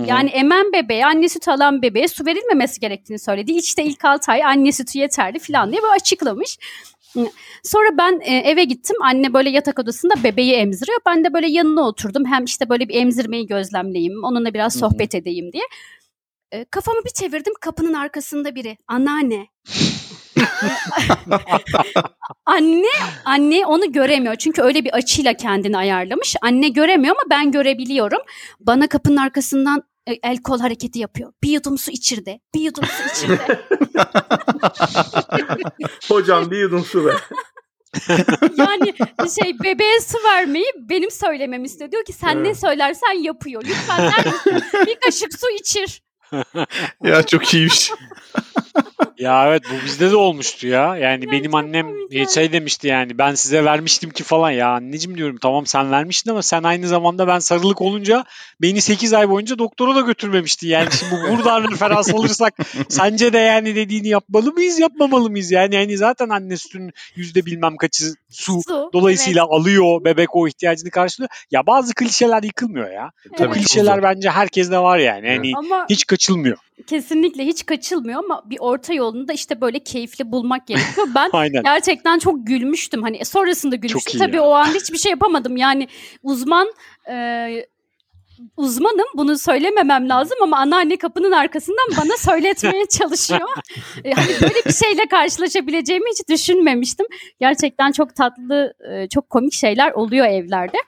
hı. 0.00 0.06
yani 0.06 0.30
emen 0.30 0.72
bebeğe, 0.72 1.06
anne 1.06 1.28
sütü 1.28 1.50
alan 1.50 1.82
bebeğe 1.82 2.08
su 2.08 2.26
verilmemesi 2.26 2.80
gerektiğini 2.80 3.18
söyledi. 3.18 3.52
İşte 3.52 3.84
ilk 3.84 4.04
6 4.04 4.32
ay 4.32 4.44
anne 4.44 4.72
sütü 4.72 4.98
yeterli 4.98 5.38
falan 5.38 5.72
diye 5.72 5.82
böyle 5.82 5.92
açıklamış. 5.92 6.58
Sonra 7.64 7.98
ben 7.98 8.20
e, 8.20 8.36
eve 8.36 8.64
gittim. 8.64 8.96
Anne 9.02 9.34
böyle 9.34 9.50
yatak 9.50 9.78
odasında 9.78 10.14
bebeği 10.24 10.52
emziriyor. 10.52 10.98
Ben 11.06 11.24
de 11.24 11.32
böyle 11.32 11.48
yanına 11.48 11.80
oturdum. 11.80 12.24
Hem 12.26 12.44
işte 12.44 12.68
böyle 12.68 12.88
bir 12.88 12.94
emzirmeyi 12.94 13.46
gözlemleyeyim. 13.46 14.24
Onunla 14.24 14.54
biraz 14.54 14.74
sohbet 14.74 15.14
edeyim 15.14 15.52
diye. 15.52 15.64
E, 16.52 16.64
kafamı 16.64 17.04
bir 17.04 17.10
çevirdim. 17.10 17.52
Kapının 17.60 17.92
arkasında 17.92 18.54
biri. 18.54 18.76
Anneanne. 18.88 19.46
Anne 22.46 22.86
anne 23.24 23.66
onu 23.66 23.92
göremiyor. 23.92 24.36
Çünkü 24.36 24.62
öyle 24.62 24.84
bir 24.84 24.90
açıyla 24.94 25.34
kendini 25.34 25.76
ayarlamış. 25.78 26.36
Anne 26.42 26.68
göremiyor 26.68 27.16
ama 27.16 27.30
ben 27.30 27.52
görebiliyorum. 27.52 28.20
Bana 28.60 28.88
kapının 28.88 29.16
arkasından 29.16 29.82
e, 30.06 30.12
el 30.22 30.42
kol 30.42 30.60
hareketi 30.60 30.98
yapıyor. 30.98 31.32
Bir 31.42 31.50
yudum 31.50 31.78
su 31.78 31.90
içirdi. 31.90 32.40
Bir 32.54 32.60
yudum 32.60 32.84
su 32.84 33.02
içirdi. 33.12 33.60
Hocam 36.08 36.50
bir 36.50 36.58
yudum 36.58 36.84
su 36.84 37.04
ver. 37.04 37.16
yani 38.56 38.94
şey 39.36 39.58
bebeğe 39.64 40.00
su 40.00 40.18
vermeyi 40.24 40.72
benim 40.76 41.10
söylememi 41.10 41.66
istiyor. 41.66 41.92
Diyor 41.92 42.04
ki 42.04 42.12
sen 42.12 42.44
ne 42.44 42.48
Evet. 42.48 42.60
söylersen 42.60 43.22
yapıyor. 43.22 43.62
Lütfen 43.64 43.98
der 43.98 44.26
misin? 44.26 44.62
bir 44.86 45.00
kaşık 45.00 45.38
su 45.40 45.50
içir. 45.50 46.02
ya 47.02 47.22
çok 47.26 47.54
iyiymiş. 47.54 47.90
Ya 49.22 49.48
evet 49.48 49.62
bu 49.70 49.86
bizde 49.86 50.10
de 50.10 50.16
olmuştu 50.16 50.66
ya. 50.66 50.96
Yani 50.96 51.24
Ya 51.24 51.32
benim 51.32 51.54
annem 51.54 51.86
komik 51.86 52.30
şey 52.30 52.52
demişti 52.52 52.88
yani 52.88 53.18
ben 53.18 53.34
size 53.34 53.64
vermiştim 53.64 54.10
ki 54.10 54.22
falan 54.24 54.50
ya 54.50 54.68
anneciğim 54.68 55.18
diyorum 55.18 55.36
tamam 55.36 55.66
sen 55.66 55.90
vermiştin 55.90 56.30
ama 56.30 56.42
sen 56.42 56.62
aynı 56.62 56.88
zamanda 56.88 57.26
ben 57.26 57.38
sarılık 57.38 57.80
olunca 57.80 58.24
beni 58.60 58.80
8 58.80 59.12
ay 59.12 59.28
boyunca 59.28 59.58
doktora 59.58 59.94
da 59.94 60.00
götürmemişti. 60.00 60.68
Yani 60.68 60.88
şimdi 60.92 61.12
bu 61.12 61.36
buradan 61.36 61.62
referans 61.72 62.14
alırsak 62.14 62.54
sence 62.88 63.32
de 63.32 63.38
yani 63.38 63.76
dediğini 63.76 64.08
yapmalı 64.08 64.52
mıyız 64.52 64.78
yapmamalı 64.78 65.30
mıyız? 65.30 65.50
Yani 65.50 65.74
yani 65.74 65.96
zaten 65.96 66.28
anne 66.28 66.56
sütünün 66.56 66.92
yüzde 67.16 67.46
bilmem 67.46 67.76
kaçı 67.76 68.04
su. 68.30 68.60
Su. 68.68 68.90
Dolayısıyla 68.92 69.44
alıyor 69.44 70.04
bebek 70.04 70.36
o 70.36 70.48
ihtiyacını 70.48 70.90
karşılıyor. 70.90 71.30
Ya 71.50 71.66
bazı 71.66 71.94
klişeler 71.94 72.42
yıkılmıyor 72.42 72.90
ya. 72.90 73.10
Evet. 73.38 73.40
O 73.40 73.52
klişeler 73.52 74.02
bence 74.02 74.30
herkeste 74.30 74.78
var 74.78 74.98
yani. 74.98 75.28
Yani 75.28 75.52
Ama 75.56 75.86
hiç 75.90 76.06
kaçılmıyor. 76.06 76.58
Kesinlikle 76.86 77.46
hiç 77.46 77.66
kaçılmıyor 77.66 78.18
ama 78.24 78.42
bir 78.46 78.56
orta 78.60 78.92
yolunu 78.92 79.28
da 79.28 79.32
işte 79.32 79.60
böyle 79.60 79.78
keyifli 79.78 80.32
bulmak 80.32 80.66
gerekiyor. 80.66 81.08
Ben 81.14 81.30
gerçekten 81.64 82.18
çok 82.18 82.46
gülmüştüm. 82.46 83.02
Hani 83.02 83.24
sonrasında 83.24 83.76
gülmüştüm. 83.76 84.20
Tabii 84.20 84.36
ya. 84.36 84.42
o 84.42 84.52
an 84.52 84.66
hiçbir 84.66 84.98
şey 84.98 85.10
yapamadım. 85.10 85.56
Yani 85.56 85.88
uzman 86.22 86.68
e, 87.10 87.48
uzmanım 88.56 89.06
bunu 89.14 89.38
söylememem 89.38 90.08
lazım 90.08 90.38
ama 90.42 90.56
anneanne 90.58 90.96
kapının 90.96 91.32
arkasından 91.32 91.88
bana 91.96 92.16
söyletmeye 92.16 92.86
çalışıyor. 92.98 93.48
E, 94.04 94.12
hani 94.12 94.32
böyle 94.42 94.64
bir 94.66 94.72
şeyle 94.72 95.06
karşılaşabileceğimi 95.06 96.10
hiç 96.10 96.28
düşünmemiştim. 96.28 97.06
Gerçekten 97.40 97.92
çok 97.92 98.16
tatlı, 98.16 98.74
e, 98.90 99.08
çok 99.08 99.30
komik 99.30 99.52
şeyler 99.52 99.92
oluyor 99.92 100.26
evlerde. 100.26 100.78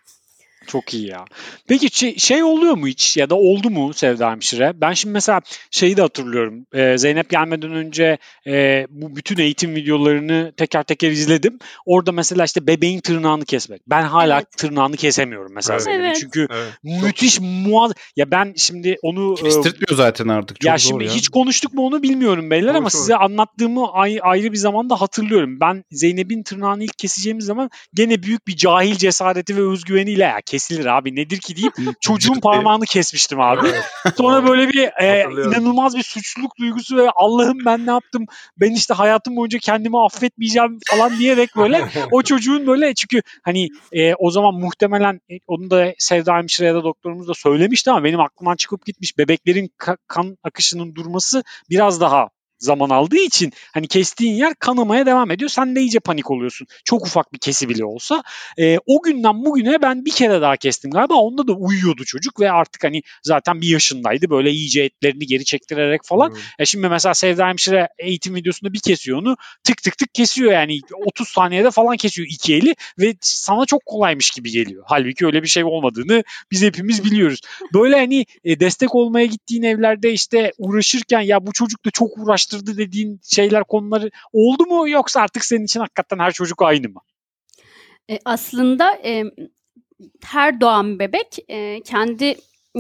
Çok 0.67 0.95
iyi 0.95 1.07
ya. 1.07 1.25
Peki 1.69 1.99
şey, 1.99 2.17
şey 2.19 2.43
oluyor 2.43 2.75
mu 2.75 2.87
hiç 2.87 3.17
ya 3.17 3.31
da 3.31 3.35
oldu 3.35 3.71
mu 3.71 3.95
Sevda 3.95 4.31
Hemşire? 4.31 4.73
Ben 4.75 4.93
şimdi 4.93 5.13
mesela 5.13 5.41
şeyi 5.71 5.97
de 5.97 6.03
hatırlıyorum. 6.03 6.67
Ee, 6.75 6.99
Zeynep 6.99 7.31
gelmeden 7.31 7.73
önce 7.73 8.19
e, 8.47 8.87
bu 8.91 9.17
bütün 9.17 9.39
eğitim 9.39 9.75
videolarını 9.75 10.53
teker 10.57 10.83
teker 10.83 11.11
izledim. 11.11 11.59
Orada 11.87 12.13
mesela 12.13 12.45
işte 12.45 12.67
bebeğin 12.67 13.01
tırnağını 13.01 13.45
kesmek. 13.45 13.83
Ben 13.87 14.03
hala 14.03 14.37
Evet. 14.37 14.53
tırnağını 14.59 14.97
kesemiyorum 14.97 15.53
mesela 15.55 15.75
Evet. 15.75 15.85
Zeynep'in. 15.85 16.05
Evet. 16.07 16.17
Çünkü 16.21 16.47
Evet. 16.51 17.03
müthiş 17.03 17.41
muaz... 17.41 17.93
Ya 18.17 18.31
ben 18.31 18.53
şimdi 18.57 18.97
onu... 19.03 19.35
e, 19.39 19.43
Kestirtmiyor 19.43 19.97
zaten 19.97 20.29
artık. 20.29 20.61
Çok 20.61 20.69
ya 20.69 20.79
şimdi 20.79 21.05
ya. 21.05 21.11
hiç 21.15 21.29
konuştuk 21.29 21.75
mu 21.75 21.87
onu 21.87 22.03
bilmiyorum 22.03 22.51
beyler 22.51 22.75
ama 22.75 22.91
size 22.91 23.17
anlattığımı 23.17 23.93
ay- 23.93 24.21
ayrı 24.23 24.53
bir 24.53 24.57
zamanda 24.59 25.01
hatırlıyorum. 25.01 25.61
Ben 25.61 25.85
Zeynep'in 25.91 26.43
tırnağını 26.43 26.85
ilk 26.85 26.99
keseceğimiz 26.99 27.45
zaman 27.45 27.71
gene 27.95 28.23
büyük 28.23 28.47
bir 28.47 28.57
cahil 28.57 28.95
cesareti 28.97 29.57
ve 29.57 29.71
özgüveniyle 29.71 30.23
ya 30.23 30.41
kesilir 30.55 30.87
abi. 30.87 31.17
Nedir 31.17 31.39
ki 31.39 31.57
deyip 31.57 31.73
çocuğun 32.01 32.41
parmağını 32.41 32.85
kesmiştim 32.85 33.41
abi. 33.41 33.69
Sonra 34.17 34.49
böyle 34.49 34.69
bir 34.69 35.03
e, 35.03 35.23
inanılmaz 35.23 35.97
bir 35.97 36.03
suçluluk 36.03 36.59
duygusu 36.59 36.97
ve 36.97 37.11
Allah'ım 37.17 37.59
ben 37.65 37.87
ne 37.87 37.91
yaptım? 37.91 38.27
Ben 38.57 38.73
işte 38.73 38.95
hayatım 38.95 39.37
boyunca 39.37 39.59
kendimi 39.59 40.05
affetmeyeceğim 40.05 40.79
falan 40.91 41.19
diyerek 41.19 41.57
böyle 41.57 41.89
o 42.11 42.23
çocuğun 42.31 42.67
böyle 42.67 42.95
çünkü 42.95 43.23
hani 43.43 43.69
e, 43.93 44.15
o 44.15 44.31
zaman 44.31 44.55
muhtemelen 44.55 45.21
e, 45.31 45.35
onu 45.47 45.71
da 45.71 45.95
Sevda 45.99 46.37
hemşire 46.37 46.67
ya 46.67 46.75
da 46.75 46.85
doktorumuz 46.85 47.29
da 47.29 47.35
söylemişti 47.35 47.91
ama 47.91 48.05
benim 48.05 48.21
aklımdan 48.21 48.57
çıkıp 48.57 48.87
gitmiş. 48.87 49.19
Bebeklerin 49.19 49.71
ka- 49.79 49.99
kan 50.07 50.37
akışının 50.43 50.95
durması 50.95 51.43
biraz 51.71 52.01
daha 52.01 52.29
zaman 52.59 52.91
aldığı 52.91 53.21
için 53.21 53.53
hani 53.75 53.89
kestiğin 53.89 54.35
yer 54.35 54.55
kanamaya 54.55 55.07
devam 55.07 55.31
ediyor. 55.31 55.51
Sen 55.51 55.77
de 55.77 55.81
iyice 55.81 56.01
panik 56.01 56.31
oluyorsun. 56.31 56.67
Çok 56.85 57.07
ufak 57.07 57.33
bir 57.33 57.39
kesi 57.39 57.69
bile 57.69 57.85
olsa. 57.85 58.23
E, 58.59 58.79
o 58.87 59.03
günden 59.03 59.45
bugüne 59.45 59.83
ben 59.83 60.05
bir 60.05 60.11
kere 60.11 60.41
daha 60.41 60.57
kestim 60.57 60.91
galiba. 60.91 61.15
Onda 61.15 61.49
da 61.49 61.53
uyuyordu 61.53 62.05
çocuk 62.05 62.41
ve 62.41 62.51
artık 62.51 62.85
hani 62.85 63.03
zaten 63.23 63.61
bir 63.61 63.69
yaşındaydı. 63.69 64.31
Böyle 64.31 64.51
iyice 64.51 64.83
etlerini 64.83 65.27
geri 65.27 65.45
çektirerek 65.45 66.01
falan. 66.05 66.31
Hmm. 66.31 66.37
E 66.59 66.65
şimdi 66.65 66.89
mesela 66.89 67.15
Sevda 67.15 67.49
Hemşire 67.49 67.89
eğitim 67.99 68.35
videosunda 68.35 68.73
bir 68.73 68.81
kesiyor 68.81 69.19
onu. 69.19 69.37
Tık 69.65 69.83
tık 69.83 69.99
tık 69.99 70.15
kesiyor 70.15 70.53
yani 70.53 70.79
30 71.07 71.29
saniyede 71.29 71.71
falan 71.71 71.97
kesiyor 71.97 72.29
iki 72.31 72.55
eli 72.55 72.75
ve 72.99 73.15
sana 73.21 73.67
çok 73.67 73.87
kolaymış 73.87 74.31
gibi 74.31 74.51
geliyor. 74.51 74.85
Halbuki 74.87 75.27
öyle 75.27 75.43
bir 75.43 75.49
şey 75.49 75.65
olmadığını 75.65 76.25
biz 76.51 76.63
hepimiz 76.63 77.05
biliyoruz. 77.05 77.41
Böyle 77.75 77.97
hani 77.97 78.27
e, 78.45 78.61
destek 78.61 78.95
olmaya 78.95 79.27
gittiğin 79.27 79.63
evlerde 79.63 80.13
işte 80.13 80.53
uğraşırken 80.59 81.21
ya 81.21 81.47
bu 81.47 81.53
çocuk 81.53 81.85
da 81.85 81.91
çok 81.91 82.19
uğraştırdı 82.55 82.79
dediğin 82.79 83.21
şeyler 83.23 83.65
konuları 83.65 84.11
oldu 84.33 84.67
mu 84.67 84.89
yoksa 84.89 85.21
artık 85.21 85.45
senin 85.45 85.65
için 85.65 85.81
hakikaten 85.81 86.19
her 86.19 86.33
çocuk 86.33 86.63
aynı 86.63 86.89
mı? 86.89 87.01
E, 88.11 88.19
aslında 88.25 88.99
e, 89.05 89.25
her 90.25 90.61
doğan 90.61 90.99
bebek 90.99 91.39
e, 91.49 91.81
kendi 91.81 92.37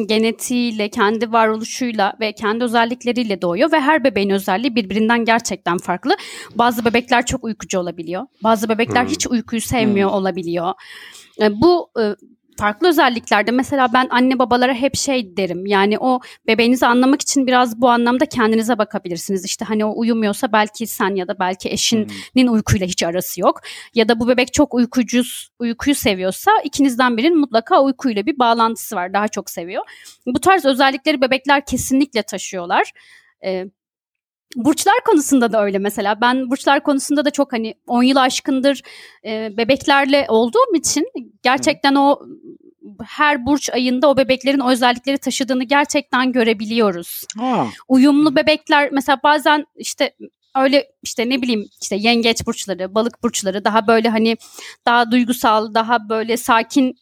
genetiğiyle, 0.06 0.88
kendi 0.88 1.32
varoluşuyla 1.32 2.14
ve 2.20 2.32
kendi 2.32 2.64
özellikleriyle 2.64 3.42
doğuyor 3.42 3.72
ve 3.72 3.80
her 3.80 4.04
bebeğin 4.04 4.30
özelliği 4.30 4.74
birbirinden 4.74 5.24
gerçekten 5.24 5.78
farklı. 5.78 6.16
Bazı 6.54 6.84
bebekler 6.84 7.26
çok 7.26 7.44
uykucu 7.44 7.78
olabiliyor. 7.78 8.26
Bazı 8.42 8.68
bebekler 8.68 9.02
Hmm. 9.02 9.10
hiç 9.10 9.26
uykuyu 9.26 9.60
sevmiyor 9.60 10.10
olabiliyor. 10.10 10.72
E, 11.40 11.60
bu 11.60 11.90
e, 12.00 12.14
farklı 12.56 12.88
özelliklerde 12.88 13.50
mesela 13.50 13.92
ben 13.92 14.06
anne 14.10 14.38
babalara 14.38 14.74
hep 14.74 14.96
şey 14.96 15.36
derim. 15.36 15.66
Yani 15.66 15.98
o 15.98 16.20
bebeğinizi 16.46 16.86
anlamak 16.86 17.22
için 17.22 17.46
biraz 17.46 17.80
bu 17.80 17.90
anlamda 17.90 18.26
kendinize 18.26 18.78
bakabilirsiniz. 18.78 19.44
İşte 19.44 19.64
hani 19.64 19.84
o 19.84 19.98
uyumuyorsa 19.98 20.52
belki 20.52 20.86
sen 20.86 21.14
ya 21.14 21.28
da 21.28 21.38
belki 21.38 21.70
eşin 21.70 22.12
nin 22.34 22.46
uykuyla 22.46 22.86
hiç 22.86 23.02
arası 23.02 23.40
yok. 23.40 23.60
Ya 23.94 24.08
da 24.08 24.20
bu 24.20 24.28
bebek 24.28 24.52
çok 24.52 24.74
uykucu, 24.74 25.22
uykuyu 25.58 25.94
seviyorsa 25.94 26.50
ikinizden 26.64 27.16
birinin 27.16 27.38
mutlaka 27.38 27.82
uykuyla 27.82 28.26
bir 28.26 28.38
bağlantısı 28.38 28.96
var. 28.96 29.12
Daha 29.12 29.28
çok 29.28 29.50
seviyor. 29.50 29.84
Bu 30.26 30.40
tarz 30.40 30.64
özellikleri 30.64 31.20
bebekler 31.20 31.64
kesinlikle 31.66 32.22
taşıyorlar. 32.22 32.92
Ee, 33.44 33.66
burçlar 34.56 34.96
konusunda 35.06 35.52
da 35.52 35.64
öyle 35.64 35.78
mesela. 35.78 36.20
Ben 36.20 36.50
burçlar 36.50 36.82
konusunda 36.82 37.24
da 37.24 37.30
çok 37.30 37.52
hani 37.52 37.74
10 37.86 38.02
yıl 38.02 38.16
aşkındır 38.16 38.82
e, 39.26 39.56
bebeklerle 39.56 40.26
olduğum 40.28 40.76
için 40.76 41.06
gerçekten 41.42 41.94
o 41.94 42.20
her 43.06 43.46
burç 43.46 43.70
ayında 43.70 44.08
o 44.08 44.16
bebeklerin 44.16 44.58
o 44.58 44.70
özellikleri 44.70 45.18
taşıdığını 45.18 45.64
gerçekten 45.64 46.32
görebiliyoruz 46.32 47.24
Ha. 47.38 47.66
uyumlu 47.88 48.36
bebekler 48.36 48.88
mesela 48.92 49.20
bazen 49.24 49.66
işte 49.76 50.14
öyle 50.56 50.86
işte 51.02 51.28
ne 51.28 51.42
bileyim 51.42 51.68
işte 51.82 51.96
yengeç 51.96 52.46
burçları, 52.46 52.94
balık 52.94 53.22
burçları 53.22 53.64
daha 53.64 53.86
böyle 53.86 54.08
hani 54.08 54.36
daha 54.86 55.10
duygusal, 55.10 55.74
daha 55.74 56.08
böyle 56.08 56.36
sakin 56.36 56.96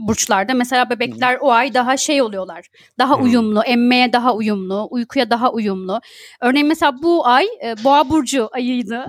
burçlarda 0.00 0.54
mesela 0.54 0.90
bebekler 0.90 1.38
o 1.40 1.52
ay 1.52 1.74
daha 1.74 1.96
şey 1.96 2.22
oluyorlar. 2.22 2.66
Daha 2.98 3.18
uyumlu, 3.18 3.62
emmeye 3.62 4.12
daha 4.12 4.34
uyumlu, 4.34 4.88
uykuya 4.90 5.30
daha 5.30 5.52
uyumlu. 5.52 6.00
Örneğin 6.40 6.66
mesela 6.66 7.02
bu 7.02 7.26
ay 7.26 7.46
e, 7.64 7.84
Boğa 7.84 8.10
burcu 8.10 8.48
ayıydı. 8.52 9.06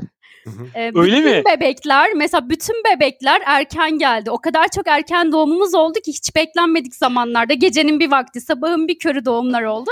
Öyle 0.75 1.17
bütün 1.17 1.31
mi? 1.31 1.43
bebekler 1.45 2.13
mesela 2.13 2.49
bütün 2.49 2.75
bebekler 2.95 3.41
erken 3.45 3.97
geldi. 3.97 4.31
O 4.31 4.37
kadar 4.41 4.67
çok 4.75 4.87
erken 4.87 5.31
doğumumuz 5.31 5.75
oldu 5.75 5.99
ki 6.05 6.11
hiç 6.11 6.35
beklenmedik 6.35 6.95
zamanlarda. 6.95 7.53
Gecenin 7.53 7.99
bir 7.99 8.11
vakti, 8.11 8.41
sabahın 8.41 8.87
bir 8.87 8.99
körü 8.99 9.25
doğumlar 9.25 9.63
oldu. 9.63 9.89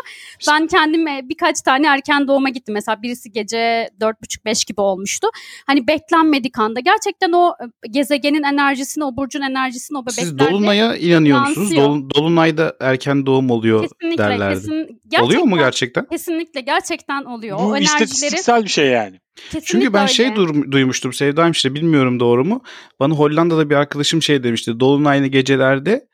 Ben 0.47 0.67
kendim 0.67 1.07
e, 1.07 1.21
birkaç 1.23 1.61
tane 1.61 1.87
erken 1.87 2.27
doğuma 2.27 2.49
gittim. 2.49 2.73
Mesela 2.73 3.01
birisi 3.01 3.31
gece 3.31 3.89
dört 4.01 4.21
buçuk 4.21 4.45
beş 4.45 4.65
gibi 4.65 4.81
olmuştu. 4.81 5.27
Hani 5.67 5.87
beklenmedik 5.87 6.59
anda. 6.59 6.79
Gerçekten 6.79 7.31
o 7.31 7.53
gezegenin 7.91 8.43
enerjisini, 8.43 9.03
o 9.03 9.17
burcun 9.17 9.41
enerjisini 9.41 9.97
o 9.97 10.03
Siz 10.09 10.17
bebeklerle 10.33 10.51
Dolunay'a 10.51 10.95
inanıyor 10.95 11.39
musunuz? 11.39 11.71
Dolun- 11.75 12.09
Dolunay'da 12.15 12.75
erken 12.79 13.25
doğum 13.25 13.49
oluyor 13.51 13.81
kesinlikle, 13.89 14.23
derlerdi. 14.23 14.55
kesin, 14.55 15.01
Oluyor 15.21 15.41
mu 15.43 15.57
gerçekten- 15.57 15.57
gerçekten? 15.57 16.05
Kesinlikle 16.05 16.61
gerçekten 16.61 17.23
oluyor. 17.23 17.57
Bu 17.59 17.61
o 17.61 17.75
enerjileri 17.77 18.03
istatistiksel 18.03 18.63
bir 18.63 18.69
şey 18.69 18.87
yani. 18.87 19.19
Kesinlikle 19.43 19.65
Çünkü 19.65 19.93
ben 19.93 20.05
şey 20.05 20.25
öyle. 20.25 20.35
dur- 20.35 20.71
duymuştum 20.71 21.13
Sevda 21.13 21.49
işte 21.49 21.75
bilmiyorum 21.75 22.19
doğru 22.19 22.45
mu? 22.45 22.63
Bana 22.99 23.13
Hollanda'da 23.13 23.69
bir 23.69 23.75
arkadaşım 23.75 24.21
şey 24.21 24.43
demişti. 24.43 24.79
Dolunaylı 24.79 25.27
gecelerde 25.27 26.07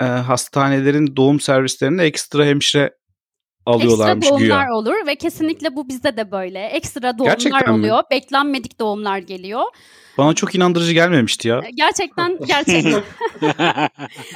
e, 0.00 0.04
hastanelerin 0.04 1.16
doğum 1.16 1.40
servislerinde 1.40 2.04
ekstra 2.04 2.44
hemşire 2.44 2.94
alıyorlarmış 3.66 4.26
Ekstra 4.26 4.30
doğumlar 4.30 4.64
güya. 4.66 4.74
olur 4.74 5.06
ve 5.06 5.14
kesinlikle 5.14 5.76
bu 5.76 5.88
bizde 5.88 6.16
de 6.16 6.30
böyle. 6.30 6.64
Ekstra 6.66 7.18
doğumlar 7.18 7.32
Gerçekten 7.32 7.74
mi? 7.74 7.80
oluyor. 7.80 8.02
Beklenmedik 8.10 8.80
doğumlar 8.80 9.18
geliyor. 9.18 9.62
Bana 10.18 10.34
çok 10.34 10.54
inandırıcı 10.54 10.92
gelmemişti 10.92 11.48
ya. 11.48 11.60
Gerçekten 11.74 12.38
gerçekten. 12.46 13.02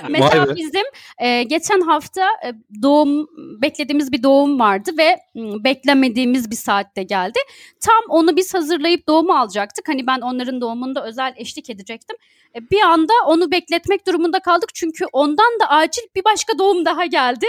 Mesela 0.08 0.56
bizim 0.56 0.82
e, 1.18 1.42
geçen 1.42 1.80
hafta 1.80 2.22
e, 2.22 2.52
doğum 2.82 3.26
beklediğimiz 3.62 4.12
bir 4.12 4.22
doğum 4.22 4.58
vardı 4.60 4.90
ve 4.98 5.18
m, 5.34 5.64
beklemediğimiz 5.64 6.50
bir 6.50 6.56
saatte 6.56 7.02
geldi. 7.02 7.38
Tam 7.80 8.02
onu 8.08 8.36
biz 8.36 8.54
hazırlayıp 8.54 9.08
doğumu 9.08 9.32
alacaktık. 9.32 9.88
Hani 9.88 10.06
ben 10.06 10.20
onların 10.20 10.60
doğumunda 10.60 11.06
özel 11.06 11.34
eşlik 11.36 11.70
edecektim. 11.70 12.16
E, 12.56 12.70
bir 12.70 12.80
anda 12.80 13.12
onu 13.26 13.50
bekletmek 13.50 14.06
durumunda 14.06 14.40
kaldık 14.40 14.74
çünkü 14.74 15.04
ondan 15.12 15.60
da 15.60 15.68
acil 15.68 16.02
bir 16.16 16.24
başka 16.24 16.58
doğum 16.58 16.84
daha 16.84 17.04
geldi. 17.06 17.46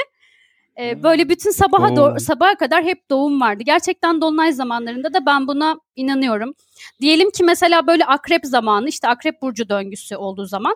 E, 0.80 1.04
böyle 1.04 1.30
bütün 1.30 1.52
sabaha 1.52 1.88
do- 1.88 2.20
sabaha 2.20 2.56
kadar 2.56 2.84
hep 2.84 3.10
doğum 3.10 3.42
vardı. 3.42 3.64
Gerçekten 3.66 4.22
dolunay 4.22 4.52
zamanlarında 4.52 5.14
da 5.14 5.26
ben 5.26 5.48
buna 5.48 5.76
inanıyorum. 5.96 6.54
Diyelim 7.02 7.32
ki 7.32 7.44
mesela 7.44 7.88
böyle 7.88 8.06
akrep 8.06 8.46
zamanı 8.46 8.90
işte 8.90 9.08
akrep 9.08 9.42
burcu 9.42 9.70
döngüsü 9.70 10.16
olduğu 10.16 10.46
zaman 10.46 10.76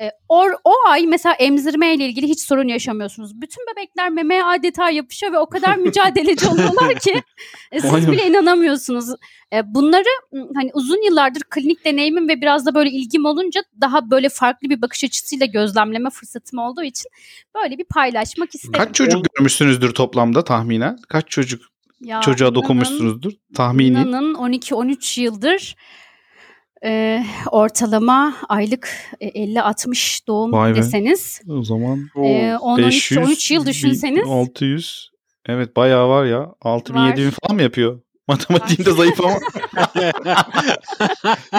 e, 0.00 0.10
o, 0.28 0.46
o 0.64 0.72
ay 0.88 1.06
mesela 1.06 1.34
emzirme 1.34 1.94
ile 1.94 2.06
ilgili 2.06 2.26
hiç 2.28 2.40
sorun 2.40 2.68
yaşamıyorsunuz. 2.68 3.40
Bütün 3.40 3.64
bebekler 3.72 4.10
memeye 4.10 4.44
adeta 4.44 4.90
yapışıyor 4.90 5.32
ve 5.32 5.38
o 5.38 5.48
kadar 5.48 5.76
mücadeleci 5.76 6.48
oluyorlar 6.48 6.98
ki 6.98 7.22
e, 7.72 7.80
siz 7.80 8.10
bile 8.12 8.26
inanamıyorsunuz. 8.28 9.08
E, 9.52 9.74
bunları 9.74 10.08
hani 10.54 10.70
uzun 10.74 11.06
yıllardır 11.06 11.42
klinik 11.50 11.84
deneyimim 11.84 12.28
ve 12.28 12.40
biraz 12.40 12.66
da 12.66 12.74
böyle 12.74 12.90
ilgim 12.90 13.24
olunca 13.24 13.60
daha 13.80 14.10
böyle 14.10 14.28
farklı 14.28 14.70
bir 14.70 14.82
bakış 14.82 15.04
açısıyla 15.04 15.46
gözlemleme 15.46 16.10
fırsatım 16.10 16.58
olduğu 16.58 16.82
için 16.84 17.10
böyle 17.62 17.78
bir 17.78 17.84
paylaşmak 17.84 18.54
istedim. 18.54 18.72
Kaç 18.72 18.94
çocuk 18.94 19.26
görmüşsünüzdür 19.34 19.94
toplamda 19.94 20.44
tahminen? 20.44 20.98
Kaç 21.08 21.28
çocuk 21.28 21.62
Ya, 22.00 22.20
çocuğa 22.20 22.48
inanın- 22.48 22.54
dokunmuşsunuzdur? 22.54 23.32
Tahmini. 23.54 23.88
İnanın 23.88 24.34
12-13 24.34 25.20
yıldır 25.20 25.76
e, 26.84 27.24
ortalama 27.50 28.34
aylık 28.48 28.90
e, 29.20 29.28
50-60 29.28 30.26
doğum 30.26 30.52
Vay 30.52 30.72
be. 30.72 30.76
deseniz 30.76 31.40
O 31.48 31.62
zaman 31.62 32.08
Oo. 32.14 32.24
e, 32.24 32.54
10-13 32.54 33.54
yıl 33.54 33.66
düşünseniz 33.66 34.28
600. 34.28 35.10
Evet 35.46 35.76
bayağı 35.76 36.08
var 36.08 36.24
ya. 36.24 36.48
6000 36.62 37.00
Var. 37.00 37.08
7000 37.08 37.30
falan 37.30 37.56
mı 37.56 37.62
yapıyor? 37.62 38.00
Matematiğimde 38.28 38.92
zayıf 38.92 39.20
ama. 39.20 39.34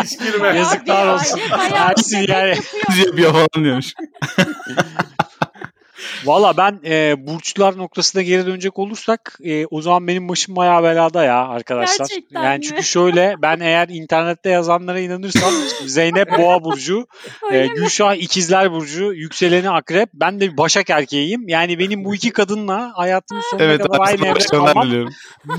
Hiç 0.03 0.20
girme. 0.20 0.47
Yazıklar 0.47 1.13
olsun. 1.13 1.39
Ersin 1.74 2.17
bebek 2.17 2.30
yani. 2.30 2.49
yapıyor. 2.49 3.05
yapıyor 3.07 3.32
falan 3.32 3.63
diyormuş. 3.63 3.93
Valla 6.26 6.58
ben 6.58 6.80
e, 6.86 7.28
burçlar 7.28 7.78
noktasına 7.78 8.22
geri 8.22 8.45
dönecek 8.45 8.80
olursak 8.80 9.38
e, 9.43 9.66
o 9.66 9.82
zaman 9.82 10.08
benim 10.08 10.30
başım 10.30 10.56
bayağı 10.56 10.84
belada 10.84 11.24
ya 11.24 11.47
arkadaşlar. 11.47 12.08
Gerçekten 12.08 12.43
yani 12.43 12.58
mi? 12.58 12.64
çünkü 12.64 12.84
şöyle 12.84 13.36
ben 13.41 13.60
eğer 13.60 13.88
internette 13.89 14.50
yazanlara 14.50 15.00
inanırsam 15.00 15.54
Zeynep 15.86 16.38
Boğa 16.38 16.64
burcu, 16.64 17.08
e? 17.52 17.68
Gülşah 17.68 18.16
İkizler 18.16 18.72
burcu, 18.72 19.14
yükseleni 19.14 19.70
Akrep. 19.70 20.10
Ben 20.14 20.39
de 20.39 20.52
bir 20.52 20.58
Başak 20.58 20.89
erkeğiyim. 20.89 21.47
Yani 21.47 21.80
benim 21.80 22.06
bu 22.06 22.16
iki 22.16 22.32
kadınla 22.32 22.91
hayatımın 22.95 23.41
sonuna 23.41 23.64
Evet 23.66 23.82
kadar 23.82 24.00
aynı 24.00 24.28
evde 24.28 24.39
kalmam 24.39 24.88
diliyorum. 24.88 25.14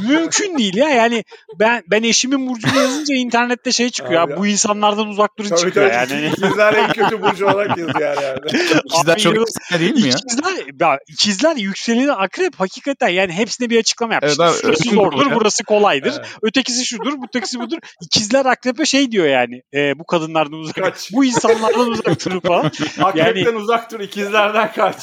mümkün 0.08 0.58
değil 0.58 0.76
ya. 0.76 0.88
Yani 0.88 1.24
ben 1.58 1.82
ben 1.90 2.02
eşimin 2.02 2.48
burcunu 2.48 2.76
yazınca 2.80 3.14
internette 3.14 3.72
şey 3.72 3.90
çıkıyor. 3.90 4.20
Abi 4.22 4.32
ya, 4.32 4.38
bu 4.38 4.46
insanlardan 4.46 5.08
uzak 5.08 5.38
durun 5.38 5.48
Tabii 5.48 5.60
çıkıyor 5.60 5.90
tabii. 5.90 6.12
yani. 6.12 6.26
İkizler 6.26 6.74
en 6.74 6.92
kötü 6.92 7.22
burcu 7.22 7.46
olarak 7.46 7.78
yazıyor 7.78 8.00
yani. 8.00 8.38
İkizler 8.84 9.18
çok 9.18 9.36
eski 9.48 9.80
değil 9.80 9.94
mi 9.94 10.00
ya? 10.08 10.14
İkizler, 10.32 10.66
ya, 10.80 10.98
ikizler 11.08 11.56
yükseleni 11.56 12.12
akrep 12.12 12.60
hakikaten 12.60 13.08
yani 13.08 13.32
hepsine 13.32 13.70
bir 13.70 13.78
açıklama 13.78 14.14
yapmış. 14.14 14.30
Evet 14.30 14.40
abi, 14.40 14.60
Şurası 14.62 14.90
zordur, 14.90 15.26
burası 15.34 15.64
kolaydır. 15.64 16.14
Evet. 16.18 16.26
Ötekisi 16.42 16.86
şudur, 16.86 17.12
ötekisi 17.28 17.58
budur. 17.60 17.78
İkizler 18.02 18.46
akrepe 18.46 18.86
şey 18.86 19.12
diyor 19.12 19.26
yani. 19.26 19.62
e, 19.74 19.98
bu 19.98 20.04
kadınlardan 20.04 20.58
uzak, 20.58 20.74
Kaç. 20.74 21.10
bu 21.12 21.24
insanlardan 21.24 21.90
uzak 21.90 22.26
durun 22.26 22.40
falan. 22.46 22.70
Akrepten 23.02 23.54
uzak 23.54 23.92
dur, 23.92 24.00
ikizlerden 24.00 24.72
kaç. 24.72 24.96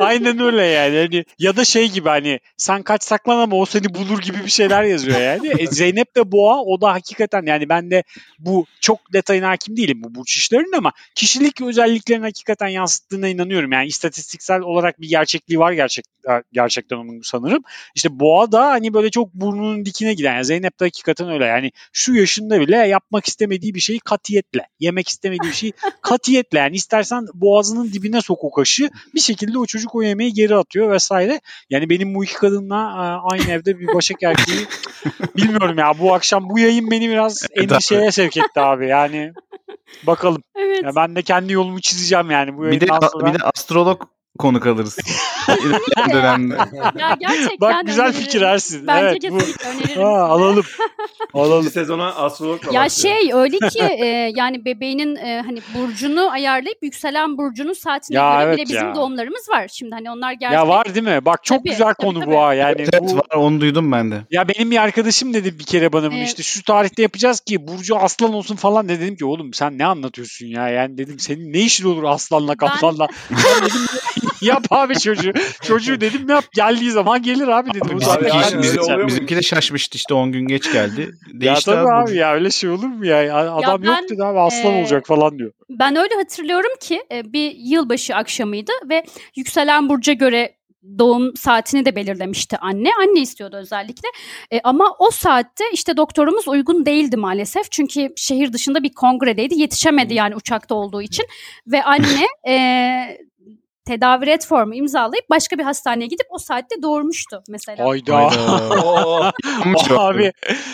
Aynen 0.00 0.40
öyle 0.40 0.62
yani. 0.62 0.96
Hani, 0.98 1.24
ya 1.38 1.56
da 1.56 1.64
şey 1.64 1.88
gibi 1.90 2.08
hani 2.08 2.40
sen 2.56 2.82
kaç 2.82 3.02
saklan 3.02 3.38
ama 3.38 3.56
o 3.56 3.66
seni 3.66 3.94
bulur 3.94 4.18
gibi 4.18 4.44
bir 4.44 4.50
şeyler 4.50 4.82
yazıyor 4.82 5.20
yani. 5.20 5.48
E, 5.58 5.66
Zeynep 5.66 6.16
de 6.16 6.32
boğa 6.32 6.62
o 6.62 6.80
da 6.80 6.92
hakikaten 6.92 7.42
yani 7.46 7.68
ben 7.68 7.90
de 7.90 8.02
bu 8.38 8.66
çok 8.80 9.12
detayına 9.12 9.48
hakim 9.48 9.76
değilim 9.76 10.02
bu 10.04 10.14
burç 10.14 10.36
işlerinin 10.36 10.76
ama 10.76 10.92
kişilik 11.14 11.60
özelliklerini 11.60 12.24
hakikaten 12.24 12.68
yansıttığına 12.68 13.28
inanıyorum. 13.28 13.72
Yani 13.72 13.86
istatistiksel 13.86 14.60
olarak 14.68 15.00
bir 15.00 15.08
gerçekliği 15.08 15.58
var 15.58 15.72
gerçek 15.72 16.04
gerçekten 16.52 16.96
onun 16.96 17.20
sanırım. 17.22 17.62
İşte 17.94 18.20
boğa 18.20 18.52
da 18.52 18.66
hani 18.66 18.94
böyle 18.94 19.10
çok 19.10 19.34
burnunun 19.34 19.84
dikine 19.84 20.14
giden. 20.14 20.34
Yani 20.34 20.44
Zeynep 20.44 20.80
de 20.80 20.84
hakikaten 20.84 21.30
öyle. 21.30 21.44
Yani 21.44 21.70
şu 21.92 22.14
yaşında 22.14 22.60
bile 22.60 22.76
yapmak 22.76 23.26
istemediği 23.26 23.74
bir 23.74 23.80
şeyi 23.80 24.00
katiyetle, 24.00 24.66
yemek 24.80 25.08
istemediği 25.08 25.48
bir 25.48 25.54
şeyi 25.54 25.72
katiyetle. 26.02 26.58
Yani 26.58 26.76
istersen 26.76 27.26
boğazının 27.34 27.92
dibine 27.92 28.20
sok 28.20 28.44
o 28.44 28.50
kaşı. 28.50 28.90
Bir 29.14 29.20
şekilde 29.20 29.58
o 29.58 29.66
çocuk 29.66 29.94
o 29.94 30.02
yemeği 30.02 30.32
geri 30.32 30.56
atıyor 30.56 30.90
vesaire. 30.90 31.40
Yani 31.70 31.90
benim 31.90 32.14
bu 32.14 32.24
iki 32.24 32.34
kadınla 32.34 32.76
aynı 33.32 33.50
evde 33.50 33.78
bir 33.78 33.94
başak 33.94 34.22
erkeği 34.22 34.66
bilmiyorum 35.36 35.78
ya 35.78 35.92
bu 35.98 36.14
akşam 36.14 36.50
bu 36.50 36.58
yayın 36.58 36.90
beni 36.90 37.08
biraz 37.08 37.46
endişeye 37.54 38.10
sevk 38.10 38.36
etti 38.36 38.60
abi. 38.60 38.88
Yani 38.88 39.32
bakalım. 40.06 40.42
Evet. 40.56 40.82
Ya 40.84 40.96
ben 40.96 41.16
de 41.16 41.22
kendi 41.22 41.52
yolumu 41.52 41.80
çizeceğim 41.80 42.30
yani 42.30 42.56
bu 42.56 42.62
Bir 42.62 42.80
de, 42.80 42.86
sonra. 42.86 43.26
bir 43.26 43.38
de 43.38 43.42
astrolog 43.44 44.02
konuk 44.38 44.66
alırız. 44.66 44.98
dönemde. 46.12 46.56
Ya 46.98 47.16
gerçekten 47.20 47.60
Bak 47.60 47.86
güzel 47.86 48.04
öneririm. 48.06 48.22
fikir 48.22 48.42
Ersin. 48.42 48.86
Bence 48.86 49.28
evet, 49.28 49.30
bu. 49.32 49.68
öneririm. 49.68 50.02
Ha, 50.02 50.08
alalım. 50.08 50.64
alalım. 51.34 51.58
İkinci 51.60 51.74
sezona 51.74 52.14
astrologla 52.14 52.72
Ya 52.72 52.88
şey 52.88 53.30
öyle 53.34 53.58
ki 53.58 53.82
e, 53.82 54.06
yani 54.36 54.64
bebeğinin 54.64 55.16
e, 55.16 55.42
hani 55.46 55.58
burcunu 55.74 56.30
ayarlayıp 56.30 56.78
yükselen 56.82 57.38
burcunun 57.38 57.72
saatine 57.72 58.16
Ya 58.16 58.32
göre 58.34 58.44
evet 58.44 58.56
bile 58.56 58.64
bizim 58.64 58.88
ya. 58.88 58.94
doğumlarımız 58.94 59.48
var. 59.48 59.68
Şimdi 59.72 59.94
hani 59.94 60.10
onlar 60.10 60.32
gerçek. 60.32 60.54
Ya 60.54 60.68
var 60.68 60.94
değil 60.94 61.06
mi? 61.06 61.24
Bak 61.24 61.44
çok 61.44 61.58
Tabii, 61.58 61.70
güzel 61.70 61.94
tabii, 61.94 62.06
konu 62.06 62.20
tabii. 62.20 62.30
bu 62.34 62.40
ha. 62.42 62.54
Yani 62.54 62.76
Evet 62.78 63.00
bu 63.02 63.16
var 63.16 63.36
onu 63.36 63.60
duydum 63.60 63.92
ben 63.92 64.10
de. 64.10 64.22
Ya 64.30 64.48
benim 64.48 64.70
bir 64.70 64.76
arkadaşım 64.82 65.34
dedi 65.34 65.58
bir 65.58 65.64
kere 65.64 65.92
bana 65.92 66.06
bunu 66.10 66.18
Evet. 66.18 66.28
işte 66.28 66.42
şu 66.42 66.62
tarihte 66.62 67.02
yapacağız 67.02 67.40
ki 67.40 67.68
Burcu 67.68 67.96
aslan 67.96 68.32
olsun 68.34 68.56
falan 68.56 68.88
dedi. 68.88 68.98
dedim 69.00 69.16
ki 69.16 69.24
oğlum 69.24 69.54
sen 69.54 69.78
ne 69.78 69.86
anlatıyorsun 69.86 70.46
ya 70.46 70.68
yani 70.68 70.98
dedim 70.98 71.18
senin 71.18 71.52
ne 71.52 71.58
işin 71.58 71.88
olur 71.88 72.04
aslanla 72.04 72.56
kaplanla. 72.56 73.08
Ben 73.30 73.36
dedim 73.66 73.80
yap 74.42 74.66
abi 74.70 74.98
çocuğu. 74.98 75.32
Çocuğu 75.62 76.00
dedim 76.00 76.28
yap 76.28 76.44
geldiği 76.52 76.90
zaman 76.90 77.22
gelir 77.22 77.48
abi 77.48 77.74
dedim. 77.74 77.96
Abi 77.96 77.96
bizimki, 78.00 78.36
yani 78.36 78.62
bizim- 78.62 79.06
bizimki 79.06 79.36
de 79.36 79.42
şaşmıştı 79.42 79.96
işte 79.96 80.14
10 80.14 80.32
gün 80.32 80.46
geç 80.46 80.72
geldi. 80.72 81.00
ya 81.00 81.40
Değişti 81.40 81.64
tabii 81.64 81.88
abi. 81.92 82.10
abi 82.10 82.16
ya 82.16 82.34
öyle 82.34 82.50
şey 82.50 82.70
olur 82.70 82.86
mu 82.88 83.06
ya? 83.06 83.36
Adam 83.36 83.82
ben, 83.82 83.86
yok 83.88 84.10
dedi 84.10 84.24
abi 84.24 84.38
aslan 84.38 84.72
e, 84.74 84.80
olacak 84.80 85.06
falan 85.06 85.38
diyor. 85.38 85.52
Ben 85.70 85.96
öyle 85.96 86.14
hatırlıyorum 86.14 86.70
ki 86.80 87.02
e, 87.12 87.32
bir 87.32 87.54
yılbaşı 87.56 88.14
akşamıydı 88.16 88.72
ve 88.90 89.04
yükselen 89.36 89.88
burca 89.88 90.12
göre 90.12 90.58
doğum 90.98 91.36
saatini 91.36 91.84
de 91.84 91.96
belirlemişti 91.96 92.56
anne. 92.56 92.88
Anne 93.00 93.20
istiyordu 93.20 93.56
özellikle. 93.56 94.08
E, 94.50 94.60
ama 94.64 94.96
o 94.98 95.10
saatte 95.10 95.64
işte 95.72 95.96
doktorumuz 95.96 96.48
uygun 96.48 96.86
değildi 96.86 97.16
maalesef. 97.16 97.70
Çünkü 97.70 98.12
şehir 98.16 98.52
dışında 98.52 98.82
bir 98.82 98.92
kongredeydi. 98.94 99.60
Yetişemedi 99.60 100.14
yani 100.14 100.36
uçakta 100.36 100.74
olduğu 100.74 101.02
için. 101.02 101.26
Ve 101.66 101.82
anne 101.84 102.26
e, 102.48 102.54
tedavi 103.88 104.26
red 104.26 104.42
formu 104.42 104.74
imzalayıp 104.74 105.30
başka 105.30 105.58
bir 105.58 105.62
hastaneye 105.62 106.06
gidip 106.06 106.26
o 106.30 106.38
saatte 106.38 106.82
doğurmuştu 106.82 107.42
mesela. 107.48 107.88
Hayda. 107.88 108.16
Hayda. 108.16 109.32
Abi 109.98 110.32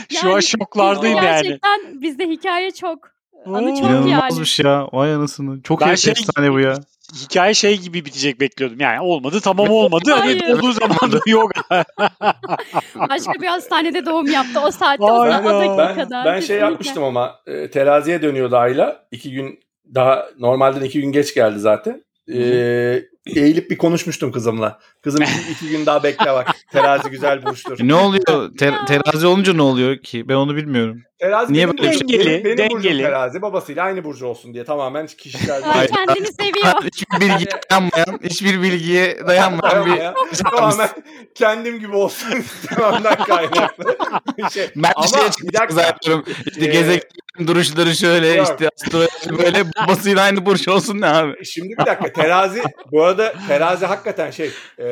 şu 0.08 0.26
an 0.26 0.30
Yani 0.30 0.42
şoklardayım 0.42 1.16
bizde 1.16 1.26
yani. 1.26 1.42
Gerçekten 1.42 2.00
bizde 2.02 2.28
hikaye 2.28 2.70
çok. 2.70 2.98
Anı 3.46 3.74
çok 3.74 3.84
yani. 3.84 4.08
İnanılmazmış 4.08 4.58
ya. 4.60 4.88
Vay 4.92 5.14
anasını. 5.14 5.62
Çok 5.62 5.80
Ben 5.80 5.94
şey- 5.94 6.10
efsane 6.10 6.52
bu 6.52 6.60
ya. 6.60 6.74
Hikaye 7.14 7.54
şey 7.54 7.78
gibi 7.80 8.04
bitecek 8.04 8.40
bekliyordum. 8.40 8.80
Yani 8.80 9.00
olmadı 9.00 9.40
tamam 9.40 9.68
olmadı. 9.70 10.12
Hani 10.12 10.54
olduğu 10.54 10.72
zaman 10.72 11.12
da 11.12 11.18
yok. 11.26 11.50
Başka 13.10 13.32
bir 13.32 13.46
hastanede 13.46 14.06
doğum 14.06 14.26
yaptı 14.26 14.60
o 14.60 14.70
saatte 14.70 15.04
o, 15.04 15.20
Hayda. 15.20 15.56
o 15.56 15.60
ben, 15.60 15.78
dakikada. 15.78 16.22
ben 16.24 16.40
şey 16.40 16.58
yapmıştım 16.58 17.04
ama 17.04 17.40
e, 17.46 17.70
teraziye 17.70 18.22
dönüyordu 18.22 18.56
Ayla. 18.56 19.06
İki 19.10 19.32
gün 19.32 19.60
daha 19.94 20.26
normalden 20.38 20.80
iki 20.84 21.00
gün 21.00 21.12
geç 21.12 21.34
geldi 21.34 21.58
zaten. 21.58 22.04
E, 22.32 22.38
eğilip 23.26 23.70
bir 23.70 23.78
konuşmuştum 23.78 24.32
kızımla. 24.32 24.78
Kızım 25.02 25.24
iki, 25.50 25.68
gün 25.68 25.86
daha 25.86 26.02
bekle 26.02 26.26
bak. 26.32 26.50
Terazi 26.72 27.10
güzel 27.10 27.42
burçtur. 27.46 27.78
Ne 27.82 27.94
oluyor? 27.94 28.50
Ter- 28.58 28.86
terazi 28.86 29.26
olunca 29.26 29.52
ne 29.52 29.62
oluyor 29.62 29.98
ki? 29.98 30.28
Ben 30.28 30.34
onu 30.34 30.56
bilmiyorum. 30.56 31.02
Terazi 31.18 31.52
Niye 31.52 31.66
benim 31.66 31.78
böyle 31.78 31.92
burcum, 31.92 32.08
dengeli, 32.08 32.26
benim, 32.44 32.44
benim 32.58 32.70
burcum 32.70 32.82
dengeli. 32.82 33.02
terazi. 33.02 33.42
Babasıyla 33.42 33.84
aynı 33.84 34.04
burcu 34.04 34.26
olsun 34.26 34.54
diye 34.54 34.64
tamamen 34.64 35.06
kişisel. 35.06 35.62
Hayır. 35.62 35.90
kendini 35.90 36.26
seviyor. 36.26 36.74
hiçbir 36.84 37.20
bilgiye 37.20 37.50
dayanmayan, 37.70 38.18
hiçbir 38.24 38.62
bilgiye 38.62 39.18
dayanmayan 39.26 39.86
bir 40.32 40.36
tamamen 40.36 40.88
kendim 41.34 41.78
gibi 41.80 41.96
olsun 41.96 42.30
istememden 42.62 43.16
kaynaklı. 43.16 43.96
bir 44.38 44.50
şey. 44.50 44.68
Ben 44.76 44.92
Ama 44.96 45.06
şeye 45.06 45.26
bir 45.26 45.30
çıkmak 45.32 45.54
dakika. 45.54 45.82
zannediyorum. 45.82 46.24
İşte 46.46 46.64
Ee, 46.64 46.66
gezegenin 46.72 47.02
duruşları 47.46 47.94
şöyle 47.94 48.28
Yok. 48.28 48.48
işte 48.50 48.68
astroloji 48.76 49.38
böyle 49.44 49.64
babasıyla 49.76 50.22
aynı 50.22 50.46
burç 50.46 50.68
olsun 50.68 51.00
ne 51.00 51.06
abi? 51.06 51.44
Şimdi 51.44 51.68
bir 51.80 51.86
dakika 51.86 52.12
terazi 52.12 52.62
bu 52.92 53.02
arada 53.04 53.34
terazi 53.48 53.86
hakikaten 53.86 54.30
şey 54.30 54.46
e, 54.78 54.84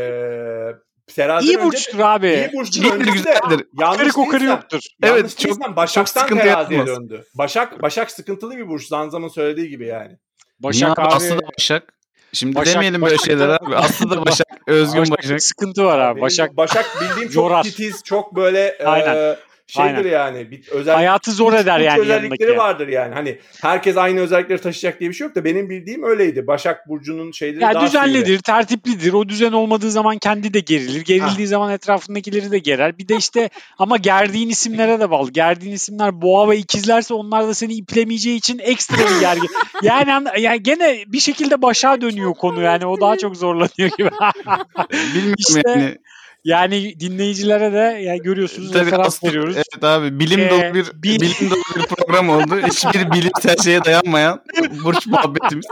teraziden 1.15 1.53
İyi 1.53 1.57
önce- 1.57 1.67
burçtur 1.67 1.99
abi. 1.99 2.29
İyi 2.29 2.53
burçtur 2.59 2.83
İyidir, 2.83 3.13
güzeldir. 3.13 3.67
yanlış 3.81 3.99
Karı 3.99 4.09
kokarı 4.11 4.45
yoktur. 4.45 4.81
Evet, 5.03 5.39
çok- 5.39 5.77
Başak'tan 5.77 6.03
çok 6.03 6.09
sıkıntı 6.09 6.43
teraziye 6.43 6.79
yapmaz. 6.79 6.97
döndü. 6.97 7.25
Başak 7.35 7.83
Başak 7.83 8.11
sıkıntılı 8.11 8.57
bir 8.57 8.69
burç. 8.69 8.87
Zanzam'ın 8.87 9.29
söylediği 9.29 9.69
gibi 9.69 9.87
yani. 9.87 10.17
Başak 10.61 10.99
abi. 10.99 11.07
Aslı 11.09 11.39
da 11.39 11.43
Başak. 11.59 11.95
Şimdi 12.33 12.55
Başak- 12.57 12.75
demeyelim 12.75 13.03
böyle 13.03 13.15
Başak 13.15 13.27
şeyler 13.27 13.49
da- 13.49 13.57
abi. 13.57 13.77
Aslı 13.77 14.11
da 14.11 14.27
Başak, 14.27 14.47
Özgün 14.67 15.01
Başak, 15.03 15.19
Başak. 15.19 15.43
sıkıntı 15.43 15.85
var 15.85 15.99
abi. 15.99 16.21
Başak 16.21 16.57
Başak 16.57 16.87
bildiğim 17.01 17.29
çok 17.31 17.65
titiz, 17.65 18.03
çok 18.05 18.37
böyle 18.37 18.61
e, 18.67 18.85
Aynen. 18.85 19.37
Şeydir 19.73 19.97
Aynen. 19.97 20.11
yani. 20.11 20.51
Bir 20.51 20.69
özel 20.69 20.95
hayatı 20.95 21.33
zor 21.33 21.53
eder 21.53 21.81
yani 21.81 22.01
özellikleri 22.01 22.43
yanındaki. 22.43 22.57
vardır 22.57 22.89
yani. 22.89 23.15
Hani 23.15 23.39
herkes 23.63 23.97
aynı 23.97 24.21
özellikleri 24.21 24.61
taşıyacak 24.61 25.01
diye 25.01 25.11
bir 25.11 25.15
şey 25.15 25.27
yok 25.27 25.37
da 25.37 25.45
benim 25.45 25.71
bildiğim 25.71 26.03
öyleydi. 26.03 26.47
Başak 26.47 26.89
burcunun 26.89 27.33
şeyleri 27.33 27.63
Ya 27.63 27.75
daha 27.75 27.87
düzenlidir, 27.87 28.27
sivri. 28.27 28.43
tertiplidir. 28.43 29.13
O 29.13 29.29
düzen 29.29 29.53
olmadığı 29.53 29.91
zaman 29.91 30.19
kendi 30.19 30.55
de 30.55 30.61
gerilir. 30.61 31.01
Gerildiği 31.05 31.47
zaman 31.47 31.73
etrafındakileri 31.73 32.51
de 32.51 32.59
gerer. 32.59 32.99
Bir 32.99 33.09
de 33.09 33.17
işte 33.17 33.51
ama 33.79 33.97
gerdiğin 33.97 34.49
isimlere 34.49 35.01
de 35.01 35.11
bağlı. 35.11 35.31
Gerdiğin 35.31 35.75
isimler 35.75 36.23
boğa 36.23 36.49
ve 36.51 36.57
ikizlerse 36.57 37.15
onlar 37.15 37.47
da 37.49 37.55
seni 37.55 37.75
iplemeyeceği 37.75 38.37
için 38.39 38.59
ekstra 38.59 38.97
bir 38.99 39.21
gergin. 39.21 39.49
Yani, 39.83 40.15
an- 40.15 40.27
yani 40.39 40.63
gene 40.63 41.05
bir 41.07 41.21
şekilde 41.21 41.63
başa 41.63 42.01
dönüyor 42.01 42.35
konu 42.35 42.63
yani. 42.63 42.87
O 42.87 43.01
daha 43.01 43.17
çok 43.19 43.37
zorlanıyor 43.37 43.91
gibi. 43.99 44.11
Bilmiyorum 45.15 45.35
İşte 45.39 45.61
yani. 45.67 45.97
Yani 46.45 47.01
dinleyicilere 47.01 47.73
de 47.73 47.99
yani 48.03 48.19
görüyorsunuz 48.23 48.73
Tabii 48.73 48.87
referans 48.87 49.07
aslında- 49.09 49.33
veriyoruz. 49.33 49.57
Evet 49.57 49.85
abi 49.85 50.21
bilim 50.21 50.41
Ee, 50.41 50.51
dolu 50.51 50.75
bir 50.75 50.87
bil- 51.03 51.21
bilim 51.21 51.51
dolu 51.51 51.61
bir 51.77 51.83
program 51.83 52.29
oldu. 52.31 52.61
Hiçbir 52.67 53.11
bilimsel 53.13 53.57
şeye 53.65 53.85
dayanmayan 53.85 54.41
burç 54.85 55.07
muhabbetimiz. 55.07 55.67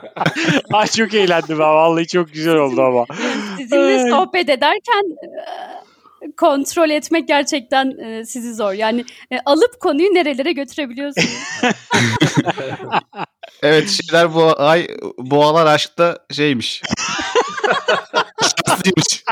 Ay 0.72 0.86
çok 0.86 1.14
eğlendim 1.14 1.58
ben. 1.58 1.64
Vallahi 1.68 2.06
çok 2.06 2.32
güzel 2.32 2.54
oldu 2.56 2.82
ama. 2.82 3.06
Sizinle 3.56 4.10
sohbet 4.10 4.48
ederken 4.48 5.02
e, 6.22 6.32
kontrol 6.36 6.90
etmek 6.90 7.28
gerçekten 7.28 7.98
e, 7.98 8.24
sizi 8.24 8.54
zor. 8.54 8.72
Yani 8.72 9.04
e, 9.32 9.38
alıp 9.46 9.80
konuyu 9.80 10.08
nerelere 10.14 10.52
götürebiliyorsunuz. 10.52 11.28
Evet 13.62 13.88
şeyler 13.88 14.34
bu 14.34 14.60
ay 14.60 14.86
boğalar 15.18 15.66
aşkta 15.66 16.18
şeymiş. 16.32 16.82
Şanslıymış. 18.84 19.24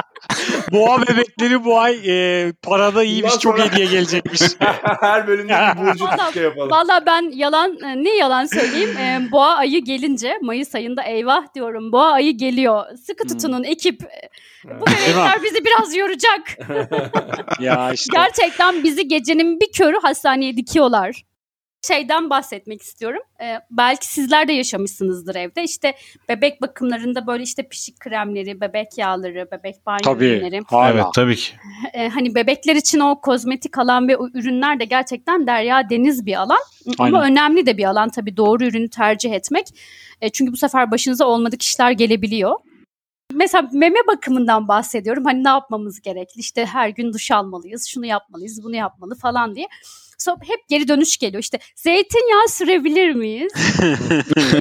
Boğa 0.73 1.03
bebekleri 1.03 1.65
bu 1.65 1.81
ay 1.81 1.95
e, 2.07 2.53
parada 2.63 3.05
iyiymiş. 3.05 3.31
Bundan 3.33 3.39
Çok 3.39 3.59
sonra- 3.59 3.73
hediye 3.73 3.87
gelecekmiş. 3.87 4.41
Her 5.01 5.27
bölümde 5.27 5.53
bir 5.77 5.87
burcu 5.87 6.05
Vallahi- 6.05 6.33
şey 6.35 6.43
yapalım. 6.43 6.71
Valla 6.71 7.03
ben 7.07 7.31
yalan 7.35 7.79
e, 7.85 8.05
ne 8.05 8.17
yalan 8.17 8.47
söyleyeyim. 8.47 8.97
E, 8.99 9.29
boğa 9.33 9.55
ayı 9.57 9.85
gelince 9.85 10.39
Mayıs 10.43 10.75
ayında 10.75 11.03
eyvah 11.03 11.55
diyorum. 11.55 11.93
Boğa 11.93 12.13
ayı 12.13 12.37
geliyor. 12.37 12.85
Sıkı 13.07 13.25
Hmm. 13.25 13.29
tutunun 13.31 13.65
ekip. 13.65 14.01
Bu 14.65 14.85
Evet. 14.89 14.99
bebekler 15.09 15.43
bizi 15.45 15.65
biraz 15.65 15.97
yoracak. 15.97 16.41
ya 17.61 17.93
işte. 17.93 18.11
Gerçekten 18.17 18.85
bizi 18.85 19.09
gecenin 19.09 19.61
bir 19.61 19.73
körü 19.73 19.97
hastaneye 20.03 20.57
dikiyorlar. 20.57 21.23
Şeyden 21.87 22.31
bahsetmek 22.31 22.83
istiyorum. 22.83 23.23
Ee, 23.41 23.55
belki 23.71 24.07
sizler 24.07 24.49
de 24.49 24.53
yaşamışsınızdır 24.53 25.35
evde. 25.35 25.65
İşte 25.65 25.95
bebek 26.29 26.63
bakımlarında 26.63 27.27
böyle 27.27 27.43
işte 27.43 27.63
pişik 27.63 28.01
kremleri, 28.01 28.61
bebek 28.61 28.99
yağları, 28.99 29.49
bebek 29.53 29.87
banyo 29.87 30.01
Tabii. 30.03 30.25
ürünleri. 30.25 30.63
Hala. 30.67 30.91
Evet 30.91 31.05
tabii 31.15 31.37
ki. 31.37 31.53
Ee, 31.93 32.09
hani 32.09 32.35
bebekler 32.35 32.77
için 32.77 33.01
o 33.01 33.21
kozmetik 33.21 33.79
alan 33.79 34.09
ve 34.09 34.17
o 34.17 34.29
ürünler 34.29 34.81
de 34.81 34.85
gerçekten 34.85 35.47
derya 35.47 35.91
deniz 35.91 36.27
bir 36.27 36.35
alan. 36.35 36.59
Ama 36.99 37.19
Aynen. 37.19 37.33
önemli 37.33 37.67
de 37.67 37.79
bir 37.79 37.85
alan 37.85 38.09
tabii 38.09 38.37
doğru 38.37 38.65
ürünü 38.65 38.89
tercih 38.91 39.33
etmek. 39.33 39.67
E, 40.21 40.31
çünkü 40.31 40.53
bu 40.53 40.57
sefer 40.57 40.91
başınıza 40.91 41.25
olmadık 41.25 41.63
işler 41.63 41.91
gelebiliyor. 41.91 42.55
Mesela 43.35 43.69
meme 43.73 44.01
bakımından 44.07 44.69
bahsediyorum. 44.69 45.25
Hani 45.25 45.45
ne 45.45 45.49
yapmamız 45.49 46.01
gerekli? 46.01 46.41
İşte 46.41 46.67
her 46.67 46.89
gün 46.89 47.13
duş 47.13 47.31
almalıyız, 47.31 47.87
şunu 47.87 48.07
yapmalıyız, 48.07 48.65
bunu 48.65 48.77
yapmalı 48.77 49.15
falan 49.15 49.55
diye. 49.55 49.69
Sonra 50.19 50.37
hep 50.47 50.69
geri 50.69 50.89
dönüş 50.89 51.17
geliyor. 51.17 51.43
İşte 51.43 51.59
zeytinyağı 51.77 52.49
sürebilir 52.49 53.15
miyiz? 53.15 53.53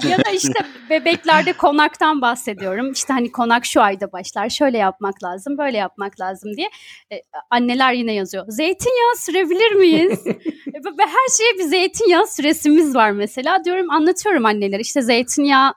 ya 0.09 0.18
da 0.26 0.30
işte 0.30 0.65
bebeklerde 0.89 1.53
konaktan 1.53 2.22
bahsediyorum. 2.22 2.91
İşte 2.91 3.13
hani 3.13 3.32
konak 3.32 3.65
şu 3.65 3.82
ayda 3.82 4.11
başlar. 4.11 4.49
Şöyle 4.49 4.78
yapmak 4.78 5.24
lazım, 5.24 5.57
böyle 5.57 5.78
yapmak 5.78 6.20
lazım 6.20 6.57
diye. 6.57 6.70
E, 7.11 7.15
anneler 7.49 7.93
yine 7.93 8.13
yazıyor. 8.13 8.45
Zeytinyağı 8.47 9.15
sürebilir 9.18 9.72
miyiz? 9.72 10.28
E, 10.28 10.80
ve 10.80 11.05
her 11.05 11.38
şeye 11.38 11.59
bir 11.59 11.63
zeytinyağı 11.63 12.28
süresimiz 12.28 12.95
var 12.95 13.11
mesela. 13.11 13.63
Diyorum 13.65 13.89
anlatıyorum 13.89 14.45
annelere. 14.45 14.82
İşte 14.82 15.01
zeytinyağı 15.01 15.74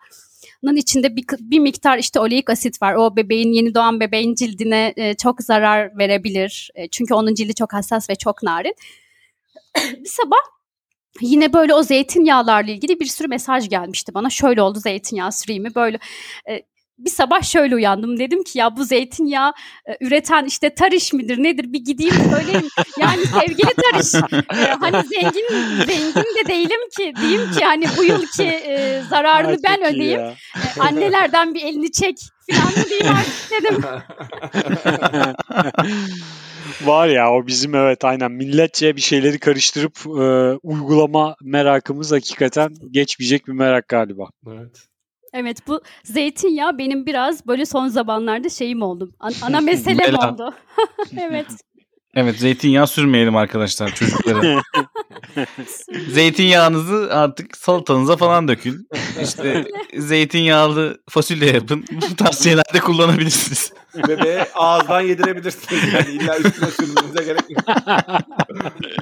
Bunun 0.63 0.77
içinde 0.77 1.17
bir, 1.17 1.25
bir 1.41 1.59
miktar 1.59 1.99
işte 1.99 2.21
oleik 2.21 2.51
asit 2.51 2.83
var. 2.83 2.95
O 2.95 3.17
bebeğin 3.17 3.53
yeni 3.53 3.75
doğan 3.75 4.01
bebeğin 4.01 4.35
cildine 4.35 4.95
e, 4.97 5.15
çok 5.15 5.43
zarar 5.43 5.99
verebilir. 5.99 6.71
E, 6.75 6.89
çünkü 6.89 7.15
onun 7.15 7.35
cildi 7.35 7.55
çok 7.55 7.73
hassas 7.73 8.11
ve 8.11 8.15
çok 8.15 8.43
narin. 8.43 8.75
bir 9.77 10.09
sabah 10.09 10.37
yine 11.21 11.53
böyle 11.53 11.75
o 11.75 11.83
zeytinyağlarla 11.83 12.71
ilgili 12.71 13.01
bir 13.01 13.07
sürü 13.07 13.29
mesaj 13.29 13.69
gelmişti 13.69 14.15
bana. 14.15 14.31
Şöyle 14.31 14.63
oldu 14.63 14.79
zeytinyağı 14.81 15.33
süreyim 15.33 15.63
mi? 15.63 15.75
Böyle 15.75 15.99
e, 16.49 16.63
bir 17.05 17.11
sabah 17.11 17.43
şöyle 17.43 17.75
uyandım. 17.75 18.19
Dedim 18.19 18.43
ki 18.43 18.59
ya 18.59 18.77
bu 18.77 18.85
zeytinyağı 18.85 19.53
e, 19.87 20.07
üreten 20.07 20.45
işte 20.45 20.75
Tarış 20.75 21.13
midir 21.13 21.43
nedir 21.43 21.73
bir 21.73 21.85
gideyim 21.85 22.15
söyleyeyim. 22.31 22.69
Yani 23.01 23.23
sevgili 23.27 23.75
Tarış 23.75 24.15
e, 24.15 24.67
hani 24.81 25.07
zengin 25.09 25.47
zengin 25.87 26.37
de 26.45 26.49
değilim 26.49 26.81
ki 26.97 27.13
diyeyim 27.21 27.51
ki 27.53 27.65
hani 27.65 27.85
bu 27.99 28.05
yılki 28.05 28.45
e, 28.45 29.03
zararını 29.11 29.51
Ay, 29.51 29.59
ben 29.65 29.95
ödeyeyim. 29.95 30.21
E, 30.21 30.35
annelerden 30.81 31.55
bir 31.55 31.63
elini 31.63 31.93
çek 31.93 32.17
falan 32.53 32.67
mı 32.67 32.85
diyeyim 32.91 33.17
artık 33.17 33.51
dedim. 33.51 33.85
Var 36.85 37.09
ya 37.09 37.33
o 37.33 37.47
bizim 37.47 37.75
evet 37.75 38.05
aynen 38.05 38.33
milletçe 38.33 38.97
bir 38.97 39.01
şeyleri 39.01 39.39
karıştırıp 39.39 39.99
e, 40.07 40.59
uygulama 40.63 41.37
merakımız 41.43 42.13
hakikaten 42.13 42.75
geçmeyecek 42.91 43.47
bir 43.47 43.53
merak 43.53 43.89
galiba. 43.89 44.29
Evet. 44.47 44.90
Evet 45.33 45.67
bu 45.67 45.81
zeytinyağı 46.05 46.79
benim 46.79 47.07
biraz 47.07 47.47
böyle 47.47 47.65
son 47.65 47.89
zamanlarda 47.89 48.49
şeyim 48.49 48.83
oldu. 48.83 49.11
An- 49.21 49.33
ana 49.43 49.61
meselem 49.71 50.15
oldu. 50.15 50.55
evet. 51.21 51.47
Evet 52.15 52.37
zeytinyağı 52.39 52.87
sürmeyelim 52.87 53.37
arkadaşlar 53.37 53.95
çocuklara. 53.95 54.63
Zeytinyağınızı 56.11 57.09
artık 57.13 57.57
salatanıza 57.57 58.17
falan 58.17 58.49
dökün. 58.49 58.89
İşte 59.23 59.65
zeytinyağlı 59.99 60.99
fasulye 61.09 61.53
yapın. 61.53 61.85
Bu 62.11 62.17
tarz 62.17 62.45
şeylerde 62.45 62.79
kullanabilirsiniz. 62.81 63.73
Bebeğe 64.09 64.47
ağızdan 64.55 65.01
yedirebilirsiniz. 65.01 65.83
Yani 65.95 66.11
illa 66.11 66.39
üstüne 66.39 66.71
sürmenize 66.71 67.25
gerek 67.25 67.51
yok. 67.51 67.65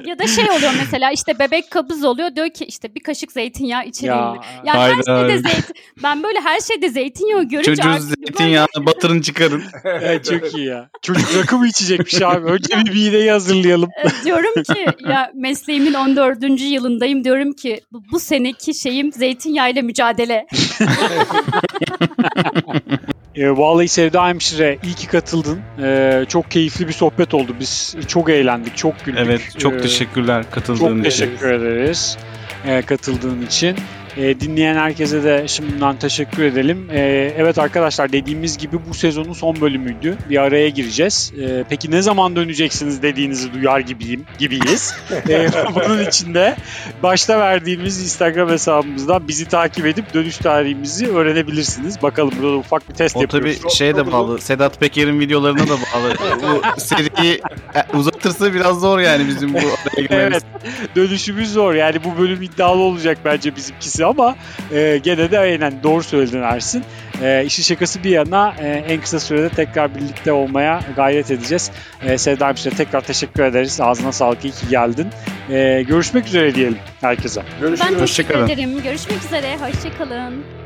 Ya 0.05 0.19
da 0.19 0.27
şey 0.27 0.43
oluyor 0.51 0.71
mesela 0.77 1.11
işte 1.11 1.39
bebek 1.39 1.71
kabız 1.71 2.03
oluyor 2.03 2.35
diyor 2.35 2.49
ki 2.49 2.65
işte 2.65 2.95
bir 2.95 2.99
kaşık 3.03 3.31
zeytinyağı 3.31 3.85
içireyim 3.85 4.15
Ya, 4.17 4.31
mi? 4.31 4.39
Yani 4.65 4.79
her 4.79 5.03
şeyde 5.03 5.37
zeytin. 5.49 5.75
Ben 6.03 6.23
böyle 6.23 6.39
her 6.41 6.59
şeyde 6.59 6.89
zeytinyağı 6.89 7.43
görünce 7.43 7.75
Çocuğun 7.75 7.89
artık 7.89 8.07
böyle- 8.09 8.25
zeytinyağını 8.25 8.85
batırın 8.85 9.21
çıkarın. 9.21 9.63
Evet, 9.83 10.25
çok 10.25 10.53
iyi 10.57 10.65
ya. 10.67 10.89
Çocuk 11.01 11.35
rakı 11.37 11.57
mı 11.57 11.67
içecekmiş 11.67 12.21
abi? 12.21 12.45
Önce 12.45 12.75
bir 12.85 12.98
mideyi 13.05 13.31
hazırlayalım. 13.31 13.89
E, 14.05 14.25
diyorum 14.25 14.63
ki 14.63 14.85
ya 15.09 15.31
mesleğimin 15.35 15.93
14. 15.93 16.43
yılındayım 16.61 17.23
diyorum 17.23 17.53
ki 17.53 17.81
bu, 17.91 18.03
bu 18.11 18.19
seneki 18.19 18.73
şeyim 18.73 19.11
zeytinyağıyla 19.11 19.81
mücadele. 19.81 20.45
E, 23.35 23.49
vallahi 23.49 23.87
Sevda 23.87 24.27
Hemşire 24.27 24.77
iyi 24.83 24.93
ki 24.95 25.07
katıldın. 25.07 25.59
E, 25.83 26.25
çok 26.29 26.51
keyifli 26.51 26.87
bir 26.87 26.93
sohbet 26.93 27.33
oldu. 27.33 27.55
Biz 27.59 27.95
çok 28.07 28.29
eğlendik, 28.29 28.77
çok 28.77 29.05
güldük. 29.05 29.19
Evet 29.25 29.41
çok 29.57 29.73
E, 29.73 29.77
teşekkürler 29.81 30.45
katıldığın 30.51 30.79
Çok 30.79 30.91
için. 30.91 31.03
teşekkür 31.03 31.51
ederiz 31.51 32.17
e, 32.67 32.81
katıldığın 32.81 33.41
için. 33.41 33.75
E, 34.17 34.39
dinleyen 34.39 34.75
herkese 34.75 35.23
de 35.23 35.43
şimdiden 35.47 35.95
teşekkür 35.95 36.43
edelim. 36.43 36.87
E, 36.91 36.99
evet 37.37 37.59
arkadaşlar 37.59 38.11
dediğimiz 38.11 38.57
gibi 38.57 38.77
bu 38.89 38.93
sezonun 38.93 39.33
son 39.33 39.61
bölümüydü. 39.61 40.17
Bir 40.29 40.37
araya 40.37 40.69
gireceğiz. 40.69 41.33
E, 41.41 41.63
peki 41.69 41.91
ne 41.91 42.01
zaman 42.01 42.35
döneceksiniz 42.35 43.01
dediğinizi 43.01 43.53
duyar 43.53 43.79
gibiyim, 43.79 44.25
gibiyiz. 44.39 44.93
e, 45.29 45.47
bunun 45.75 46.05
için 46.05 46.33
de 46.33 46.55
başta 47.03 47.39
verdiğimiz 47.39 48.03
Instagram 48.03 48.49
hesabımızdan 48.49 49.27
bizi 49.27 49.45
takip 49.45 49.85
edip 49.85 50.13
dönüş 50.13 50.37
tarihimizi 50.37 51.07
öğrenebilirsiniz. 51.07 52.01
Bakalım 52.01 52.33
burada 52.41 52.53
da 52.53 52.57
ufak 52.57 52.89
bir 52.89 52.93
test 52.93 53.17
O 53.17 53.21
yapıyoruz. 53.21 53.59
tabii 53.61 53.71
şeye 53.71 53.95
de 53.95 54.11
bağlı. 54.11 54.41
Sedat 54.41 54.79
Peker'in 54.79 55.19
videolarına 55.19 55.63
da 55.67 55.69
bağlı. 55.69 56.13
bu 56.77 56.81
seriyi 56.81 57.41
e, 57.75 57.97
uzatırsa 57.97 58.53
biraz 58.53 58.79
zor 58.79 58.99
yani 58.99 59.27
bizim 59.27 59.53
bu 59.53 59.57
araya 59.57 60.01
girmemiz. 60.01 60.43
Evet. 60.53 60.95
Dönüşümüz 60.95 61.53
zor. 61.53 61.73
Yani 61.73 62.03
bu 62.03 62.21
bölüm 62.21 62.41
iddialı 62.41 62.81
olacak 62.81 63.17
bence 63.25 63.55
bizimkisi 63.55 64.05
ama 64.09 64.35
e, 64.71 64.99
gene 65.03 65.31
de 65.31 65.39
aynen 65.39 65.83
doğru 65.83 66.03
söyledin 66.03 66.41
Ersin. 66.41 66.83
E, 67.23 67.45
işin 67.45 67.63
şakası 67.63 68.03
bir 68.03 68.09
yana 68.09 68.53
e, 68.59 68.67
en 68.67 69.01
kısa 69.01 69.19
sürede 69.19 69.49
tekrar 69.49 69.95
birlikte 69.95 70.31
olmaya 70.31 70.81
gayret 70.95 71.31
edeceğiz. 71.31 71.71
E, 72.03 72.17
Sevda 72.17 72.47
Hemşire 72.47 72.75
tekrar 72.75 73.01
teşekkür 73.01 73.43
ederiz. 73.43 73.81
Ağzına 73.81 74.11
sağlık. 74.11 74.45
iyi 74.45 74.51
ki 74.51 74.67
geldin. 74.69 75.07
E, 75.49 75.83
görüşmek 75.87 76.27
üzere 76.27 76.55
diyelim 76.55 76.77
herkese. 77.01 77.41
Görüşürüz. 77.61 77.91
Ben 77.93 77.99
teşekkür 77.99 78.35
ederim. 78.35 78.83
Görüşmek 78.83 79.25
üzere. 79.25 79.57
Hoşçakalın. 79.57 80.58